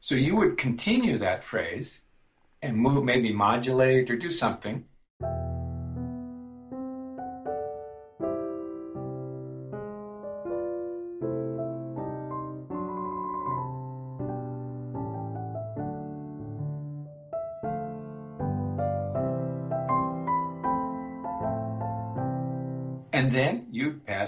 So 0.00 0.16
you 0.16 0.34
would 0.34 0.58
continue 0.58 1.18
that 1.18 1.44
phrase 1.44 2.00
and 2.60 2.76
move, 2.76 3.04
maybe 3.04 3.32
modulate 3.32 4.10
or 4.10 4.16
do 4.16 4.32
something. 4.32 4.86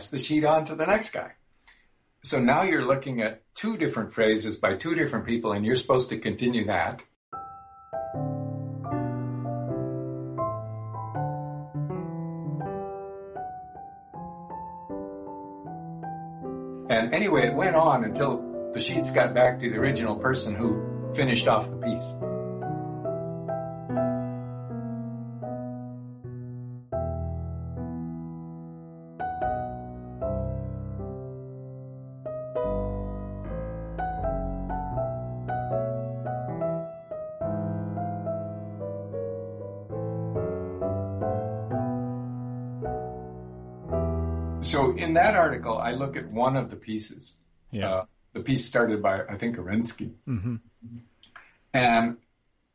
Pass 0.03 0.11
the 0.11 0.19
sheet 0.19 0.45
on 0.45 0.65
to 0.65 0.75
the 0.75 0.85
next 0.85 1.11
guy. 1.11 1.33
So 2.25 2.41
now 2.41 2.63
you're 2.63 2.85
looking 2.85 3.23
at 3.23 3.43
two 3.55 3.77
different 3.77 4.13
phrases 4.13 4.57
by 4.57 4.75
two 4.75 4.95
different 4.95 5.27
people, 5.27 5.53
and 5.53 5.65
you're 5.65 5.77
supposed 5.77 6.09
to 6.09 6.19
continue 6.19 6.67
that. 6.67 7.05
And 16.91 17.15
anyway, 17.15 17.47
it 17.47 17.55
went 17.55 17.77
on 17.77 18.05
until 18.05 18.71
the 18.75 18.81
sheets 18.81 19.13
got 19.13 19.35
back 19.35 19.61
to 19.61 19.71
the 19.71 19.77
original 19.77 20.17
person 20.17 20.55
who 20.55 21.13
finished 21.15 21.47
off 21.47 21.71
the 21.71 21.77
piece. 21.77 22.32
I 45.93 45.95
look 45.97 46.17
at 46.17 46.31
one 46.31 46.57
of 46.57 46.71
the 46.71 46.77
pieces. 46.77 47.35
Yeah. 47.71 47.95
Uh, 47.95 48.05
the 48.33 48.41
piece 48.41 48.65
started 48.65 49.03
by, 49.03 49.23
I 49.25 49.37
think, 49.37 49.57
Arensky. 49.57 50.13
Mm-hmm. 50.27 50.57
And 51.75 52.17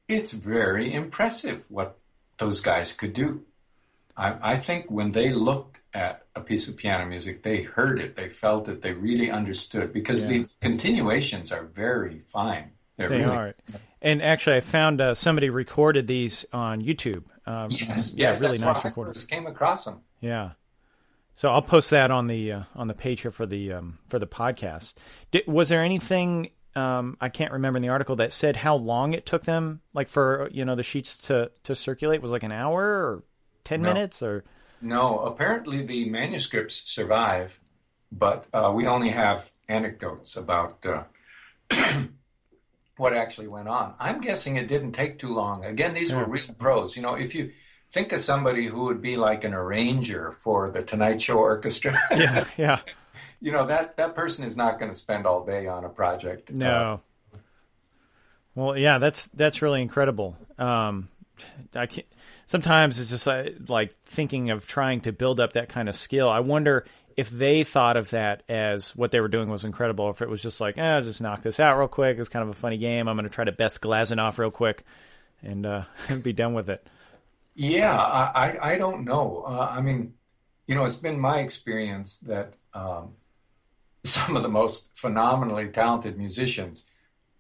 it's 0.07 0.31
very 0.31 0.93
impressive 0.93 1.65
what 1.69 1.97
those 2.37 2.61
guys 2.61 2.93
could 2.93 3.13
do. 3.13 3.43
I, 4.15 4.53
I, 4.53 4.57
think 4.57 4.89
when 4.89 5.11
they 5.11 5.31
looked 5.31 5.79
at 5.93 6.25
a 6.35 6.41
piece 6.41 6.67
of 6.67 6.77
piano 6.77 7.05
music, 7.05 7.43
they 7.43 7.61
heard 7.61 7.99
it, 7.99 8.15
they 8.15 8.29
felt 8.29 8.67
it, 8.67 8.81
they 8.81 8.93
really 8.93 9.29
understood 9.29 9.93
because 9.93 10.23
yeah. 10.23 10.29
the 10.29 10.49
continuations 10.61 11.51
are 11.51 11.65
very 11.65 12.21
fine. 12.27 12.71
They're 12.97 13.09
they 13.09 13.17
really 13.17 13.35
are. 13.35 13.55
And 14.01 14.21
actually, 14.21 14.57
I 14.57 14.61
found 14.61 15.01
uh, 15.01 15.13
somebody 15.15 15.49
recorded 15.49 16.07
these 16.07 16.45
on 16.51 16.81
YouTube. 16.81 17.25
Um, 17.45 17.69
yes, 17.71 18.13
yeah, 18.15 18.27
yes, 18.27 18.41
really 18.41 18.57
nice 18.57 18.83
recorders. 18.83 19.23
came 19.25 19.45
across 19.45 19.85
them. 19.85 20.01
Yeah. 20.19 20.51
So 21.37 21.49
I'll 21.49 21.61
post 21.61 21.91
that 21.91 22.09
on 22.09 22.25
the 22.25 22.51
uh, 22.51 22.63
on 22.75 22.87
the 22.87 22.95
page 22.95 23.21
here 23.21 23.31
for 23.31 23.45
the 23.45 23.73
um, 23.73 23.99
for 24.09 24.17
the 24.17 24.25
podcast. 24.25 24.95
Did, 25.31 25.45
was 25.47 25.69
there 25.69 25.83
anything 25.83 26.49
um, 26.75 27.15
I 27.21 27.29
can't 27.29 27.51
remember 27.51 27.77
in 27.77 27.83
the 27.83 27.89
article 27.89 28.15
that 28.17 28.33
said 28.33 28.55
how 28.55 28.75
long 28.75 29.13
it 29.13 29.25
took 29.25 29.45
them, 29.45 29.81
like 29.93 30.09
for 30.09 30.49
you 30.51 30.65
know 30.65 30.75
the 30.75 30.83
sheets 30.83 31.15
to 31.27 31.51
to 31.63 31.75
circulate? 31.75 32.23
Was 32.23 32.31
like 32.31 32.41
an 32.41 32.51
hour 32.51 32.83
or 32.83 33.23
ten 33.63 33.83
no. 33.83 33.93
minutes 33.93 34.23
or? 34.23 34.45
No, 34.81 35.19
apparently 35.19 35.83
the 35.83 36.09
manuscripts 36.09 36.83
survive, 36.85 37.59
but 38.11 38.45
uh, 38.51 38.71
we 38.73 38.87
only 38.87 39.09
have 39.09 39.51
anecdotes 39.69 40.35
about 40.35 40.83
uh, 40.85 41.03
what 42.97 43.13
actually 43.13 43.47
went 43.47 43.67
on. 43.67 43.93
I'm 43.99 44.21
guessing 44.21 44.55
it 44.55 44.67
didn't 44.67 44.93
take 44.93 45.19
too 45.19 45.33
long. 45.33 45.65
Again, 45.65 45.93
these 45.93 46.09
yeah. 46.09 46.17
were 46.17 46.25
real 46.25 46.53
pros. 46.57 46.95
You 46.95 47.03
know, 47.03 47.13
if 47.13 47.35
you 47.35 47.51
think 47.91 48.11
of 48.11 48.19
somebody 48.21 48.67
who 48.67 48.85
would 48.85 49.01
be 49.01 49.17
like 49.17 49.43
an 49.43 49.53
arranger 49.53 50.31
for 50.31 50.69
the 50.69 50.83
Tonight 50.83 51.21
Show 51.21 51.37
Orchestra. 51.37 51.99
yeah, 52.11 52.45
yeah. 52.57 52.79
you 53.41 53.51
know 53.51 53.67
that 53.67 53.97
that 53.97 54.15
person 54.15 54.45
is 54.45 54.57
not 54.57 54.79
going 54.79 54.91
to 54.91 54.97
spend 54.97 55.25
all 55.25 55.45
day 55.45 55.67
on 55.67 55.85
a 55.85 55.89
project. 55.89 56.51
No. 56.51 57.01
Uh, 57.33 57.37
well, 58.55 58.77
yeah, 58.77 58.97
that's 58.97 59.27
that's 59.29 59.61
really 59.61 59.81
incredible. 59.81 60.35
Um, 60.57 61.09
I 61.75 61.85
can't, 61.85 62.07
sometimes 62.47 62.99
it's 62.99 63.11
just 63.11 63.27
like, 63.27 63.55
like 63.67 63.95
thinking 64.05 64.49
of 64.49 64.65
trying 64.65 65.01
to 65.01 65.11
build 65.11 65.39
up 65.39 65.53
that 65.53 65.69
kind 65.69 65.87
of 65.87 65.95
skill. 65.95 66.29
I 66.29 66.39
wonder 66.39 66.85
if 67.15 67.29
they 67.29 67.63
thought 67.63 67.97
of 67.97 68.09
that 68.11 68.43
as 68.49 68.95
what 68.95 69.11
they 69.11 69.19
were 69.19 69.27
doing 69.27 69.49
was 69.49 69.63
incredible, 69.63 70.09
if 70.09 70.21
it 70.21 70.29
was 70.29 70.41
just 70.41 70.61
like, 70.61 70.77
eh, 70.77 71.01
just 71.01 71.21
knock 71.21 71.41
this 71.41 71.59
out 71.59 71.77
real 71.77 71.87
quick. 71.87 72.17
It's 72.17 72.29
kind 72.29 72.43
of 72.43 72.49
a 72.49 72.59
funny 72.59 72.77
game. 72.77 73.07
I'm 73.07 73.15
going 73.15 73.29
to 73.29 73.33
try 73.33 73.43
to 73.43 73.51
best 73.51 73.81
Glazunov 73.81 74.37
real 74.37 74.51
quick 74.51 74.83
and 75.43 75.65
uh, 75.65 75.83
be 76.21 76.33
done 76.33 76.53
with 76.53 76.69
it. 76.69 76.87
Yeah, 77.59 77.97
I, 77.97 78.73
I 78.73 78.77
don't 78.77 79.03
know. 79.03 79.43
Uh, 79.47 79.67
I 79.71 79.81
mean, 79.81 80.13
you 80.67 80.75
know, 80.75 80.85
it's 80.85 80.95
been 80.95 81.19
my 81.19 81.39
experience 81.39 82.19
that 82.19 82.53
um, 82.75 83.13
some 84.03 84.37
of 84.37 84.43
the 84.43 84.49
most 84.49 84.89
phenomenally 84.93 85.67
talented 85.69 86.19
musicians 86.19 86.85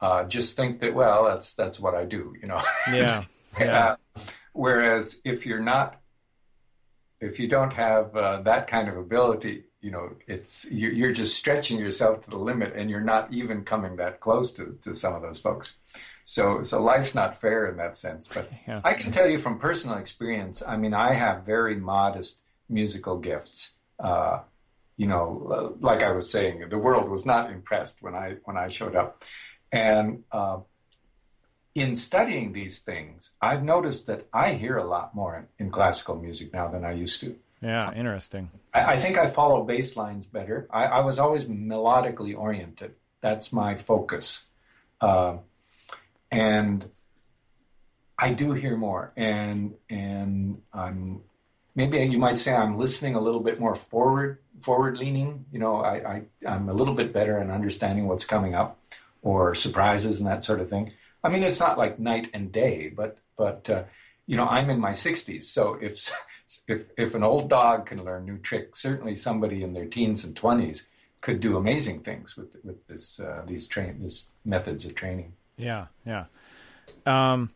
uh, 0.01 0.23
just 0.23 0.57
think 0.57 0.79
that, 0.81 0.95
well, 0.95 1.25
that's 1.25 1.53
that's 1.53 1.79
what 1.79 1.93
I 1.93 2.05
do, 2.05 2.33
you 2.41 2.47
know. 2.47 2.61
Yeah. 2.91 3.21
yeah. 3.59 3.95
Uh, 4.15 4.21
whereas 4.53 5.21
if 5.23 5.45
you're 5.45 5.61
not, 5.61 6.01
if 7.21 7.39
you 7.39 7.47
don't 7.47 7.73
have 7.73 8.15
uh, 8.15 8.41
that 8.41 8.65
kind 8.65 8.89
of 8.89 8.97
ability, 8.97 9.65
you 9.81 9.91
know, 9.91 10.15
it's 10.25 10.69
you're, 10.71 10.91
you're 10.91 11.11
just 11.11 11.35
stretching 11.35 11.79
yourself 11.79 12.23
to 12.23 12.29
the 12.29 12.37
limit, 12.37 12.73
and 12.75 12.89
you're 12.89 13.01
not 13.01 13.31
even 13.31 13.63
coming 13.63 13.97
that 13.97 14.19
close 14.19 14.51
to 14.53 14.77
to 14.83 14.93
some 14.93 15.13
of 15.13 15.21
those 15.21 15.39
folks. 15.39 15.75
So, 16.25 16.63
so 16.63 16.83
life's 16.83 17.15
not 17.15 17.39
fair 17.39 17.67
in 17.67 17.77
that 17.77 17.95
sense. 17.95 18.27
But 18.27 18.51
yeah. 18.67 18.81
I 18.83 18.93
can 18.93 19.11
tell 19.11 19.29
you 19.29 19.39
from 19.39 19.59
personal 19.59 19.97
experience. 19.97 20.61
I 20.65 20.75
mean, 20.77 20.93
I 20.93 21.13
have 21.13 21.45
very 21.45 21.75
modest 21.75 22.41
musical 22.67 23.17
gifts. 23.17 23.75
Uh, 23.97 24.39
you 24.97 25.07
know, 25.07 25.77
like 25.79 26.03
I 26.03 26.11
was 26.11 26.29
saying, 26.29 26.67
the 26.69 26.77
world 26.77 27.07
was 27.09 27.25
not 27.25 27.51
impressed 27.51 28.01
when 28.01 28.15
I 28.15 28.37
when 28.43 28.57
I 28.57 28.67
showed 28.67 28.95
up, 28.95 29.23
and 29.71 30.23
uh, 30.31 30.57
in 31.75 31.93
studying 31.93 32.51
these 32.51 32.79
things, 32.79 33.29
I've 33.39 33.63
noticed 33.63 34.07
that 34.07 34.27
I 34.33 34.53
hear 34.53 34.77
a 34.77 34.83
lot 34.83 35.13
more 35.13 35.47
in, 35.59 35.65
in 35.65 35.71
classical 35.71 36.15
music 36.15 36.51
now 36.51 36.67
than 36.67 36.83
I 36.83 36.93
used 36.93 37.21
to. 37.21 37.35
Yeah, 37.61 37.91
interesting. 37.93 38.51
I, 38.73 38.93
I 38.93 38.97
think 38.97 39.17
I 39.17 39.27
follow 39.27 39.63
bass 39.63 39.97
lines 39.97 40.25
better. 40.25 40.67
I, 40.69 40.85
I, 40.85 40.99
was 40.99 41.17
always 41.17 41.45
melodically 41.45 42.37
oriented. 42.37 42.93
That's 43.21 43.51
my 43.51 43.75
focus. 43.75 44.43
Uh, 45.01 45.37
and 46.31 46.89
I 48.19 48.33
do 48.33 48.53
hear 48.53 48.75
more, 48.75 49.11
and 49.15 49.73
and 49.89 50.61
I'm 50.73 51.21
maybe 51.75 51.97
you 51.99 52.17
might 52.17 52.39
say 52.39 52.53
I'm 52.53 52.77
listening 52.77 53.15
a 53.15 53.21
little 53.21 53.39
bit 53.39 53.59
more 53.59 53.75
forward 53.75 54.39
forward 54.59 54.97
leaning. 54.97 55.45
You 55.51 55.59
know, 55.59 55.77
I, 55.77 55.95
I 55.95 56.21
I'm 56.47 56.69
a 56.69 56.73
little 56.73 56.93
bit 56.93 57.13
better 57.13 57.39
in 57.39 57.49
understanding 57.49 58.07
what's 58.07 58.25
coming 58.25 58.55
up 58.55 58.79
or 59.21 59.55
surprises 59.55 60.19
and 60.19 60.27
that 60.27 60.43
sort 60.43 60.61
of 60.61 60.69
thing. 60.69 60.93
I 61.23 61.29
mean, 61.29 61.43
it's 61.43 61.59
not 61.59 61.77
like 61.77 61.99
night 61.99 62.29
and 62.33 62.51
day, 62.51 62.89
but 62.89 63.17
but 63.37 63.69
uh, 63.69 63.83
you 64.27 64.35
know, 64.35 64.45
I'm 64.45 64.69
in 64.69 64.79
my 64.79 64.91
60s, 64.91 65.45
so 65.45 65.77
if 65.81 66.11
if 66.67 66.83
if 66.97 67.15
an 67.15 67.23
old 67.23 67.49
dog 67.49 67.87
can 67.87 68.03
learn 68.03 68.25
new 68.25 68.37
tricks, 68.37 68.79
certainly 68.79 69.15
somebody 69.15 69.63
in 69.63 69.73
their 69.73 69.85
teens 69.85 70.23
and 70.23 70.35
20s 70.35 70.83
could 71.21 71.39
do 71.39 71.57
amazing 71.57 72.01
things 72.01 72.37
with 72.37 72.49
with 72.63 72.85
this 72.87 73.19
uh, 73.19 73.43
these 73.47 73.67
train 73.67 73.99
these 74.01 74.27
methods 74.45 74.85
of 74.85 74.93
training. 74.93 75.33
Yeah, 75.57 75.87
yeah. 76.05 76.25
Um, 77.05 77.49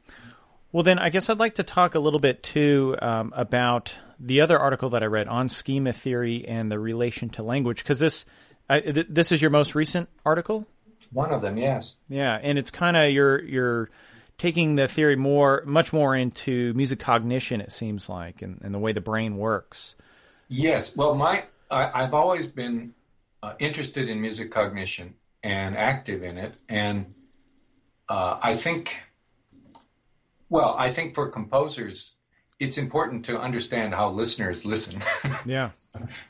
well, 0.72 0.84
then 0.84 0.98
I 0.98 1.10
guess 1.10 1.30
I'd 1.30 1.38
like 1.38 1.56
to 1.56 1.64
talk 1.64 1.96
a 1.96 2.00
little 2.00 2.20
bit 2.20 2.42
too 2.42 2.96
um, 3.02 3.34
about 3.36 3.94
the 4.20 4.42
other 4.42 4.58
article 4.58 4.90
that 4.92 5.04
I 5.04 5.08
read 5.08 5.28
on 5.28 5.50
schema 5.50 5.92
theory 5.94 6.48
and 6.48 6.72
the 6.72 6.80
relation 6.80 7.30
to 7.32 7.44
language, 7.44 7.84
because 7.84 8.00
this 8.00 8.26
I, 8.70 8.80
th- 8.80 9.08
this 9.10 9.32
is 9.32 9.42
your 9.42 9.52
most 9.52 9.76
recent 9.76 10.08
article. 10.26 10.66
One 11.12 11.34
of 11.34 11.42
them, 11.42 11.58
yes. 11.58 11.96
Yeah, 12.08 12.40
and 12.42 12.58
it's 12.58 12.72
kind 12.72 12.96
of 12.96 13.12
your 13.12 13.44
your 13.44 13.90
taking 14.42 14.74
the 14.76 14.88
theory 14.88 15.16
more, 15.16 15.62
much 15.68 15.94
more 15.94 16.16
into 16.16 16.74
music 16.74 16.98
cognition. 16.98 17.62
It 17.62 17.72
seems 17.72 18.10
like, 18.10 18.42
and, 18.42 18.60
and 18.64 18.74
the 18.74 18.80
way 18.80 18.92
the 18.92 19.00
brain 19.00 19.38
works. 19.38 19.94
Yes. 20.48 20.96
Well, 20.96 21.14
my 21.14 21.44
I, 21.70 22.02
have 22.02 22.16
always 22.16 22.48
been 22.48 22.96
uh, 23.44 23.54
interested 23.60 24.10
in 24.10 24.20
music 24.20 24.50
cognition 24.50 25.14
and 25.44 25.78
active 25.78 26.24
in 26.24 26.40
it, 26.40 26.56
and 26.68 27.14
uh, 28.10 28.40
I 28.42 28.56
think 28.56 28.98
well, 30.50 30.76
I 30.76 30.92
think 30.92 31.14
for 31.14 31.30
composers, 31.30 32.16
it's 32.60 32.80
important 32.80 33.24
to 33.26 33.40
understand 33.40 33.94
how 33.94 34.10
listeners 34.10 34.66
listen. 34.66 35.04
yeah. 35.46 35.70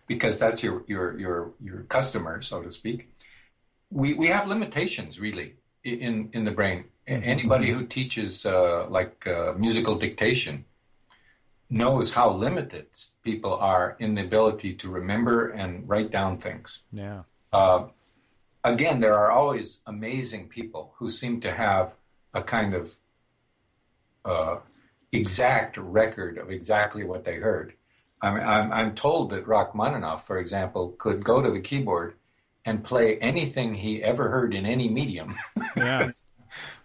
because 0.08 0.38
that's 0.38 0.62
your 0.62 0.84
your 0.86 1.18
your 1.18 1.54
your 1.64 1.84
customer, 1.84 2.42
so 2.42 2.62
to 2.62 2.74
speak. 2.74 3.10
We 3.90 4.16
we 4.16 4.28
have 4.28 4.48
limitations 4.48 5.18
really 5.18 5.56
in 5.86 6.30
in 6.34 6.44
the 6.44 6.52
brain. 6.52 6.91
Mm-hmm. 7.08 7.24
Anybody 7.24 7.72
who 7.72 7.86
teaches 7.86 8.46
uh, 8.46 8.88
like 8.90 9.26
uh, 9.28 9.54
musical 9.58 9.96
dictation 9.96 10.66
knows 11.70 12.14
how 12.14 12.32
limited 12.32 12.88
people 13.24 13.56
are 13.56 13.96
in 14.00 14.16
the 14.16 14.24
ability 14.24 14.74
to 14.76 14.90
remember 14.90 15.50
and 15.50 15.88
write 15.88 16.12
down 16.12 16.38
things. 16.38 16.82
Yeah. 16.92 17.24
Uh, 17.52 17.86
again, 18.64 19.00
there 19.00 19.18
are 19.18 19.32
always 19.32 19.80
amazing 19.88 20.50
people 20.50 20.94
who 20.98 21.10
seem 21.10 21.42
to 21.42 21.52
have 21.52 21.96
a 22.34 22.42
kind 22.42 22.74
of 22.74 22.96
uh, 24.26 24.58
exact 25.12 25.78
record 25.78 26.38
of 26.38 26.52
exactly 26.52 27.04
what 27.04 27.24
they 27.24 27.36
heard. 27.36 27.74
I'm, 28.22 28.36
I'm, 28.36 28.72
I'm 28.72 28.96
told 28.96 29.32
that 29.32 29.48
Rachmaninoff, 29.48 30.28
for 30.28 30.38
example, 30.38 30.96
could 30.98 31.24
go 31.24 31.42
to 31.42 31.50
the 31.50 31.60
keyboard 31.60 32.16
and 32.66 32.84
play 32.84 33.18
anything 33.18 33.74
he 33.76 34.04
ever 34.04 34.30
heard 34.30 34.54
in 34.54 34.66
any 34.66 34.88
medium. 34.90 35.36
Yeah. 35.76 36.12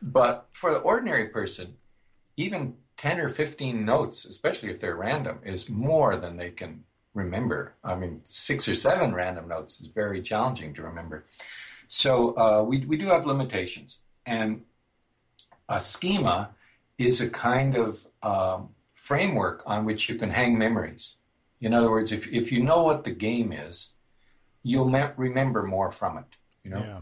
but 0.03 0.47
for 0.53 0.73
the 0.73 0.79
ordinary 0.79 1.27
person, 1.29 1.77
even 2.37 2.75
10 2.97 3.21
or 3.21 3.29
15 3.29 3.85
notes, 3.85 4.25
especially 4.25 4.71
if 4.71 4.81
they're 4.81 4.97
random, 4.97 5.39
is 5.45 5.69
more 5.69 6.17
than 6.17 6.37
they 6.37 6.51
can 6.51 6.85
remember. 7.15 7.75
I 7.83 7.95
mean, 7.95 8.23
six 8.27 8.69
or 8.69 8.75
seven 8.75 9.15
random 9.15 9.49
notes 9.49 9.81
is 9.81 9.87
very 9.89 10.23
challenging 10.23 10.75
to 10.75 10.83
remember. 10.83 11.25
So 11.89 12.37
uh, 12.37 12.63
we, 12.63 12.85
we 12.87 12.97
do 12.97 13.07
have 13.07 13.27
limitations. 13.27 13.99
And 14.25 14.63
a 15.69 15.81
schema 15.81 16.51
is 16.99 17.21
a 17.21 17.29
kind 17.29 17.77
of 17.77 18.07
um, 18.23 18.71
framework 18.95 19.63
on 19.67 19.85
which 19.85 20.09
you 20.09 20.17
can 20.17 20.31
hang 20.31 20.59
memories. 20.59 21.15
In 21.61 21.73
other 21.73 21.91
words, 21.91 22.13
if, 22.13 22.29
if 22.29 22.53
you 22.53 22.63
know 22.63 22.83
what 22.83 23.05
the 23.05 23.11
game 23.11 23.53
is, 23.53 23.91
you'll 24.63 24.89
me- 24.89 25.13
remember 25.17 25.63
more 25.63 25.91
from 25.91 26.19
it. 26.19 26.25
You 26.63 26.71
know, 26.71 26.81
yeah. 26.81 27.01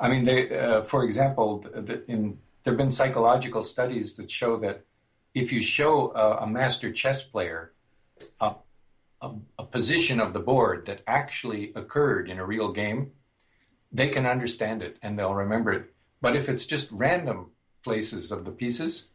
I 0.00 0.08
mean, 0.08 0.24
they, 0.24 0.58
uh, 0.58 0.82
for 0.82 1.04
example, 1.04 1.58
the, 1.60 2.04
in 2.10 2.38
there 2.64 2.72
have 2.72 2.78
been 2.78 2.90
psychological 2.90 3.62
studies 3.62 4.16
that 4.16 4.30
show 4.30 4.56
that 4.58 4.84
if 5.34 5.52
you 5.52 5.60
show 5.60 6.12
a, 6.14 6.44
a 6.44 6.46
master 6.46 6.90
chess 6.90 7.22
player 7.22 7.72
a, 8.40 8.54
a, 9.20 9.30
a 9.58 9.64
position 9.64 10.18
of 10.18 10.32
the 10.32 10.40
board 10.40 10.86
that 10.86 11.02
actually 11.06 11.72
occurred 11.74 12.30
in 12.30 12.38
a 12.38 12.44
real 12.44 12.72
game, 12.72 13.12
they 13.92 14.08
can 14.08 14.26
understand 14.26 14.82
it 14.82 14.96
and 15.02 15.18
they'll 15.18 15.34
remember 15.34 15.72
it. 15.72 15.94
But 16.20 16.36
if 16.36 16.48
it's 16.48 16.64
just 16.64 16.90
random 16.90 17.50
places 17.82 18.32
of 18.32 18.46
the 18.46 18.50
pieces, 18.50 19.08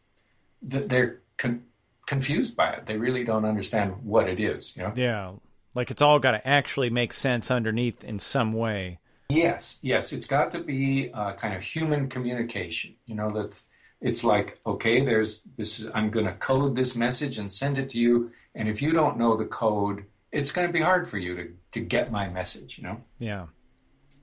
they're 0.62 1.20
con- 1.36 1.64
confused 2.06 2.54
by 2.54 2.70
it. 2.70 2.86
They 2.86 2.96
really 2.96 3.24
don't 3.24 3.44
understand 3.44 4.04
what 4.04 4.28
it 4.28 4.38
is. 4.38 4.76
You 4.76 4.84
know? 4.84 4.92
Yeah, 4.94 5.32
like 5.74 5.90
it's 5.90 6.02
all 6.02 6.20
got 6.20 6.32
to 6.32 6.46
actually 6.46 6.88
make 6.88 7.12
sense 7.12 7.50
underneath 7.50 8.04
in 8.04 8.20
some 8.20 8.52
way. 8.52 9.00
Yes, 9.30 9.78
yes, 9.82 10.12
it's 10.12 10.26
got 10.26 10.52
to 10.52 10.60
be 10.60 11.10
uh, 11.12 11.32
kind 11.34 11.54
of 11.54 11.62
human 11.62 12.08
communication. 12.08 12.96
You 13.06 13.14
know, 13.14 13.30
that's 13.30 13.68
it's 14.00 14.24
like 14.24 14.60
okay, 14.66 15.04
there's 15.04 15.42
this. 15.56 15.86
I'm 15.94 16.10
going 16.10 16.26
to 16.26 16.34
code 16.34 16.76
this 16.76 16.94
message 16.94 17.38
and 17.38 17.50
send 17.50 17.78
it 17.78 17.90
to 17.90 17.98
you, 17.98 18.32
and 18.54 18.68
if 18.68 18.82
you 18.82 18.92
don't 18.92 19.18
know 19.18 19.36
the 19.36 19.46
code, 19.46 20.04
it's 20.32 20.52
going 20.52 20.66
to 20.66 20.72
be 20.72 20.80
hard 20.80 21.08
for 21.08 21.18
you 21.18 21.36
to 21.36 21.52
to 21.72 21.80
get 21.80 22.10
my 22.10 22.28
message. 22.28 22.78
You 22.78 22.84
know. 22.84 23.00
Yeah. 23.18 23.46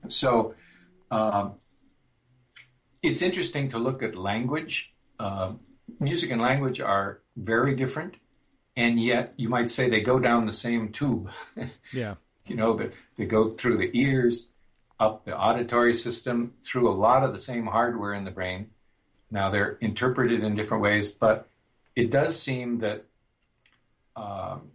So. 0.08 0.54
Um, 1.10 1.54
it's 3.02 3.22
interesting 3.22 3.68
to 3.70 3.78
look 3.78 4.02
at 4.02 4.16
language. 4.16 4.92
Uh, 5.18 5.52
music 6.00 6.30
and 6.30 6.40
language 6.40 6.80
are 6.80 7.20
very 7.36 7.74
different, 7.74 8.16
and 8.76 9.02
yet 9.02 9.34
you 9.36 9.48
might 9.48 9.70
say 9.70 9.88
they 9.88 10.00
go 10.00 10.18
down 10.18 10.46
the 10.46 10.52
same 10.52 10.90
tube. 10.90 11.30
yeah. 11.92 12.14
You 12.46 12.56
know, 12.56 12.74
they, 12.74 12.90
they 13.16 13.26
go 13.26 13.50
through 13.50 13.78
the 13.78 13.90
ears, 13.94 14.48
up 15.00 15.24
the 15.24 15.36
auditory 15.36 15.94
system, 15.94 16.54
through 16.64 16.90
a 16.90 16.94
lot 16.94 17.24
of 17.24 17.32
the 17.32 17.38
same 17.38 17.66
hardware 17.66 18.14
in 18.14 18.24
the 18.24 18.30
brain. 18.30 18.70
Now 19.30 19.50
they're 19.50 19.78
interpreted 19.80 20.42
in 20.42 20.54
different 20.54 20.82
ways, 20.82 21.08
but 21.08 21.48
it 21.94 22.10
does 22.10 22.40
seem 22.40 22.78
that 22.78 23.04
um, 24.16 24.72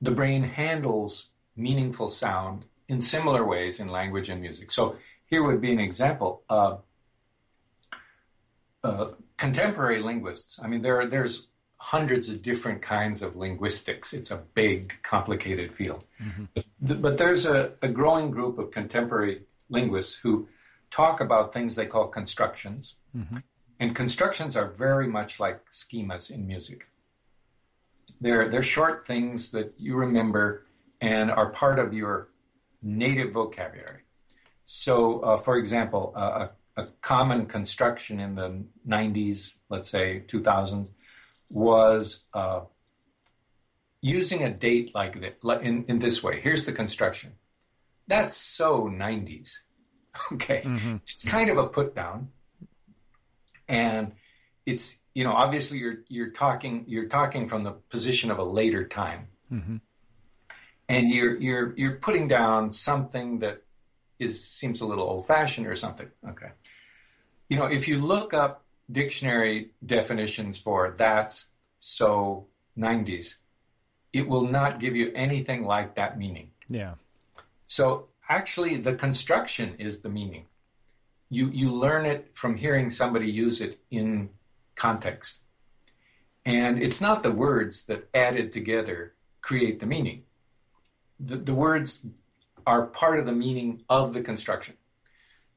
the 0.00 0.10
brain 0.10 0.42
handles 0.42 1.28
meaningful 1.56 2.08
sound 2.10 2.64
in 2.88 3.00
similar 3.00 3.44
ways 3.44 3.80
in 3.80 3.88
language 3.88 4.28
and 4.28 4.40
music. 4.40 4.70
So 4.70 4.96
here 5.26 5.42
would 5.42 5.60
be 5.60 5.72
an 5.72 5.80
example. 5.80 6.42
Uh, 6.48 6.76
uh, 8.84 9.08
contemporary 9.36 10.00
linguists, 10.02 10.58
I 10.62 10.66
mean, 10.68 10.82
there 10.82 11.06
there's 11.06 11.48
hundreds 11.86 12.28
of 12.28 12.42
different 12.42 12.82
kinds 12.82 13.22
of 13.22 13.36
linguistics. 13.36 14.12
It's 14.12 14.32
a 14.32 14.38
big, 14.54 14.98
complicated 15.04 15.72
field. 15.72 16.04
Mm-hmm. 16.20 16.44
But, 16.80 17.00
but, 17.00 17.16
there's 17.16 17.46
a, 17.46 17.74
a, 17.80 17.86
growing 17.86 18.32
group 18.32 18.58
of 18.58 18.72
contemporary 18.72 19.42
linguists 19.68 20.16
who 20.16 20.48
talk 20.90 21.20
about 21.20 21.52
things 21.52 21.76
they 21.76 21.86
call 21.86 22.08
constructions. 22.08 22.96
Mm-hmm. 23.16 23.36
And 23.78 23.94
constructions 23.94 24.56
are 24.56 24.66
very 24.66 25.06
much 25.06 25.38
like 25.38 25.60
schemas 25.70 26.28
in 26.28 26.44
music. 26.44 26.88
They're, 28.20 28.48
they're 28.48 28.64
short 28.64 29.06
things 29.06 29.52
that 29.52 29.72
you 29.78 29.94
remember 29.94 30.66
and 31.00 31.30
are 31.30 31.50
part 31.50 31.78
of 31.78 31.94
your 31.94 32.30
native 32.82 33.30
vocabulary. 33.32 34.02
So, 34.64 35.20
uh, 35.20 35.36
for 35.36 35.56
example, 35.56 36.12
uh, 36.16 36.48
a 36.76 36.86
common 37.00 37.46
construction 37.46 38.18
in 38.18 38.34
the 38.34 38.64
90s, 38.88 39.52
let's 39.68 39.88
say 39.88 40.24
2000, 40.26 40.88
was 41.50 42.24
uh, 42.34 42.60
using 44.00 44.42
a 44.44 44.50
date 44.50 44.94
like 44.94 45.20
that 45.20 45.38
in, 45.62 45.84
in 45.88 45.98
this 45.98 46.22
way. 46.22 46.40
Here's 46.40 46.64
the 46.64 46.72
construction. 46.72 47.32
That's 48.06 48.36
so 48.36 48.84
90s. 48.84 49.58
Okay. 50.32 50.62
Mm-hmm. 50.64 50.96
It's 51.06 51.26
kind 51.26 51.50
of 51.50 51.58
a 51.58 51.66
put 51.66 51.94
down. 51.94 52.30
And 53.68 54.12
it's, 54.64 54.96
you 55.12 55.24
know, 55.24 55.32
obviously 55.34 55.76
you're, 55.76 56.04
you're 56.08 56.30
talking, 56.30 56.84
you're 56.88 57.08
talking 57.08 57.50
from 57.50 57.64
the 57.64 57.72
position 57.90 58.30
of 58.30 58.38
a 58.38 58.42
later 58.42 58.88
time. 58.88 59.28
Mm-hmm. 59.52 59.76
And 60.88 61.10
you're, 61.10 61.36
you're, 61.36 61.74
you're 61.76 61.96
putting 61.96 62.28
down 62.28 62.72
something 62.72 63.40
that 63.40 63.62
is 64.18 64.42
seems 64.42 64.80
a 64.80 64.86
little 64.86 65.04
old 65.04 65.26
fashioned 65.26 65.66
or 65.66 65.76
something. 65.76 66.08
Okay. 66.26 66.50
You 67.50 67.58
know, 67.58 67.66
if 67.66 67.86
you 67.86 68.00
look 68.00 68.32
up 68.32 68.64
dictionary 68.90 69.70
definitions 69.84 70.58
for 70.58 70.94
that's 70.96 71.50
so 71.80 72.46
90s, 72.78 73.36
it 74.12 74.28
will 74.28 74.46
not 74.46 74.80
give 74.80 74.96
you 74.96 75.12
anything 75.14 75.64
like 75.64 75.94
that 75.96 76.18
meaning. 76.18 76.50
Yeah. 76.68 76.94
So 77.66 78.08
actually 78.28 78.76
the 78.76 78.94
construction 78.94 79.74
is 79.78 80.00
the 80.00 80.08
meaning. 80.08 80.46
You 81.28 81.50
you 81.50 81.72
learn 81.72 82.06
it 82.06 82.30
from 82.34 82.56
hearing 82.56 82.88
somebody 82.90 83.30
use 83.30 83.60
it 83.60 83.80
in 83.90 84.30
context. 84.76 85.40
And 86.44 86.80
it's 86.80 87.00
not 87.00 87.24
the 87.24 87.32
words 87.32 87.84
that 87.86 88.08
added 88.14 88.52
together 88.52 89.14
create 89.40 89.80
the 89.80 89.86
meaning. 89.86 90.22
The, 91.18 91.36
the 91.36 91.54
words 91.54 92.06
are 92.66 92.86
part 92.86 93.18
of 93.18 93.26
the 93.26 93.32
meaning 93.32 93.82
of 93.88 94.14
the 94.14 94.20
construction. 94.20 94.74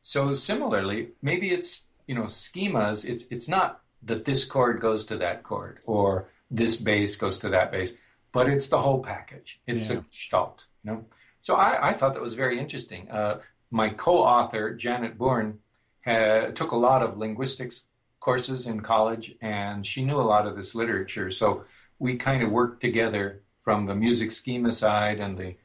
So 0.01 0.34
similarly, 0.34 1.09
maybe 1.21 1.51
it's 1.51 1.82
you 2.10 2.16
know 2.16 2.24
schemas. 2.24 3.05
It's 3.05 3.26
it's 3.30 3.47
not 3.47 3.82
that 4.01 4.26
this 4.26 4.43
chord 4.43 4.82
goes 4.82 5.05
to 5.05 5.18
that 5.18 5.43
chord 5.43 5.80
or 5.86 6.30
this 6.49 6.76
bass 6.76 7.16
goes 7.16 7.38
to 7.39 7.49
that 7.49 7.72
bass, 7.72 7.93
but 8.32 8.49
it's 8.49 8.68
the 8.68 8.82
whole 8.82 9.01
package. 9.03 9.62
It's 9.68 9.89
yeah. 9.89 9.97
a 9.97 10.01
gestalt, 10.01 10.64
you 10.84 10.91
know. 10.91 11.05
So 11.41 11.55
I, 11.55 11.89
I 11.89 11.93
thought 11.93 12.16
that 12.16 12.24
was 12.24 12.34
very 12.34 12.60
interesting. 12.60 13.12
Uh, 13.12 13.41
my 13.70 13.89
co-author 13.89 14.74
Janet 14.74 15.20
Bourne 15.20 15.60
had, 16.01 16.55
took 16.55 16.72
a 16.72 16.76
lot 16.89 17.03
of 17.03 17.18
linguistics 17.18 17.84
courses 18.20 18.66
in 18.66 18.82
college, 18.82 19.36
and 19.41 19.86
she 19.86 20.03
knew 20.03 20.20
a 20.20 20.30
lot 20.34 20.47
of 20.47 20.55
this 20.55 20.74
literature. 20.74 21.30
So 21.30 21.66
we 21.99 22.18
kind 22.18 22.41
of 22.41 22.49
worked 22.49 22.82
together 22.82 23.43
from 23.62 23.86
the 23.86 23.95
music 23.95 24.32
schema 24.32 24.74
side 24.74 25.20
and 25.20 25.38
the 25.38 25.55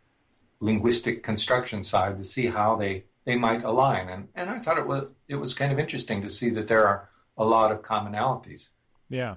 linguistic 0.61 1.23
construction 1.23 1.83
side 1.83 2.19
to 2.19 2.25
see 2.25 2.49
how 2.49 2.77
they, 2.77 3.05
they 3.25 3.37
might 3.37 3.65
align. 3.65 4.09
And, 4.09 4.29
and 4.35 4.51
I 4.51 4.59
thought 4.61 4.79
it 4.79 4.87
was 4.87 5.09
it 5.29 5.37
was 5.37 5.55
kind 5.55 5.73
of 5.73 5.79
interesting 5.79 6.23
to 6.23 6.31
see 6.31 6.51
that 6.51 6.69
there 6.69 6.87
are 6.87 7.09
a 7.37 7.45
lot 7.45 7.73
of 7.73 7.83
commonalities. 7.83 8.69
Yeah. 9.09 9.37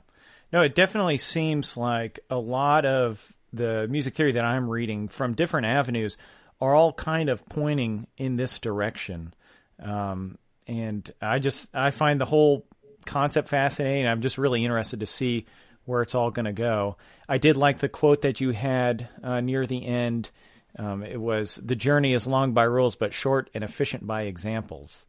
No, 0.51 0.61
it 0.61 0.75
definitely 0.75 1.17
seems 1.17 1.75
like 1.75 2.19
a 2.29 2.37
lot 2.37 2.85
of 2.85 3.33
the 3.51 3.87
music 3.89 4.15
theory 4.15 4.33
that 4.33 4.45
I'm 4.45 4.69
reading 4.69 5.07
from 5.07 5.33
different 5.33 5.67
avenues 5.67 6.17
are 6.59 6.73
all 6.73 6.93
kind 6.93 7.29
of 7.29 7.45
pointing 7.47 8.07
in 8.17 8.35
this 8.35 8.59
direction. 8.59 9.33
Um, 9.81 10.37
and 10.67 11.09
I 11.21 11.39
just 11.39 11.73
I 11.75 11.91
find 11.91 12.19
the 12.19 12.25
whole 12.25 12.65
concept 13.05 13.49
fascinating. 13.49 14.07
I'm 14.07 14.21
just 14.21 14.37
really 14.37 14.63
interested 14.63 14.99
to 14.99 15.05
see 15.05 15.45
where 15.85 16.01
it's 16.01 16.15
all 16.15 16.31
going 16.31 16.45
to 16.45 16.53
go. 16.53 16.97
I 17.29 17.37
did 17.37 17.55
like 17.57 17.79
the 17.79 17.89
quote 17.89 18.21
that 18.23 18.41
you 18.41 18.51
had 18.51 19.07
uh, 19.23 19.39
near 19.39 19.65
the 19.65 19.85
end. 19.85 20.29
Um, 20.77 21.03
it 21.03 21.19
was 21.19 21.55
the 21.55 21.75
journey 21.75 22.13
is 22.13 22.27
long 22.27 22.53
by 22.53 22.63
rules, 22.63 22.95
but 22.95 23.13
short 23.13 23.49
and 23.53 23.63
efficient 23.63 24.05
by 24.05 24.23
examples. 24.23 25.05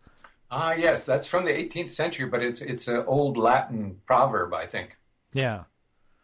Ah, 0.50 0.72
yes, 0.72 1.04
that's 1.04 1.26
from 1.26 1.44
the 1.44 1.50
18th 1.50 1.90
century, 1.90 2.26
but 2.26 2.42
it's 2.42 2.60
it's 2.60 2.88
an 2.88 3.04
old 3.06 3.36
Latin 3.36 4.00
proverb, 4.06 4.54
I 4.54 4.66
think. 4.66 4.96
Yeah, 5.32 5.64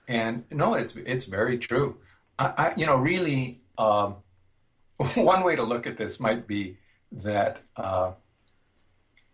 and 0.09 0.45
no, 0.51 0.75
it's 0.75 0.97
it's 0.97 1.27
very 1.27 1.59
true. 1.59 1.99
I, 2.39 2.47
I 2.47 2.75
you 2.77 2.87
know 2.87 2.97
really 2.97 3.61
um, 3.77 4.17
one 5.15 5.43
way 5.43 5.57
to 5.57 5.63
look 5.63 5.87
at 5.87 5.99
this 5.99 6.19
might 6.19 6.47
be 6.47 6.79
that 7.13 7.65
uh, 7.77 8.13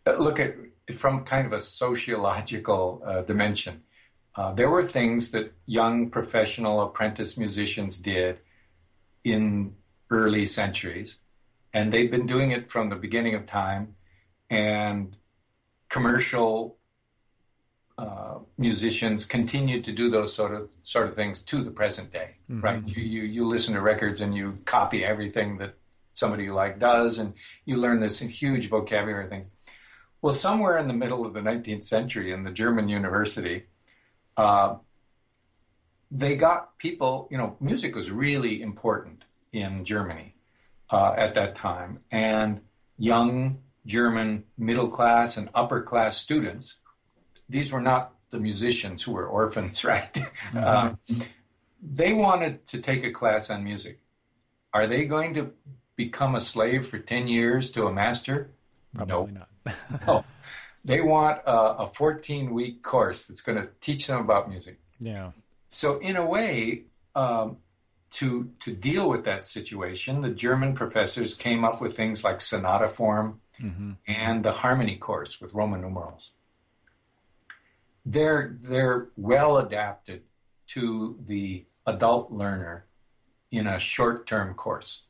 look 0.06 0.40
at 0.40 0.54
it 0.88 0.96
from 0.96 1.24
kind 1.24 1.46
of 1.46 1.52
a 1.52 1.60
sociological 1.60 3.02
uh, 3.04 3.22
dimension. 3.22 3.82
Uh, 4.34 4.52
there 4.52 4.70
were 4.70 4.86
things 4.86 5.30
that 5.30 5.52
young 5.66 6.10
professional 6.10 6.80
apprentice 6.80 7.36
musicians 7.36 7.98
did 7.98 8.38
in 9.24 9.74
early 10.10 10.46
centuries, 10.46 11.16
and 11.72 11.92
they've 11.92 12.10
been 12.10 12.26
doing 12.26 12.50
it 12.50 12.70
from 12.70 12.88
the 12.88 12.96
beginning 12.96 13.34
of 13.34 13.46
time 13.46 13.94
and 14.50 15.16
commercial 15.88 16.76
uh, 17.98 18.38
musicians 18.56 19.26
continue 19.26 19.82
to 19.82 19.92
do 19.92 20.10
those 20.10 20.34
sort 20.34 20.54
of 20.54 20.68
sort 20.80 21.06
of 21.06 21.14
things 21.14 21.42
to 21.42 21.62
the 21.62 21.70
present 21.70 22.10
day, 22.12 22.36
mm-hmm. 22.50 22.60
right? 22.62 22.88
You, 22.88 23.02
you 23.02 23.22
you 23.22 23.46
listen 23.46 23.74
to 23.74 23.80
records 23.80 24.20
and 24.20 24.34
you 24.34 24.58
copy 24.64 25.04
everything 25.04 25.58
that 25.58 25.74
somebody 26.14 26.44
you 26.44 26.54
like 26.54 26.78
does, 26.78 27.18
and 27.18 27.34
you 27.64 27.76
learn 27.76 28.00
this 28.00 28.18
huge 28.20 28.68
vocabulary 28.68 29.24
of 29.24 29.30
things. 29.30 29.46
Well, 30.22 30.34
somewhere 30.34 30.78
in 30.78 30.88
the 30.88 30.94
middle 30.94 31.24
of 31.24 31.32
the 31.34 31.40
19th 31.40 31.82
century, 31.82 32.32
in 32.32 32.44
the 32.44 32.50
German 32.50 32.88
university, 32.88 33.64
uh, 34.36 34.76
they 36.10 36.36
got 36.36 36.78
people. 36.78 37.28
You 37.30 37.38
know, 37.38 37.56
music 37.60 37.94
was 37.94 38.10
really 38.10 38.62
important 38.62 39.24
in 39.52 39.84
Germany 39.84 40.34
uh, 40.90 41.14
at 41.16 41.34
that 41.34 41.54
time, 41.54 42.00
and 42.10 42.60
young 42.98 43.58
German 43.86 44.44
middle 44.58 44.88
class 44.88 45.36
and 45.36 45.48
upper 45.54 45.82
class 45.82 46.16
students. 46.16 46.76
These 47.48 47.72
were 47.72 47.80
not 47.80 48.14
the 48.30 48.38
musicians 48.38 49.02
who 49.02 49.12
were 49.12 49.26
orphans, 49.26 49.84
right? 49.92 50.12
Mm-hmm. 50.12 50.58
Uh, 50.58 50.94
they 51.82 52.12
wanted 52.12 52.66
to 52.68 52.80
take 52.80 53.04
a 53.04 53.10
class 53.10 53.50
on 53.50 53.64
music. 53.64 54.00
Are 54.72 54.86
they 54.86 55.04
going 55.04 55.34
to 55.34 55.52
become 55.96 56.34
a 56.34 56.40
slave 56.40 56.86
for 56.86 56.98
10 56.98 57.26
years 57.26 57.70
to 57.72 57.86
a 57.86 57.92
master? 57.92 58.50
Probably 58.94 59.32
no. 59.32 59.46
not. 59.66 60.06
no. 60.06 60.24
They 60.84 61.00
want 61.00 61.40
a 61.46 61.86
14 61.86 62.54
week 62.54 62.82
course 62.82 63.26
that's 63.26 63.42
going 63.42 63.58
to 63.58 63.68
teach 63.80 64.06
them 64.06 64.20
about 64.20 64.48
music. 64.48 64.78
Yeah. 64.98 65.32
So, 65.68 65.98
in 65.98 66.16
a 66.16 66.24
way, 66.24 66.84
um, 67.14 67.58
to 68.12 68.50
to 68.60 68.72
deal 68.72 69.08
with 69.08 69.24
that 69.24 69.46
situation, 69.46 70.20
the 70.20 70.30
German 70.30 70.74
professors 70.74 71.34
came 71.34 71.64
up 71.64 71.80
with 71.80 71.96
things 71.96 72.24
like 72.24 72.40
sonata 72.40 72.88
form, 72.88 73.40
mm-hmm. 73.62 73.92
and 74.06 74.44
the 74.44 74.52
harmony 74.52 74.96
course 74.96 75.40
with 75.40 75.54
Roman 75.54 75.80
numerals. 75.80 76.30
They're, 78.04 78.56
they're 78.58 79.08
well 79.16 79.58
adapted 79.58 80.22
to 80.68 81.18
the 81.26 81.64
adult 81.86 82.32
learner 82.32 82.86
in 83.50 83.66
a 83.66 83.78
short 83.78 84.26
term 84.26 84.54
course. 84.54 85.02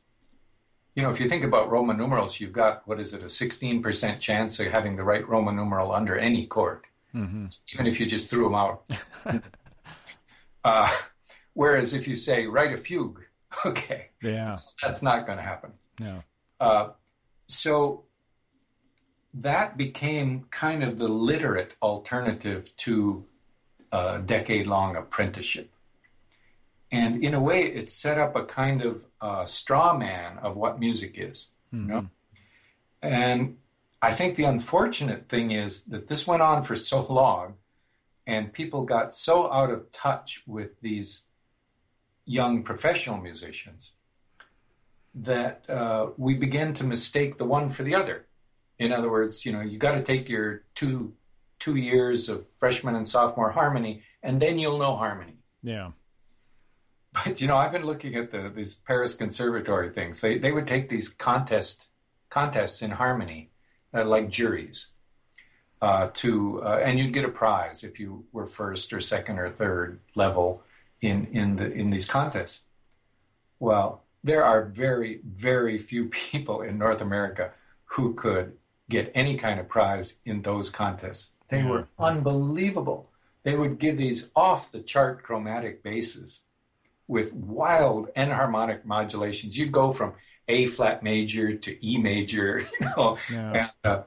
You 0.95 1.03
know, 1.03 1.09
if 1.09 1.19
you 1.19 1.29
think 1.29 1.43
about 1.43 1.71
Roman 1.71 1.97
numerals, 1.97 2.39
you've 2.39 2.51
got, 2.51 2.85
what 2.85 2.99
is 2.99 3.13
it, 3.13 3.21
a 3.21 3.27
16% 3.27 4.19
chance 4.19 4.59
of 4.59 4.67
having 4.67 4.97
the 4.97 5.03
right 5.03 5.27
Roman 5.27 5.55
numeral 5.55 5.93
under 5.93 6.17
any 6.17 6.45
chord, 6.47 6.85
mm-hmm. 7.15 7.45
even 7.73 7.87
if 7.87 7.99
you 7.99 8.05
just 8.05 8.29
threw 8.29 8.43
them 8.43 8.55
out. 8.55 8.83
uh, 10.65 10.91
whereas 11.61 11.93
if 11.93 12.07
you 12.07 12.15
say, 12.15 12.47
write 12.47 12.73
a 12.73 12.77
fugue, 12.77 13.21
okay, 13.67 14.07
yeah, 14.23 14.57
that's 14.81 15.03
not 15.03 15.27
going 15.27 15.37
to 15.37 15.43
happen. 15.43 15.71
No. 15.99 16.23
Uh, 16.59 16.89
so 17.47 18.05
that 19.35 19.77
became 19.77 20.45
kind 20.49 20.83
of 20.83 20.97
the 20.97 21.07
literate 21.07 21.75
alternative 21.83 22.75
to 22.77 23.25
a 23.91 24.19
decade 24.25 24.65
long 24.65 24.95
apprenticeship. 24.95 25.69
And 26.91 27.23
in 27.23 27.35
a 27.35 27.39
way, 27.39 27.61
it 27.61 27.89
set 27.89 28.17
up 28.17 28.35
a 28.35 28.43
kind 28.43 28.81
of 28.81 29.05
uh, 29.21 29.45
straw 29.45 29.95
man 29.95 30.39
of 30.39 30.57
what 30.57 30.79
music 30.79 31.13
is. 31.15 31.49
Mm-hmm. 31.73 31.85
You 31.85 31.93
know? 31.93 32.07
And 33.03 33.57
I 34.01 34.11
think 34.13 34.35
the 34.35 34.45
unfortunate 34.45 35.29
thing 35.29 35.51
is 35.51 35.81
that 35.85 36.07
this 36.07 36.25
went 36.25 36.41
on 36.41 36.63
for 36.63 36.75
so 36.75 37.05
long, 37.05 37.53
and 38.25 38.51
people 38.51 38.83
got 38.83 39.13
so 39.13 39.51
out 39.51 39.69
of 39.69 39.91
touch 39.91 40.43
with 40.47 40.81
these 40.81 41.23
young 42.25 42.63
professional 42.63 43.17
musicians 43.17 43.91
that 45.13 45.69
uh, 45.69 46.07
we 46.17 46.35
begin 46.35 46.73
to 46.73 46.83
mistake 46.83 47.37
the 47.37 47.45
one 47.45 47.69
for 47.69 47.83
the 47.83 47.95
other. 47.95 48.27
In 48.79 48.91
other 48.91 49.11
words, 49.11 49.45
you 49.45 49.51
know, 49.51 49.61
you 49.61 49.77
got 49.77 49.93
to 49.93 50.01
take 50.01 50.29
your 50.29 50.63
two 50.75 51.13
two 51.59 51.75
years 51.75 52.27
of 52.27 52.47
freshman 52.49 52.95
and 52.95 53.07
sophomore 53.07 53.51
harmony, 53.51 54.01
and 54.23 54.41
then 54.41 54.57
you'll 54.57 54.79
know 54.79 54.95
harmony. 54.95 55.37
Yeah. 55.61 55.91
But 57.13 57.41
you 57.41 57.47
know, 57.47 57.57
I've 57.57 57.71
been 57.71 57.85
looking 57.85 58.15
at 58.15 58.31
the 58.31 58.51
these 58.53 58.73
Paris 58.73 59.15
Conservatory 59.15 59.89
things. 59.89 60.21
They 60.21 60.37
they 60.37 60.51
would 60.51 60.67
take 60.67 60.89
these 60.89 61.09
contest 61.09 61.87
contests 62.29 62.81
in 62.81 62.91
harmony, 62.91 63.51
uh, 63.93 64.05
like 64.05 64.29
juries, 64.29 64.87
uh, 65.81 66.09
to 66.13 66.63
uh, 66.63 66.81
and 66.83 66.97
you'd 66.97 67.13
get 67.13 67.25
a 67.25 67.29
prize 67.29 67.83
if 67.83 67.99
you 67.99 68.25
were 68.31 68.47
first 68.47 68.93
or 68.93 69.01
second 69.01 69.39
or 69.39 69.49
third 69.49 69.99
level 70.15 70.63
in 71.01 71.25
in 71.27 71.55
the 71.55 71.71
in 71.71 71.89
these 71.89 72.05
contests. 72.05 72.61
Well, 73.59 74.03
there 74.23 74.43
are 74.43 74.65
very 74.65 75.21
very 75.25 75.77
few 75.77 76.05
people 76.09 76.61
in 76.61 76.77
North 76.77 77.01
America 77.01 77.51
who 77.85 78.13
could 78.13 78.57
get 78.89 79.11
any 79.15 79.37
kind 79.37 79.59
of 79.59 79.67
prize 79.67 80.19
in 80.25 80.41
those 80.41 80.69
contests. 80.69 81.33
They 81.49 81.59
yeah. 81.59 81.69
were 81.69 81.87
unbelievable. 81.99 83.09
They 83.43 83.55
would 83.55 83.79
give 83.79 83.97
these 83.97 84.29
off 84.35 84.71
the 84.71 84.81
chart 84.81 85.23
chromatic 85.23 85.81
basses 85.81 86.41
with 87.07 87.33
wild 87.33 88.07
enharmonic 88.15 88.85
modulations. 88.85 89.57
You'd 89.57 89.71
go 89.71 89.91
from 89.91 90.13
A 90.47 90.67
flat 90.67 91.03
major 91.03 91.51
to 91.53 91.85
E 91.85 91.97
major, 91.97 92.59
you 92.79 92.87
know. 92.95 93.17
Yeah. 93.31 93.53
And, 93.53 93.71
uh, 93.83 94.03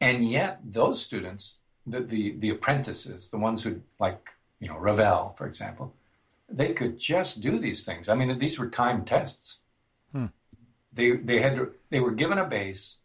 and, 0.00 0.28
yet 0.28 0.60
those 0.64 1.02
students, 1.02 1.56
the, 1.86 2.00
the, 2.00 2.36
the 2.38 2.50
apprentices, 2.50 3.30
the 3.30 3.38
ones 3.38 3.62
who 3.62 3.80
like, 3.98 4.28
you 4.60 4.68
know, 4.68 4.78
Ravel, 4.78 5.34
for 5.36 5.46
example, 5.46 5.94
they 6.48 6.72
could 6.72 6.98
just 6.98 7.40
do 7.40 7.58
these 7.58 7.84
things. 7.84 8.08
I 8.08 8.14
mean, 8.14 8.38
these 8.38 8.58
were 8.58 8.68
timed 8.68 9.06
tests. 9.06 9.56
Hmm. 10.12 10.26
They, 10.92 11.16
they 11.16 11.40
had 11.40 11.56
to, 11.56 11.72
they 11.90 12.00
were 12.00 12.10
given 12.12 12.38
a 12.38 12.44
bass 12.44 12.96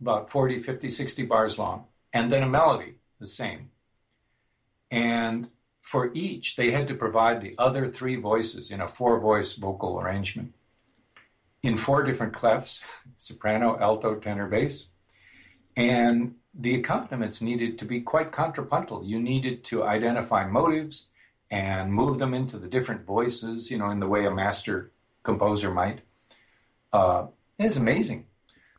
about 0.00 0.30
40, 0.30 0.62
50, 0.62 0.90
60 0.90 1.22
bars 1.24 1.58
long, 1.58 1.86
and 2.12 2.30
then 2.30 2.42
a 2.42 2.48
melody, 2.48 2.96
the 3.18 3.26
same. 3.26 3.70
And 4.90 5.48
for 5.80 6.12
each, 6.14 6.56
they 6.56 6.70
had 6.70 6.88
to 6.88 6.94
provide 6.94 7.40
the 7.40 7.54
other 7.58 7.90
three 7.90 8.16
voices 8.16 8.70
in 8.70 8.80
a 8.80 8.88
four 8.88 9.18
voice 9.20 9.54
vocal 9.54 10.00
arrangement 10.00 10.52
in 11.62 11.76
four 11.76 12.02
different 12.02 12.32
clefs 12.32 12.82
soprano, 13.18 13.78
alto, 13.80 14.14
tenor, 14.16 14.48
bass. 14.48 14.86
And 15.76 16.36
the 16.58 16.74
accompaniments 16.74 17.42
needed 17.42 17.78
to 17.78 17.84
be 17.84 18.00
quite 18.00 18.32
contrapuntal. 18.32 19.04
You 19.04 19.20
needed 19.20 19.62
to 19.64 19.84
identify 19.84 20.46
motives 20.46 21.06
and 21.50 21.92
move 21.92 22.18
them 22.18 22.34
into 22.34 22.58
the 22.58 22.66
different 22.66 23.04
voices, 23.04 23.70
you 23.70 23.78
know, 23.78 23.90
in 23.90 24.00
the 24.00 24.08
way 24.08 24.26
a 24.26 24.30
master 24.30 24.90
composer 25.22 25.70
might. 25.70 26.00
Uh, 26.92 27.26
it's 27.58 27.76
amazing. 27.76 28.26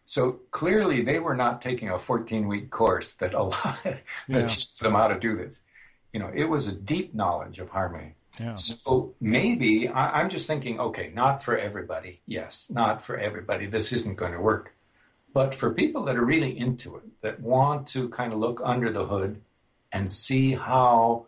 So 0.05 0.39
clearly, 0.51 1.01
they 1.01 1.19
were 1.19 1.35
not 1.35 1.61
taking 1.61 1.89
a 1.89 1.99
14 1.99 2.47
week 2.47 2.69
course 2.71 3.13
that 3.15 3.33
allowed 3.33 3.77
Yeah. 4.27 4.41
that 4.41 4.67
them 4.81 4.93
how 4.93 5.07
to 5.09 5.19
do 5.19 5.35
this. 5.35 5.63
You 6.13 6.19
know, 6.21 6.31
it 6.33 6.45
was 6.45 6.67
a 6.67 6.71
deep 6.71 7.13
knowledge 7.13 7.59
of 7.59 7.69
harmony. 7.69 8.13
Yeah. 8.39 8.55
So 8.55 9.15
maybe 9.19 9.87
I, 9.89 10.21
I'm 10.21 10.29
just 10.29 10.47
thinking, 10.47 10.79
okay, 10.79 11.11
not 11.13 11.43
for 11.43 11.57
everybody. 11.57 12.21
Yes, 12.25 12.69
not 12.69 13.01
for 13.01 13.17
everybody. 13.17 13.65
This 13.67 13.91
isn't 13.91 14.15
going 14.15 14.33
to 14.33 14.39
work. 14.39 14.73
But 15.37 15.53
for 15.53 15.71
people 15.71 16.03
that 16.05 16.15
are 16.15 16.25
really 16.25 16.57
into 16.57 16.95
it, 16.95 17.03
that 17.21 17.39
want 17.39 17.85
to 17.89 18.09
kind 18.09 18.33
of 18.33 18.39
look 18.39 18.59
under 18.63 18.91
the 18.91 19.05
hood 19.05 19.39
and 19.91 20.11
see 20.11 20.53
how 20.53 21.27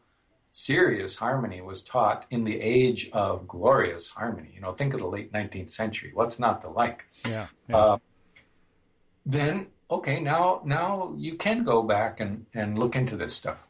serious 0.52 1.14
harmony 1.14 1.62
was 1.62 1.84
taught 1.84 2.26
in 2.32 2.44
the 2.44 2.60
age 2.60 3.12
of 3.14 3.48
glorious 3.48 4.08
harmony, 4.08 4.50
you 4.56 4.62
know, 4.62 4.74
think 4.74 4.96
of 4.96 5.02
the 5.02 5.06
late 5.06 5.32
19th 5.32 5.70
century. 5.70 6.10
What's 6.12 6.40
not 6.40 6.62
to 6.62 6.70
like? 6.70 7.06
Yeah. 7.28 7.50
yeah. 7.68 7.78
Uh, 7.78 7.98
then 9.28 9.68
okay, 9.92 10.20
now 10.20 10.64
now 10.66 11.14
you 11.16 11.36
can 11.36 11.64
go 11.64 11.84
back 11.84 12.20
and, 12.20 12.48
and 12.56 12.80
look 12.80 12.96
into 12.96 13.16
this 13.16 13.36
stuff. 13.36 13.68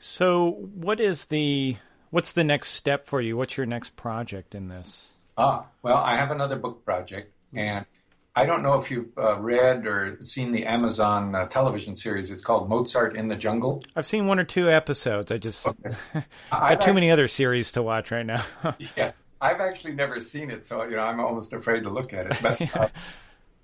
so, 0.00 0.50
what 0.74 1.00
is 1.00 1.24
the 1.24 1.78
what's 2.10 2.32
the 2.32 2.44
next 2.44 2.72
step 2.72 3.06
for 3.06 3.22
you? 3.22 3.38
What's 3.38 3.56
your 3.56 3.64
next 3.64 3.96
project 3.96 4.54
in 4.54 4.68
this? 4.68 5.06
Ah, 5.38 5.64
well, 5.80 5.96
I 5.96 6.18
have 6.18 6.30
another 6.30 6.56
book 6.56 6.84
project, 6.84 7.32
and 7.54 7.86
I 8.34 8.46
don't 8.46 8.62
know 8.62 8.74
if 8.74 8.90
you've 8.90 9.10
uh, 9.18 9.36
read 9.38 9.86
or 9.86 10.18
seen 10.22 10.52
the 10.52 10.64
Amazon 10.64 11.34
uh, 11.34 11.46
television 11.46 11.96
series. 11.96 12.30
It's 12.30 12.42
called 12.42 12.68
Mozart 12.68 13.16
in 13.16 13.28
the 13.28 13.34
Jungle. 13.34 13.82
I've 13.96 14.06
seen 14.06 14.26
one 14.26 14.38
or 14.38 14.44
two 14.44 14.70
episodes. 14.70 15.32
I 15.32 15.38
just 15.38 15.66
I 16.14 16.24
I've 16.52 16.70
have 16.70 16.84
too 16.84 16.94
many 16.94 17.10
other 17.10 17.26
series 17.26 17.72
to 17.72 17.82
watch 17.82 18.10
right 18.10 18.24
now. 18.24 18.44
yeah, 18.96 19.12
I've 19.40 19.60
actually 19.60 19.94
never 19.94 20.20
seen 20.20 20.50
it, 20.50 20.66
so 20.66 20.84
you 20.84 20.96
know 20.96 21.02
I'm 21.02 21.20
almost 21.20 21.52
afraid 21.52 21.82
to 21.82 21.90
look 21.90 22.12
at 22.12 22.26
it. 22.26 22.38
But 22.40 22.76
uh, 22.76 22.88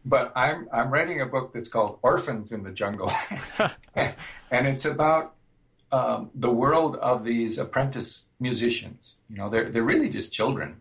but 0.05 0.33
I'm 0.35 0.69
I'm 0.73 0.91
writing 0.91 1.21
a 1.21 1.27
book 1.27 1.53
that's 1.53 1.69
called 1.69 1.99
Orphans 2.03 2.51
in 2.51 2.65
the 2.65 2.73
Jungle, 2.73 3.13
and 3.95 4.67
it's 4.67 4.85
about 4.85 5.35
um, 5.93 6.31
the 6.35 6.51
world 6.51 6.97
of 6.97 7.25
these 7.25 7.59
apprentice 7.59 8.25
musicians. 8.41 9.17
You 9.31 9.37
know, 9.37 9.51
they're 9.51 9.71
they're 9.71 9.85
really 9.85 10.09
just 10.09 10.33
children 10.33 10.81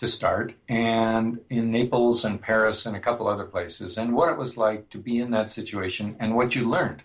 to 0.00 0.08
start, 0.08 0.54
and 0.66 1.40
in 1.50 1.70
Naples 1.70 2.24
and 2.24 2.40
Paris 2.40 2.86
and 2.86 2.96
a 2.96 3.00
couple 3.00 3.28
other 3.28 3.44
places, 3.44 3.98
and 3.98 4.14
what 4.14 4.30
it 4.30 4.38
was 4.38 4.56
like 4.56 4.88
to 4.88 4.98
be 4.98 5.18
in 5.18 5.30
that 5.30 5.50
situation 5.50 6.16
and 6.18 6.34
what 6.34 6.54
you 6.54 6.68
learned. 6.68 7.02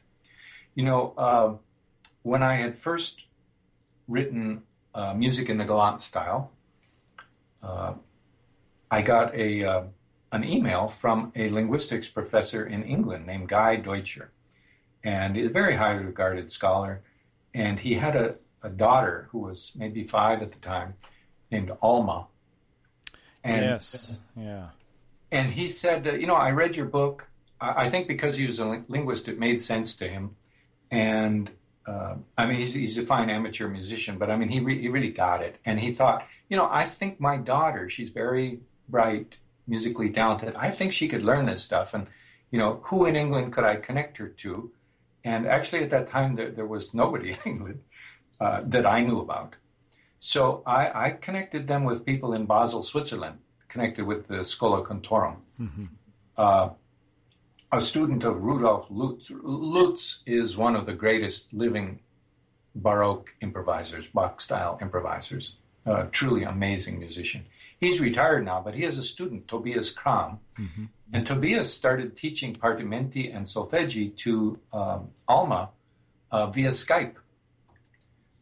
You 0.76 0.86
know, 0.86 1.14
uh, 1.18 1.56
when 2.24 2.42
I 2.42 2.56
had 2.56 2.80
first 2.80 3.26
written 4.08 4.64
uh, 4.94 5.14
music 5.14 5.50
in 5.50 5.58
the 5.58 5.66
Galant 5.66 6.02
style, 6.02 6.52
uh, 7.62 7.96
I 8.90 9.02
got 9.02 9.36
a 9.36 9.66
uh, 9.66 9.84
an 10.32 10.46
email 10.46 10.88
from 10.88 11.34
a 11.36 11.50
linguistics 11.50 12.08
professor 12.08 12.66
in 12.66 12.84
England 12.84 13.28
named 13.28 13.50
Guy 13.50 13.76
Deutscher, 13.76 14.32
and 15.04 15.36
he's 15.36 15.48
a 15.48 15.50
very 15.50 15.76
highly 15.76 16.06
regarded 16.06 16.50
scholar. 16.50 17.02
And 17.54 17.80
he 17.80 17.96
had 17.96 18.16
a, 18.16 18.36
a 18.64 18.70
daughter 18.70 19.28
who 19.32 19.40
was 19.40 19.74
maybe 19.76 20.06
five 20.06 20.42
at 20.42 20.54
the 20.54 20.60
time, 20.60 20.94
named 21.52 21.72
Alma. 21.82 22.28
And, 23.46 23.62
yes. 23.62 24.18
Yeah. 24.36 24.70
and 25.32 25.54
he 25.54 25.68
said, 25.68 26.08
uh, 26.08 26.14
you 26.14 26.28
know, 26.28 26.36
I 26.36 26.52
read 26.52 26.76
your 26.76 26.88
book. 26.88 27.28
I, 27.62 27.86
I 27.86 27.90
think 27.90 28.08
because 28.08 28.36
he 28.36 28.46
was 28.46 28.60
a 28.60 28.66
lin- 28.66 28.86
linguist, 28.88 29.28
it 29.28 29.40
made 29.40 29.62
sense 29.62 29.94
to 29.96 30.08
him. 30.08 30.36
And 30.92 31.52
uh, 31.88 32.16
I 32.38 32.46
mean, 32.48 32.58
he's, 32.58 32.74
he's 32.74 32.98
a 32.98 33.06
fine 33.06 33.30
amateur 33.30 33.68
musician, 33.68 34.18
but 34.18 34.32
I 34.32 34.36
mean, 34.36 34.50
he, 34.50 34.60
re- 34.60 34.82
he 34.82 34.88
really 34.90 35.12
got 35.12 35.44
it. 35.44 35.58
And 35.66 35.80
he 35.80 35.94
thought, 35.94 36.28
you 36.50 36.58
know, 36.58 36.68
I 36.72 36.86
think 36.86 37.20
my 37.20 37.38
daughter, 37.38 37.90
she's 37.90 38.10
very 38.10 38.60
bright, 38.90 39.38
musically 39.68 40.10
talented. 40.10 40.56
I 40.56 40.72
think 40.72 40.92
she 40.92 41.08
could 41.08 41.24
learn 41.24 41.46
this 41.46 41.64
stuff. 41.64 41.94
And, 41.94 42.08
you 42.52 42.58
know, 42.58 42.82
who 42.86 43.06
in 43.06 43.16
England 43.16 43.54
could 43.54 43.64
I 43.64 43.76
connect 43.76 44.18
her 44.18 44.28
to? 44.28 44.72
And 45.24 45.48
actually, 45.48 45.84
at 45.84 45.90
that 45.92 46.08
time, 46.08 46.36
there, 46.36 46.52
there 46.52 46.68
was 46.68 46.94
nobody 46.94 47.32
in 47.46 47.52
England 47.52 47.84
uh, 48.40 48.62
that 48.66 48.86
I 48.86 49.02
knew 49.02 49.20
about. 49.20 49.56
So 50.26 50.64
I, 50.66 51.06
I 51.06 51.10
connected 51.12 51.68
them 51.68 51.84
with 51.84 52.04
people 52.04 52.34
in 52.34 52.48
Basel, 52.48 52.82
Switzerland, 52.82 53.38
connected 53.68 54.06
with 54.08 54.28
the 54.28 54.44
Schola 54.44 54.84
Cantorum. 54.84 55.36
Uh, 56.36 56.70
a 57.72 57.80
student 57.80 58.24
of 58.24 58.42
Rudolf 58.42 58.88
Lutz. 58.90 59.32
Lutz 59.32 60.24
is 60.26 60.58
one 60.58 60.76
of 60.76 60.88
the 60.88 60.94
greatest 60.94 61.54
living 61.54 62.00
Baroque 62.74 63.36
improvisers, 63.40 64.08
Bach 64.08 64.42
style 64.42 64.80
improvisers. 64.82 65.58
Uh, 65.86 66.08
truly 66.12 66.42
amazing 66.42 66.98
musician. 66.98 67.46
He's 67.80 68.02
retired 68.02 68.44
now, 68.46 68.62
but 68.66 68.74
he 68.74 68.82
has 68.82 68.98
a 68.98 69.04
student, 69.04 69.48
Tobias 69.48 69.92
Cramm. 69.92 70.40
And 71.14 71.28
Tobias 71.28 71.72
started 71.72 72.18
teaching 72.18 72.56
partimenti 72.56 73.32
and 73.32 73.46
solfeggi 73.46 74.16
to 74.18 74.58
um, 74.74 75.10
Alma 75.28 75.70
uh, 76.32 76.48
via 76.48 76.70
Skype 76.70 77.14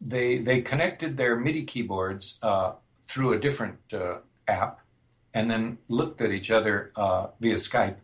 they 0.06 0.38
they 0.40 0.62
connected 0.62 1.18
their 1.18 1.36
MIDI 1.36 1.64
keyboards 1.64 2.38
uh, 2.42 2.74
through 3.06 3.34
a 3.34 3.40
different 3.40 3.80
uh, 3.94 4.18
app, 4.48 4.80
and 5.34 5.50
then 5.50 5.78
looked 5.88 6.22
at 6.22 6.32
each 6.32 6.52
other 6.52 6.92
uh, 6.96 7.28
via 7.40 7.56
Skype. 7.56 7.98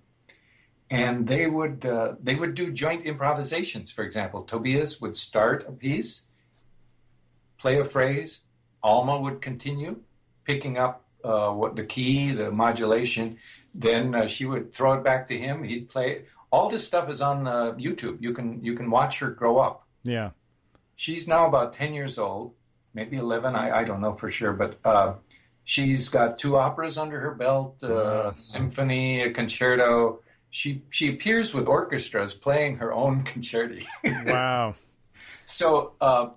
And 0.90 1.28
they 1.28 1.48
would 1.48 1.86
uh, 1.86 2.16
they 2.20 2.36
would 2.36 2.56
do 2.56 2.72
joint 2.72 3.06
improvisations. 3.06 3.92
For 3.92 4.04
example, 4.04 4.44
Tobias 4.44 5.00
would 5.02 5.16
start 5.18 5.66
a 5.68 5.72
piece, 5.72 6.24
play 7.58 7.80
a 7.80 7.84
phrase. 7.84 8.42
Alma 8.82 9.20
would 9.20 9.42
continue, 9.42 10.00
picking 10.46 10.78
up 10.78 11.04
uh, 11.24 11.52
what 11.52 11.76
the 11.76 11.84
key, 11.84 12.32
the 12.32 12.50
modulation. 12.50 13.38
Then 13.76 14.16
uh, 14.16 14.28
she 14.28 14.46
would 14.46 14.74
throw 14.74 14.94
it 14.94 15.04
back 15.04 15.28
to 15.28 15.38
him. 15.38 15.64
He'd 15.64 15.90
play. 15.90 16.12
it. 16.12 16.28
All 16.52 16.70
this 16.70 16.88
stuff 16.88 17.10
is 17.12 17.22
on 17.22 17.46
YouTube. 17.78 18.18
You 18.22 18.34
can 18.34 18.64
you 18.64 18.74
can 18.74 18.90
watch 18.90 19.20
her 19.20 19.30
grow 19.30 19.60
up 19.60 19.86
Yeah. 20.04 20.32
She's 21.00 21.30
now 21.30 21.48
about 21.48 21.72
10 21.72 21.94
years 21.94 22.20
old, 22.20 22.54
maybe 22.94 23.16
11, 23.16 23.56
I, 23.56 23.80
I 23.80 23.84
don't 23.86 24.02
know 24.02 24.16
for 24.16 24.30
sure, 24.30 24.52
but 24.52 24.78
uh, 24.84 25.14
she's 25.64 26.10
got 26.10 26.38
two 26.38 26.58
operas 26.58 26.98
under 26.98 27.18
her 27.22 27.34
belt, 27.34 27.78
uh, 27.82 28.32
a 28.32 28.36
symphony, 28.36 29.22
a 29.22 29.32
concerto. 29.32 30.20
She, 30.50 30.84
she 30.90 31.08
appears 31.08 31.54
with 31.54 31.68
orchestras 31.68 32.34
playing 32.34 32.78
her 32.78 32.92
own 32.92 33.24
concerti. 33.32 33.86
Wow. 34.26 34.76
so, 35.46 35.94
uh, 36.02 36.32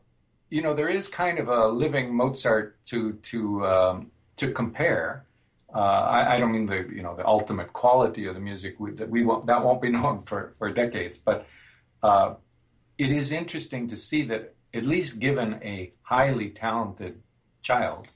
you 0.49 0.63
know, 0.63 0.75
there 0.75 0.89
is 0.89 1.09
kind 1.09 1.41
of 1.41 1.49
a 1.49 1.67
living 1.67 2.15
Mozart 2.15 2.77
to, 2.87 3.15
to, 3.15 3.67
um, 3.67 4.13
to 4.37 4.53
compare. 4.53 5.25
Uh, 5.75 5.79
I, 5.79 6.37
I 6.37 6.39
don't 6.39 6.53
mean 6.53 6.67
the 6.67 6.87
you 6.95 7.03
know 7.03 7.17
the 7.17 7.27
ultimate 7.27 7.73
quality 7.73 8.27
of 8.27 8.35
the 8.35 8.41
music 8.41 8.79
we, 8.79 8.91
that 8.93 9.09
we 9.09 9.25
won't, 9.25 9.47
that 9.47 9.65
won't 9.65 9.81
be 9.81 9.89
known 9.89 10.21
for, 10.21 10.55
for 10.59 10.71
decades, 10.71 11.17
but 11.17 11.47
uh, 12.03 12.35
it 12.99 13.11
is 13.11 13.33
interesting 13.33 13.89
to 13.89 13.97
see 13.97 14.23
that 14.25 14.52
at 14.75 14.85
least 14.85 15.21
given 15.21 15.61
a 15.63 15.93
highly 16.03 16.51
talented 16.51 17.23
child, 17.63 18.09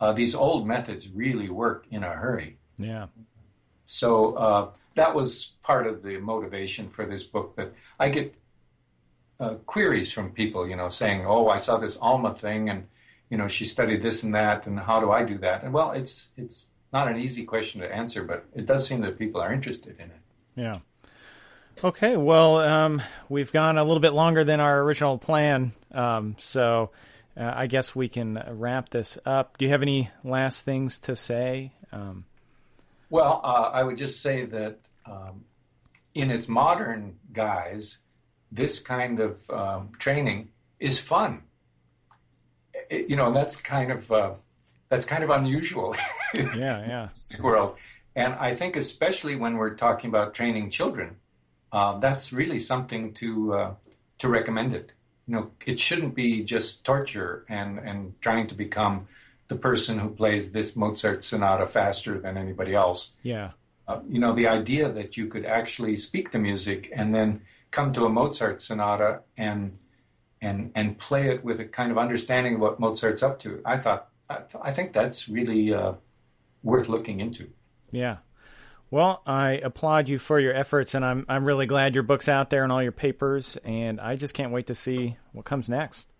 uh, 0.00 0.12
these 0.12 0.34
old 0.34 0.66
methods 0.66 1.08
really 1.08 1.48
work 1.48 1.86
in 1.90 2.04
a 2.04 2.10
hurry. 2.10 2.58
Yeah. 2.78 3.06
So 3.86 4.34
uh, 4.34 4.70
that 4.94 5.14
was 5.14 5.52
part 5.62 5.86
of 5.86 6.02
the 6.02 6.18
motivation 6.18 6.90
for 6.90 7.06
this 7.06 7.22
book. 7.22 7.56
That 7.56 7.72
I 7.98 8.08
get 8.08 8.34
uh, 9.40 9.54
queries 9.66 10.12
from 10.12 10.32
people, 10.32 10.68
you 10.68 10.76
know, 10.76 10.88
saying, 10.88 11.26
"Oh, 11.26 11.48
I 11.48 11.58
saw 11.58 11.78
this 11.78 11.96
Alma 11.96 12.34
thing, 12.34 12.70
and 12.70 12.86
you 13.30 13.36
know, 13.36 13.48
she 13.48 13.64
studied 13.64 14.02
this 14.02 14.22
and 14.22 14.34
that, 14.34 14.66
and 14.66 14.78
how 14.78 15.00
do 15.00 15.10
I 15.10 15.24
do 15.24 15.38
that?" 15.38 15.62
And 15.62 15.72
well, 15.72 15.92
it's 15.92 16.28
it's 16.36 16.66
not 16.92 17.08
an 17.08 17.18
easy 17.18 17.44
question 17.44 17.80
to 17.80 17.92
answer, 17.92 18.24
but 18.24 18.46
it 18.54 18.66
does 18.66 18.86
seem 18.86 19.00
that 19.02 19.18
people 19.18 19.40
are 19.40 19.52
interested 19.52 19.96
in 19.98 20.10
it. 20.10 20.22
Yeah. 20.56 20.78
Okay. 21.82 22.16
Well, 22.16 22.58
um, 22.60 23.02
we've 23.28 23.52
gone 23.52 23.78
a 23.78 23.84
little 23.84 24.00
bit 24.00 24.12
longer 24.12 24.44
than 24.44 24.60
our 24.60 24.80
original 24.80 25.18
plan, 25.18 25.72
um, 25.92 26.36
so 26.38 26.90
uh, 27.36 27.52
I 27.54 27.66
guess 27.66 27.94
we 27.94 28.08
can 28.08 28.42
wrap 28.52 28.90
this 28.90 29.18
up. 29.26 29.58
Do 29.58 29.64
you 29.64 29.70
have 29.72 29.82
any 29.82 30.10
last 30.22 30.64
things 30.64 30.98
to 31.00 31.16
say? 31.16 31.72
Um, 31.92 32.24
Well, 33.10 33.40
uh, 33.44 33.70
I 33.72 33.82
would 33.82 33.98
just 33.98 34.22
say 34.22 34.44
that 34.46 34.78
um, 35.04 35.44
in 36.14 36.30
its 36.30 36.48
modern 36.48 37.16
guise, 37.32 37.98
this 38.52 38.78
kind 38.80 39.20
of 39.20 39.50
um, 39.50 39.90
training 39.98 40.50
is 40.78 40.98
fun. 40.98 41.42
It- 42.88 43.10
you 43.10 43.16
know, 43.16 43.32
that's 43.32 43.60
kind 43.60 43.90
of 43.90 44.10
uh, 44.12 44.32
that's 44.88 45.06
kind 45.06 45.24
of 45.24 45.30
unusual 45.30 45.96
yeah. 46.34 46.48
Yeah. 46.56 47.08
world, 47.40 47.76
and 48.14 48.32
I 48.34 48.54
think 48.54 48.76
especially 48.76 49.34
when 49.36 49.56
we're 49.56 49.74
talking 49.74 50.08
about 50.08 50.34
training 50.34 50.70
children, 50.70 51.16
uh, 51.76 51.92
that's 52.04 52.32
really 52.32 52.58
something 52.58 53.12
to 53.20 53.28
uh, 53.60 53.70
to 54.20 54.26
recommend 54.28 54.70
it. 54.80 54.92
You 55.26 55.32
know, 55.34 55.44
it 55.66 55.78
shouldn't 55.86 56.14
be 56.14 56.28
just 56.54 56.84
torture 56.84 57.32
and 57.48 57.70
and 57.88 57.98
trying 58.20 58.46
to 58.48 58.54
become 58.54 58.96
the 59.48 59.56
person 59.68 59.98
who 59.98 60.08
plays 60.20 60.52
this 60.52 60.74
Mozart 60.76 61.20
sonata 61.24 61.66
faster 61.66 62.14
than 62.24 62.34
anybody 62.44 62.74
else 62.74 63.00
Yeah. 63.22 63.50
uh, 63.88 64.00
you 64.08 64.18
know, 64.22 64.32
the 64.34 64.48
idea 64.60 64.86
that 64.98 65.10
you 65.18 65.26
could 65.32 65.44
actually 65.58 65.96
speak 66.08 66.26
the 66.32 66.38
music 66.38 66.80
and 66.98 67.14
then 67.16 67.28
come 67.70 67.92
to 67.92 68.02
a 68.06 68.08
Mozart 68.18 68.62
sonata 68.62 69.10
and 69.36 69.60
and 70.40 70.58
and 70.78 70.86
play 71.08 71.24
it 71.32 71.40
with 71.48 71.58
a 71.60 71.68
kind 71.78 71.90
of 71.92 71.98
understanding 71.98 72.54
of 72.56 72.60
what 72.60 72.74
Mozart's 72.80 73.22
up 73.28 73.36
to. 73.44 73.50
I 73.64 73.76
thought, 73.84 74.02
I, 74.30 74.36
I 74.68 74.70
think 74.76 74.92
that's 74.92 75.28
really 75.28 75.62
uh, 75.80 75.92
worth 76.62 76.88
looking 76.88 77.20
into. 77.20 77.44
Yeah. 78.02 78.16
Well, 78.94 79.22
I 79.26 79.54
applaud 79.54 80.08
you 80.08 80.20
for 80.20 80.38
your 80.38 80.54
efforts, 80.54 80.94
and 80.94 81.04
I'm 81.04 81.26
I'm 81.28 81.44
really 81.44 81.66
glad 81.66 81.94
your 81.94 82.04
book's 82.04 82.28
out 82.28 82.50
there 82.50 82.62
and 82.62 82.70
all 82.70 82.80
your 82.80 82.92
papers, 82.92 83.58
and 83.64 84.00
I 84.00 84.14
just 84.14 84.34
can't 84.34 84.52
wait 84.52 84.68
to 84.68 84.74
see 84.76 85.16
what 85.32 85.44
comes 85.44 85.68
next. 85.68 86.12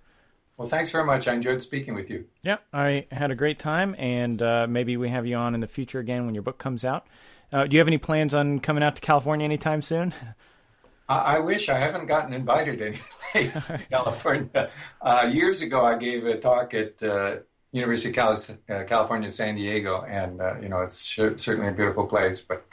Well, 0.57 0.66
thanks 0.66 0.91
very 0.91 1.05
much. 1.05 1.29
I 1.29 1.35
enjoyed 1.35 1.62
speaking 1.62 1.95
with 1.95 2.11
you. 2.11 2.25
Yeah, 2.43 2.57
I 2.72 3.07
had 3.12 3.31
a 3.31 3.37
great 3.37 3.61
time, 3.61 3.95
and 3.97 4.43
uh, 4.43 4.66
maybe 4.68 4.97
we 4.97 5.09
have 5.09 5.25
you 5.25 5.37
on 5.37 5.55
in 5.55 5.61
the 5.61 5.68
future 5.68 6.01
again 6.01 6.27
when 6.27 6.35
your 6.35 6.43
book 6.43 6.59
comes 6.59 6.85
out. 6.85 7.07
Uh, 7.53 7.68
do 7.68 7.75
you 7.75 7.79
have 7.79 7.87
any 7.87 7.97
plans 7.97 8.35
on 8.35 8.59
coming 8.59 8.83
out 8.83 8.97
to 8.97 9.01
California 9.01 9.45
anytime 9.45 9.81
soon? 9.81 10.12
I, 11.09 11.37
I 11.37 11.39
wish 11.39 11.68
I 11.68 11.79
haven't 11.79 12.07
gotten 12.07 12.33
invited 12.33 12.83
anyplace 13.35 13.70
in 13.70 13.83
California. 13.89 14.72
Uh, 15.01 15.31
years 15.33 15.62
ago, 15.62 15.85
I 15.85 15.97
gave 15.97 16.27
a 16.27 16.41
talk 16.41 16.75
at 16.75 17.01
uh, 17.05 17.37
University 17.75 18.09
of 18.11 18.14
Cali- 18.14 18.59
uh, 18.70 18.85
California, 18.85 19.31
San 19.31 19.57
Diego, 19.57 20.05
and 20.09 20.41
uh, 20.41 20.55
you 20.62 20.68
know 20.68 20.81
it's 20.81 21.05
sh- 21.05 21.37
certainly 21.37 21.68
a 21.68 21.72
beautiful 21.72 22.07
place. 22.07 22.41
But 22.41 22.64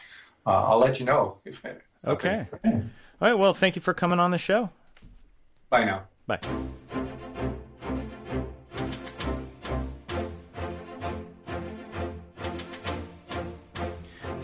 uh, 0.46 0.64
I'll 0.66 0.80
let 0.80 1.00
you 1.00 1.06
know. 1.06 1.38
okay. 2.08 2.46
All 2.64 2.82
right. 3.20 3.34
Well, 3.34 3.54
thank 3.54 3.76
you 3.76 3.82
for 3.82 3.94
coming 3.94 4.20
on 4.20 4.32
the 4.32 4.38
show. 4.38 4.70
Bye 5.70 5.86
now. 5.86 6.04
Bye. 6.28 6.40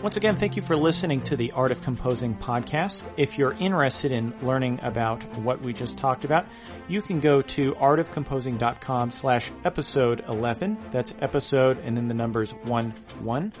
Once 0.00 0.16
again, 0.16 0.36
thank 0.36 0.54
you 0.54 0.62
for 0.62 0.76
listening 0.76 1.20
to 1.20 1.34
the 1.34 1.50
Art 1.50 1.72
of 1.72 1.82
Composing 1.82 2.36
podcast. 2.36 3.02
If 3.16 3.36
you're 3.36 3.54
interested 3.54 4.12
in 4.12 4.32
learning 4.42 4.78
about 4.82 5.24
what 5.38 5.60
we 5.62 5.72
just 5.72 5.98
talked 5.98 6.24
about, 6.24 6.46
you 6.86 7.02
can 7.02 7.18
go 7.18 7.42
to 7.42 7.72
artofcomposing.com 7.72 9.10
slash 9.10 9.50
episode 9.64 10.24
11. 10.28 10.78
That's 10.92 11.12
episode 11.20 11.78
and 11.80 11.96
then 11.96 12.06
the 12.06 12.14
numbers 12.14 12.52
1 12.52 12.94
1. 13.18 13.52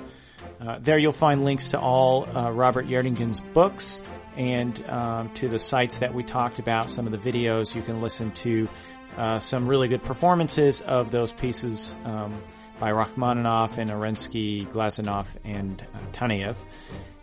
Uh, 0.60 0.78
there 0.80 0.96
you'll 0.96 1.10
find 1.10 1.44
links 1.44 1.70
to 1.70 1.80
all 1.80 2.28
uh, 2.28 2.52
Robert 2.52 2.86
Gjerdingen's 2.86 3.40
books 3.40 4.00
and 4.36 4.80
um, 4.88 5.34
to 5.34 5.48
the 5.48 5.58
sites 5.58 5.98
that 5.98 6.14
we 6.14 6.22
talked 6.22 6.60
about, 6.60 6.88
some 6.88 7.08
of 7.08 7.12
the 7.12 7.32
videos. 7.32 7.74
You 7.74 7.82
can 7.82 8.00
listen 8.00 8.30
to 8.30 8.68
uh, 9.16 9.40
some 9.40 9.66
really 9.66 9.88
good 9.88 10.04
performances 10.04 10.80
of 10.82 11.10
those 11.10 11.32
pieces. 11.32 11.96
Um, 12.04 12.40
by 12.78 12.90
Rachmaninoff 12.90 13.78
and 13.78 13.90
Arensky, 13.90 14.66
Glazunov, 14.66 15.26
and 15.44 15.84
uh, 15.94 15.98
Taneyev. 16.12 16.56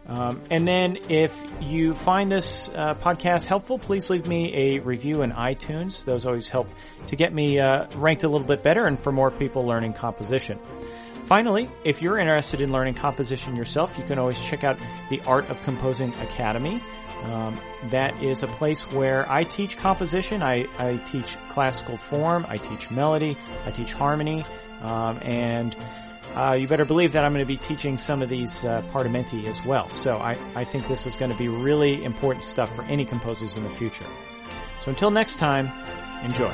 Um, 0.08 0.42
and 0.52 0.68
then 0.68 0.98
if 1.10 1.42
you 1.62 1.96
find 1.96 2.32
this 2.32 2.70
uh, 2.70 2.94
podcast 2.96 3.46
helpful, 3.46 3.80
please 3.80 4.10
leave 4.10 4.28
me 4.28 4.54
a 4.54 4.80
review 4.80 5.24
in 5.24 5.32
iTunes. 5.32 6.06
Those 6.06 6.26
always 6.26 6.48
help 6.48 6.70
to 7.08 7.16
get 7.16 7.34
me 7.34 7.60
uh, 7.60 7.88
ranked 7.96 8.24
a 8.24 8.30
little 8.30 8.46
bit 8.46 8.62
better 8.62 8.86
and 8.86 9.00
for 9.00 9.12
more 9.12 9.32
people 9.32 9.66
learning 9.66 9.94
composition. 9.94 10.60
Finally, 11.24 11.68
if 11.84 12.04
you're 12.04 12.20
interested 12.20 12.62
in 12.62 12.72
learning 12.72 12.94
composition 12.94 13.56
yourself, 13.56 13.98
you 13.98 14.04
can 14.04 14.20
always 14.20 14.40
check 14.40 14.64
out 14.64 14.78
the 15.10 15.20
Art 15.22 15.50
of 15.50 15.64
Composing 15.64 16.14
Academy. 16.16 16.84
Um, 17.24 17.60
that 17.90 18.22
is 18.22 18.44
a 18.44 18.48
place 18.48 18.82
where 18.92 19.30
I 19.32 19.44
teach 19.44 19.78
composition. 19.78 20.44
I, 20.44 20.68
I 20.78 20.98
teach 20.98 21.36
classical 21.50 21.98
form. 21.98 22.46
I 22.48 22.58
teach 22.58 22.92
melody. 22.92 23.38
I 23.66 23.72
teach 23.72 23.92
harmony. 23.94 24.46
Um, 24.82 25.20
and 25.22 25.76
uh, 26.36 26.54
you 26.54 26.68
better 26.68 26.86
believe 26.86 27.14
that 27.14 27.24
I'm 27.24 27.34
going 27.34 27.44
to 27.44 27.48
be 27.48 27.58
teaching 27.58 27.98
some 27.98 28.22
of 28.22 28.30
these 28.30 28.64
uh, 28.66 28.82
Partimenti 28.92 29.46
as 29.46 29.64
well. 29.64 29.90
So 29.90 30.18
I, 30.18 30.38
I 30.54 30.66
think 30.66 30.88
this 30.88 31.06
is 31.06 31.16
going 31.16 31.32
to 31.32 31.38
be 31.38 31.48
really 31.48 32.04
important 32.04 32.46
stuff 32.46 32.76
for 32.76 32.84
any 32.84 33.06
composers 33.06 33.56
in 33.56 33.64
the 33.64 33.70
future. 33.70 34.06
So 34.82 34.90
until 34.90 35.12
next 35.12 35.38
time, 35.38 35.72
enjoy. 36.24 36.54